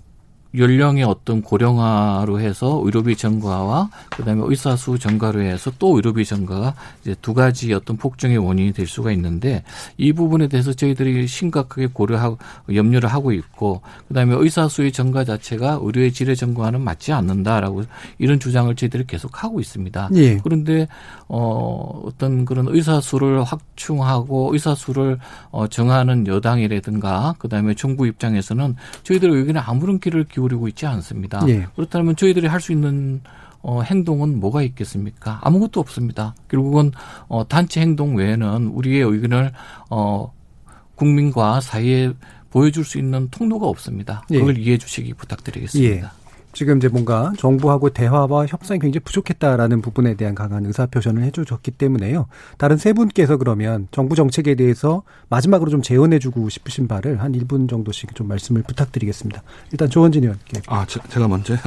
연령의 0.58 1.04
어떤 1.04 1.40
고령화로 1.40 2.40
해서 2.40 2.80
의료비 2.84 3.16
증가와 3.16 3.90
그다음에 4.10 4.42
의사 4.44 4.76
수 4.76 4.98
증가로 4.98 5.40
해서 5.40 5.70
또 5.78 5.96
의료비 5.96 6.24
증가가 6.24 6.74
이제 7.02 7.14
두 7.22 7.32
가지 7.32 7.72
어떤 7.72 7.96
폭증의 7.96 8.38
원인이 8.38 8.72
될 8.72 8.86
수가 8.86 9.12
있는데 9.12 9.62
이 9.96 10.12
부분에 10.12 10.48
대해서 10.48 10.72
저희들이 10.72 11.26
심각하게 11.26 11.88
고려하고 11.92 12.38
염려를 12.74 13.08
하고 13.08 13.32
있고 13.32 13.82
그다음에 14.08 14.34
의사 14.36 14.68
수의 14.68 14.92
증가 14.92 15.24
자체가 15.24 15.78
의료의 15.80 16.12
질의 16.12 16.36
증가와는 16.36 16.80
맞지 16.80 17.12
않는다라고 17.12 17.84
이런 18.18 18.40
주장을 18.40 18.74
저희들이 18.74 19.04
계속 19.06 19.44
하고 19.44 19.60
있습니다. 19.60 20.10
예. 20.14 20.38
그런데 20.38 20.88
어 21.28 22.02
어떤 22.04 22.44
그런 22.44 22.66
의사 22.68 23.00
수를 23.00 23.42
확충하고 23.44 24.50
의사 24.52 24.74
수를 24.74 25.18
어 25.50 25.68
정하는 25.68 26.26
여당이라든가 26.26 27.36
그다음에 27.38 27.74
정부 27.74 28.06
입장에서는 28.06 28.74
저희들 29.04 29.30
의견에 29.30 29.60
아무런 29.60 30.00
길을 30.00 30.24
기울 30.24 30.47
이고 30.52 30.68
있지 30.68 30.86
않습니다. 30.86 31.42
예. 31.48 31.66
그렇다면 31.76 32.16
저희들이 32.16 32.46
할 32.46 32.60
수 32.60 32.72
있는 32.72 33.20
어, 33.60 33.82
행동은 33.82 34.38
뭐가 34.40 34.62
있겠습니까? 34.62 35.40
아무것도 35.42 35.80
없습니다. 35.80 36.34
결국은 36.48 36.92
어, 37.28 37.46
단체 37.48 37.80
행동 37.80 38.16
외에는 38.16 38.68
우리의 38.68 39.02
의견을 39.02 39.52
어, 39.90 40.32
국민과 40.94 41.60
사회에 41.60 42.12
보여줄 42.50 42.84
수 42.84 42.98
있는 42.98 43.28
통로가 43.30 43.66
없습니다. 43.66 44.24
그걸 44.28 44.56
예. 44.58 44.62
이해해 44.62 44.78
주시기 44.78 45.14
부탁드리겠습니다. 45.14 46.12
예. 46.58 46.68
지금 46.68 46.78
이제 46.78 46.88
뭔가 46.88 47.32
정부하고 47.38 47.90
대화와 47.90 48.46
협상이 48.46 48.80
굉장히 48.80 49.00
부족했다라는 49.04 49.80
부분에 49.80 50.14
대한 50.14 50.34
강한 50.34 50.66
의사표현을 50.66 51.22
해주셨기 51.22 51.70
때문에요. 51.72 52.26
다른 52.56 52.76
세 52.76 52.92
분께서 52.92 53.36
그러면 53.36 53.86
정부 53.92 54.16
정책에 54.16 54.56
대해서 54.56 55.02
마지막으로 55.28 55.70
좀 55.70 55.82
재연해주고 55.82 56.48
싶으신 56.48 56.88
바를 56.88 57.22
한 57.22 57.32
1분 57.32 57.68
정도씩 57.68 58.14
좀 58.16 58.26
말씀을 58.26 58.62
부탁드리겠습니다. 58.62 59.42
일단 59.70 59.88
조원진 59.88 60.24
의원께. 60.24 60.62
아, 60.66 60.84
제, 60.88 60.98
가 60.98 61.28
먼저요? 61.28 61.58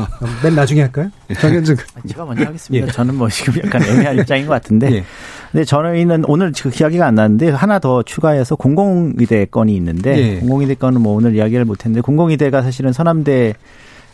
맨 0.44 0.56
나중에 0.56 0.82
할까요? 0.82 1.10
예. 1.30 1.36
정현준. 1.36 1.78
제가 2.08 2.26
먼저 2.26 2.46
하겠습니다. 2.46 2.88
예. 2.88 2.92
저는 2.92 3.16
뭐 3.16 3.30
지금 3.30 3.62
약간 3.64 3.84
애매한 3.84 4.18
입장인 4.20 4.46
것 4.46 4.54
같은데. 4.54 4.92
예. 4.92 5.04
근데 5.52 5.64
저희는 5.64 6.26
오늘 6.28 6.52
그 6.52 6.70
이야기가 6.70 7.06
안 7.06 7.16
나는데 7.16 7.50
하나 7.50 7.80
더 7.80 8.04
추가해서 8.04 8.56
공공의대 8.56 9.46
건이 9.46 9.76
있는데 9.76 10.18
예. 10.18 10.40
공공의대 10.40 10.76
건은 10.76 11.02
뭐 11.02 11.16
오늘 11.16 11.36
이야기를 11.36 11.66
못했는데 11.66 12.02
공공의대가 12.02 12.62
사실은 12.62 12.92
서남대 12.94 13.54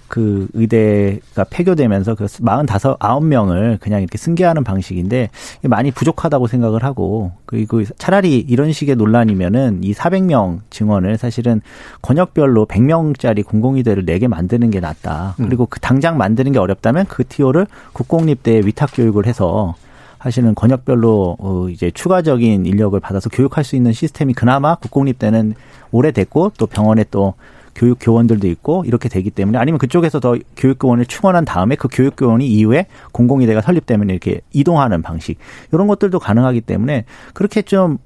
그 0.08 0.48
의대가 0.54 1.44
폐교되면서 1.50 2.16
그 2.16 2.28
45, 2.28 2.98
9명을 2.98 3.80
그냥 3.80 4.02
이렇게 4.02 4.18
승계하는 4.18 4.64
방식인데 4.64 5.30
많이 5.64 5.92
부족하다고 5.92 6.48
생각을 6.48 6.84
하고 6.84 7.32
그리고 7.46 7.84
차라리 7.98 8.40
이런 8.40 8.72
식의 8.72 8.96
논란이면은 8.96 9.84
이 9.84 9.94
400명 9.94 10.60
증원을 10.70 11.18
사실은 11.18 11.62
권역별로 12.02 12.66
100명짜리 12.66 13.46
공공의대를 13.46 14.06
내게 14.06 14.28
만드는 14.28 14.72
게 14.72 14.80
낫다. 14.80 15.36
음. 15.40 15.46
그리고 15.46 15.66
그 15.66 15.80
당장 15.80 16.18
만드는 16.18 16.52
게 16.52 16.60
어렵다면 16.60 17.06
그 17.08 17.26
티오를 17.26 17.68
국공립대에 17.94 18.62
위탁 18.66 18.92
교육을 18.94 19.26
해서 19.26 19.76
사실은 20.20 20.56
권역별로 20.56 21.38
어 21.40 21.70
이제 21.70 21.92
추가적인 21.92 22.66
인력을 22.66 23.00
받아서 23.00 23.30
교육할 23.30 23.64
수 23.64 23.76
있는 23.76 23.94
시스템이 23.94 24.34
그나마 24.34 24.76
국공립대는 24.76 25.54
오래됐고 25.92 26.54
또 26.58 26.66
병원에 26.66 27.06
또 27.12 27.36
교육 27.78 28.00
교원들도 28.02 28.48
있고 28.48 28.84
이렇게 28.86 29.08
되기 29.08 29.30
때문에 29.30 29.58
아니면 29.60 29.78
그쪽에서 29.78 30.20
더 30.20 30.36
교육 30.58 30.80
교원을 30.80 31.06
충원한 31.06 31.46
다음에 31.46 31.76
그 31.76 31.88
교육 31.92 32.16
교원이 32.18 32.46
이후에 32.48 32.88
공공의대가 33.14 33.62
설립되면 33.62 34.10
이렇게 34.10 34.42
이동하는 34.52 35.02
방식 35.04 35.38
이런 35.72 35.88
것들도 35.88 36.20
가능하기 36.20 36.62
때문에 36.62 37.06
그렇게 37.34 37.62
좀 37.62 38.00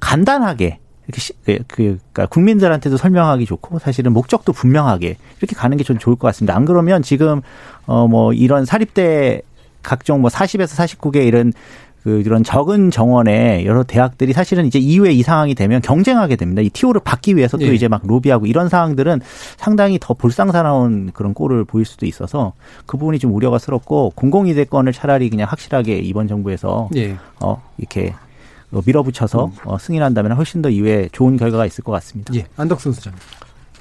간단하게 0.00 0.80
이렇게 1.06 1.20
시, 1.20 1.32
그, 1.44 1.58
그, 1.68 1.98
그러니까 2.12 2.26
국민들한테도 2.26 2.96
설명하기 2.96 3.46
좋고 3.46 3.78
사실은 3.78 4.12
목적도 4.12 4.52
분명하게 4.52 5.16
이렇게 5.38 5.54
가는 5.56 5.76
게 5.76 5.84
좀 5.84 5.98
좋을 5.98 6.16
것 6.16 6.26
같습니다. 6.28 6.56
안 6.56 6.64
그러면 6.64 7.02
지금 7.02 7.40
어 7.86 8.06
뭐 8.08 8.32
이런 8.32 8.64
사립대 8.64 9.42
각종 9.82 10.20
뭐 10.20 10.30
40에서 10.30 10.76
49개 10.86 11.26
이런 11.26 11.52
그 12.02 12.20
이런 12.20 12.42
적은 12.42 12.90
정원의 12.90 13.64
여러 13.64 13.84
대학들이 13.84 14.32
사실은 14.32 14.66
이제 14.66 14.78
이후에 14.78 15.12
이 15.12 15.22
상황이 15.22 15.54
되면 15.54 15.80
경쟁하게 15.80 16.36
됩니다. 16.36 16.62
이 16.62 16.68
티오를 16.68 17.00
받기 17.04 17.36
위해서 17.36 17.56
또 17.56 17.66
예. 17.66 17.74
이제 17.74 17.86
막 17.86 18.02
로비하고 18.04 18.46
이런 18.46 18.68
상황들은 18.68 19.20
상당히 19.56 19.98
더 20.00 20.14
불상사나운 20.14 21.10
그런 21.12 21.32
꼴을 21.32 21.64
보일 21.64 21.84
수도 21.84 22.06
있어서 22.06 22.54
그 22.86 22.96
부분이 22.96 23.18
좀 23.18 23.32
우려가스럽고 23.34 24.12
공공이대권을 24.16 24.92
차라리 24.92 25.30
그냥 25.30 25.46
확실하게 25.48 25.98
이번 25.98 26.26
정부에서 26.26 26.88
예. 26.96 27.16
어 27.40 27.62
이렇게 27.78 28.14
밀어붙여서 28.70 29.44
음. 29.44 29.52
어, 29.64 29.78
승인한다면 29.78 30.32
훨씬 30.32 30.62
더 30.62 30.70
이후에 30.70 31.08
좋은 31.12 31.36
결과가 31.36 31.66
있을 31.66 31.84
것 31.84 31.92
같습니다. 31.92 32.34
예. 32.34 32.46
안덕순 32.56 32.92
수장. 32.92 33.12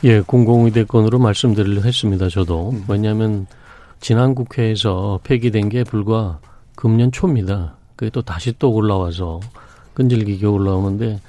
예, 0.04 0.20
공공의대권으로 0.20 1.20
말씀드리려 1.20 1.82
했습니다. 1.82 2.28
저도 2.28 2.72
음. 2.72 2.84
왜냐하면 2.88 3.48
지난 4.00 4.36
국회에서 4.36 5.20
폐기된 5.24 5.70
게 5.70 5.84
불과 5.84 6.40
금년 6.76 7.12
초입니다. 7.12 7.76
그게 8.02 8.10
또 8.10 8.24
다시 8.24 8.52
또 8.58 8.72
올라와서 8.74 9.40
끈질기게 9.94 10.48
올라오는데 10.48 11.20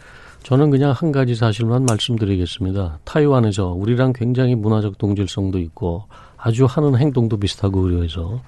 저는 0.42 0.70
그냥 0.70 0.92
한 0.92 1.12
가지 1.12 1.34
사실만 1.34 1.84
말씀드리겠습니다. 1.84 2.98
타이완에서 3.04 3.72
우리랑 3.72 4.14
굉장히 4.14 4.54
문화적 4.54 4.96
동질성도 4.96 5.58
있고 5.58 6.04
아주 6.38 6.64
하는 6.64 6.96
행동도 6.96 7.36
비슷하고 7.36 7.82
그래서 7.82 8.40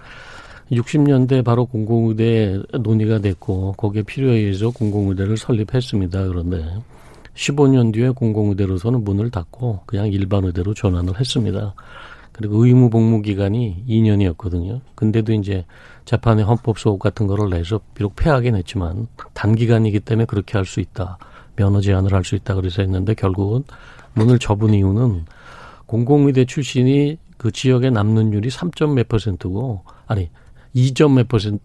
60년대 0.72 1.44
바로 1.44 1.66
공공의대 1.66 2.62
논의가 2.80 3.18
됐고 3.18 3.74
거기에 3.76 4.02
필요에 4.04 4.38
의해서 4.38 4.70
공공의대를 4.70 5.36
설립했습니다. 5.36 6.26
그런데 6.26 6.64
15년 7.34 7.92
뒤에 7.92 8.08
공공의대로서는 8.08 9.04
문을 9.04 9.30
닫고 9.30 9.80
그냥 9.84 10.06
일반의대로 10.10 10.72
전환을 10.72 11.20
했습니다. 11.20 11.74
그리고 12.32 12.64
의무 12.64 12.88
복무 12.88 13.20
기간이 13.20 13.84
2년이었거든요. 13.86 14.80
근데도 14.94 15.34
이제 15.34 15.66
재판에 16.04 16.42
헌법 16.42 16.78
소급 16.78 17.00
같은 17.00 17.26
거를 17.26 17.50
내서 17.50 17.80
비록 17.94 18.16
폐하긴 18.16 18.56
했지만 18.56 19.06
단기간이기 19.32 20.00
때문에 20.00 20.26
그렇게 20.26 20.58
할 20.58 20.64
수 20.66 20.80
있다. 20.80 21.18
면허 21.56 21.80
제한을 21.80 22.12
할 22.12 22.24
수 22.24 22.34
있다 22.34 22.54
그래서 22.54 22.82
했는데 22.82 23.14
결국은 23.14 23.64
문을 24.14 24.38
접은 24.38 24.74
이유는 24.74 25.24
공공의대 25.86 26.44
출신이 26.46 27.18
그 27.36 27.50
지역에 27.50 27.90
남는 27.90 28.32
율이 28.32 28.48
3점 28.48 28.94
몇 28.94 29.08
퍼센트고 29.08 29.84
아니 30.06 30.30
2점 30.74 31.12
몇 31.14 31.28
퍼센트 31.28 31.60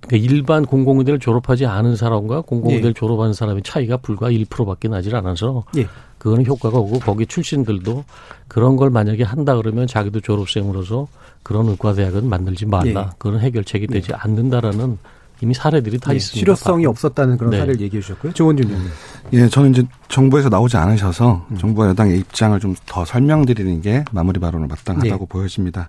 그러니까 0.00 0.32
일반 0.32 0.64
공공의대를 0.64 1.18
졸업하지 1.18 1.66
않은 1.66 1.96
사람과 1.96 2.40
공공의대를 2.42 2.90
예. 2.90 2.94
졸업한 2.94 3.32
사람의 3.32 3.62
차이가 3.64 3.96
불과 3.96 4.30
1%밖에 4.30 4.88
나질 4.88 5.16
않아서 5.16 5.64
예. 5.76 5.86
그거는 6.18 6.46
효과가 6.46 6.78
오고 6.78 7.00
거기 7.00 7.26
출신들도 7.26 8.04
그런 8.48 8.76
걸 8.76 8.90
만약에 8.90 9.22
한다 9.24 9.56
그러면 9.56 9.86
자기도 9.86 10.20
졸업생으로서 10.20 11.08
그런 11.42 11.68
의과대학은 11.68 12.28
만들지 12.28 12.66
말라. 12.66 13.10
예. 13.12 13.16
그런 13.18 13.40
해결책이 13.40 13.86
예. 13.90 13.94
되지 13.94 14.12
않는다라는 14.14 14.98
이미 15.40 15.54
사례들이 15.54 15.98
다 15.98 16.12
예. 16.12 16.16
있습니다. 16.16 16.40
실효성이 16.40 16.86
없었다는 16.86 17.36
그런 17.36 17.50
네. 17.52 17.58
사례를 17.58 17.80
얘기해 17.82 18.02
주셨고요. 18.02 18.32
조원준 18.32 18.66
의원님. 18.68 18.90
예, 19.34 19.48
저는 19.48 19.70
이제 19.70 19.84
정부에서 20.08 20.48
나오지 20.48 20.76
않으셔서 20.76 21.46
음. 21.50 21.58
정부와 21.58 21.88
여당의 21.90 22.18
입장을 22.18 22.58
좀 22.60 22.74
더 22.86 23.04
설명드리는 23.04 23.80
게 23.82 24.04
마무리 24.12 24.40
발언을 24.40 24.66
마땅하다고 24.66 25.18
네. 25.18 25.26
보여집니다. 25.28 25.88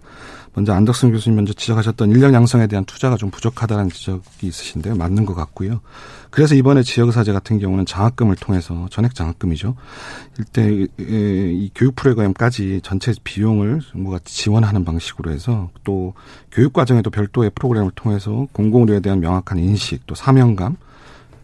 먼저 0.53 0.73
안덕승 0.73 1.11
교수님 1.11 1.35
먼저 1.35 1.53
지적하셨던 1.53 2.11
인력 2.11 2.33
양성에 2.33 2.67
대한 2.67 2.85
투자가 2.85 3.15
좀 3.17 3.29
부족하다는 3.29 3.89
지적이 3.89 4.47
있으신데요. 4.47 4.95
맞는 4.95 5.25
것 5.25 5.35
같고요. 5.35 5.81
그래서 6.29 6.55
이번에 6.55 6.83
지역사제 6.83 7.33
같은 7.33 7.59
경우는 7.59 7.85
장학금을 7.85 8.35
통해서 8.35 8.87
전액 8.91 9.15
장학금이죠. 9.15 9.75
일대 10.37 10.87
이 10.99 11.71
교육 11.73 11.95
프로그램까지 11.95 12.81
전체 12.83 13.13
비용을 13.23 13.81
정부가 13.91 14.19
지원하는 14.25 14.85
방식으로 14.85 15.31
해서 15.31 15.69
또 15.83 16.13
교육 16.51 16.73
과정에도 16.73 17.09
별도의 17.09 17.51
프로그램을 17.55 17.91
통해서 17.95 18.47
공공의료에 18.51 18.99
대한 18.99 19.19
명확한 19.19 19.59
인식 19.59 20.05
또 20.05 20.15
사명감 20.15 20.77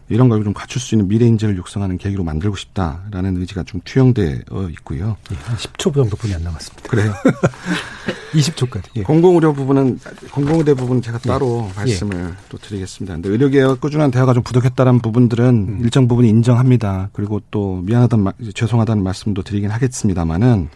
이런 0.08 0.28
걸 0.28 0.42
좀 0.44 0.52
갖출 0.54 0.80
수 0.80 0.94
있는 0.94 1.08
미래 1.08 1.26
인재를 1.26 1.56
육성하는 1.56 1.98
계기로 1.98 2.22
만들고 2.22 2.54
싶다라는 2.56 3.36
의지가 3.38 3.64
좀 3.64 3.80
투영되어 3.84 4.68
있고요. 4.70 5.16
예, 5.32 5.36
한 5.44 5.56
10초 5.56 5.92
정도뿐이 5.94 6.34
안 6.34 6.42
남았습니다. 6.44 6.88
그래요. 6.88 7.12
20초까지. 8.32 8.82
예. 8.96 9.02
공공의료 9.02 9.52
부분은 9.52 9.98
공공의대 10.32 10.74
부분 10.74 11.00
제가 11.02 11.18
예. 11.24 11.28
따로 11.28 11.68
예. 11.70 11.76
말씀을 11.76 12.16
예. 12.16 12.34
또 12.48 12.58
드리겠습니다. 12.58 13.14
근데 13.14 13.28
의료계와 13.30 13.76
꾸준한 13.76 14.10
대화가 14.10 14.34
좀 14.34 14.42
부족했다는 14.42 15.00
부분들은 15.00 15.44
음. 15.46 15.78
일정 15.82 16.06
부분 16.06 16.24
인정합니다. 16.26 17.10
그리고 17.12 17.40
또 17.50 17.80
미안하다는 17.84 18.32
죄송하다는 18.54 19.02
말씀도 19.02 19.42
드리긴 19.42 19.70
하겠습니다만은 19.70 20.68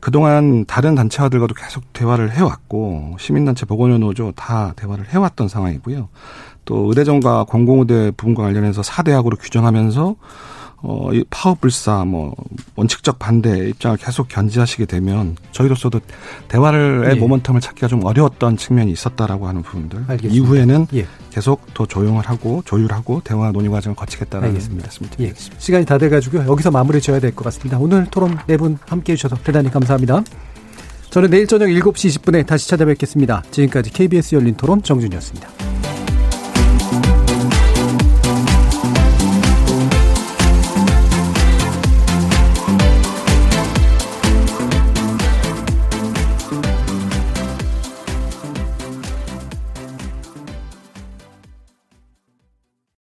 그동안 0.00 0.64
다른 0.66 0.94
단체와들과도 0.94 1.54
계속 1.54 1.92
대화를 1.92 2.30
해왔고 2.32 3.16
시민단체 3.18 3.66
보건료 3.66 3.98
노조 3.98 4.30
다 4.32 4.72
대화를 4.76 5.08
해왔던 5.08 5.48
상황이고요. 5.48 6.08
또 6.68 6.86
의대정과 6.90 7.44
공공의대 7.44 8.10
부분과 8.18 8.42
관련해서 8.42 8.82
사대학으로 8.82 9.38
규정하면서 9.38 10.16
어, 10.80 11.08
이 11.12 11.24
파업불사, 11.28 12.04
뭐, 12.04 12.34
원칙적 12.76 13.18
반대 13.18 13.68
입장을 13.70 13.96
계속 13.96 14.28
견지하시게 14.28 14.84
되면 14.84 15.34
저희로서도 15.50 15.98
대화를, 16.46 17.16
예. 17.16 17.20
모멘텀을 17.20 17.60
찾기가 17.60 17.88
좀 17.88 18.04
어려웠던 18.04 18.58
측면이 18.58 18.92
있었다라고 18.92 19.48
하는 19.48 19.62
부분들. 19.62 20.04
알겠습니다. 20.06 20.34
이후에는 20.36 20.86
예. 20.94 21.06
계속 21.30 21.62
더 21.74 21.84
조용을 21.84 22.22
하고 22.28 22.62
조율하고 22.64 23.22
대화 23.24 23.50
논의 23.50 23.70
과정을 23.70 23.96
거치겠다는 23.96 24.48
알겠습니다. 24.50 24.88
예. 25.18 25.32
시간이 25.58 25.84
다 25.84 25.98
돼가지고요. 25.98 26.46
여기서 26.48 26.70
마무리 26.70 27.00
지어야 27.00 27.18
될 27.18 27.32
것 27.34 27.42
같습니다. 27.44 27.76
오늘 27.78 28.06
토론 28.10 28.38
네 28.46 28.56
분 28.56 28.78
함께 28.86 29.14
해주셔서 29.14 29.36
대단히 29.42 29.70
감사합니다. 29.72 30.22
저는 31.10 31.30
내일 31.30 31.48
저녁 31.48 31.66
7시 31.70 32.20
20분에 32.20 32.46
다시 32.46 32.68
찾아뵙겠습니다. 32.68 33.42
지금까지 33.50 33.90
KBS 33.90 34.36
열린 34.36 34.54
토론 34.54 34.80
정준이었습니다. 34.84 35.48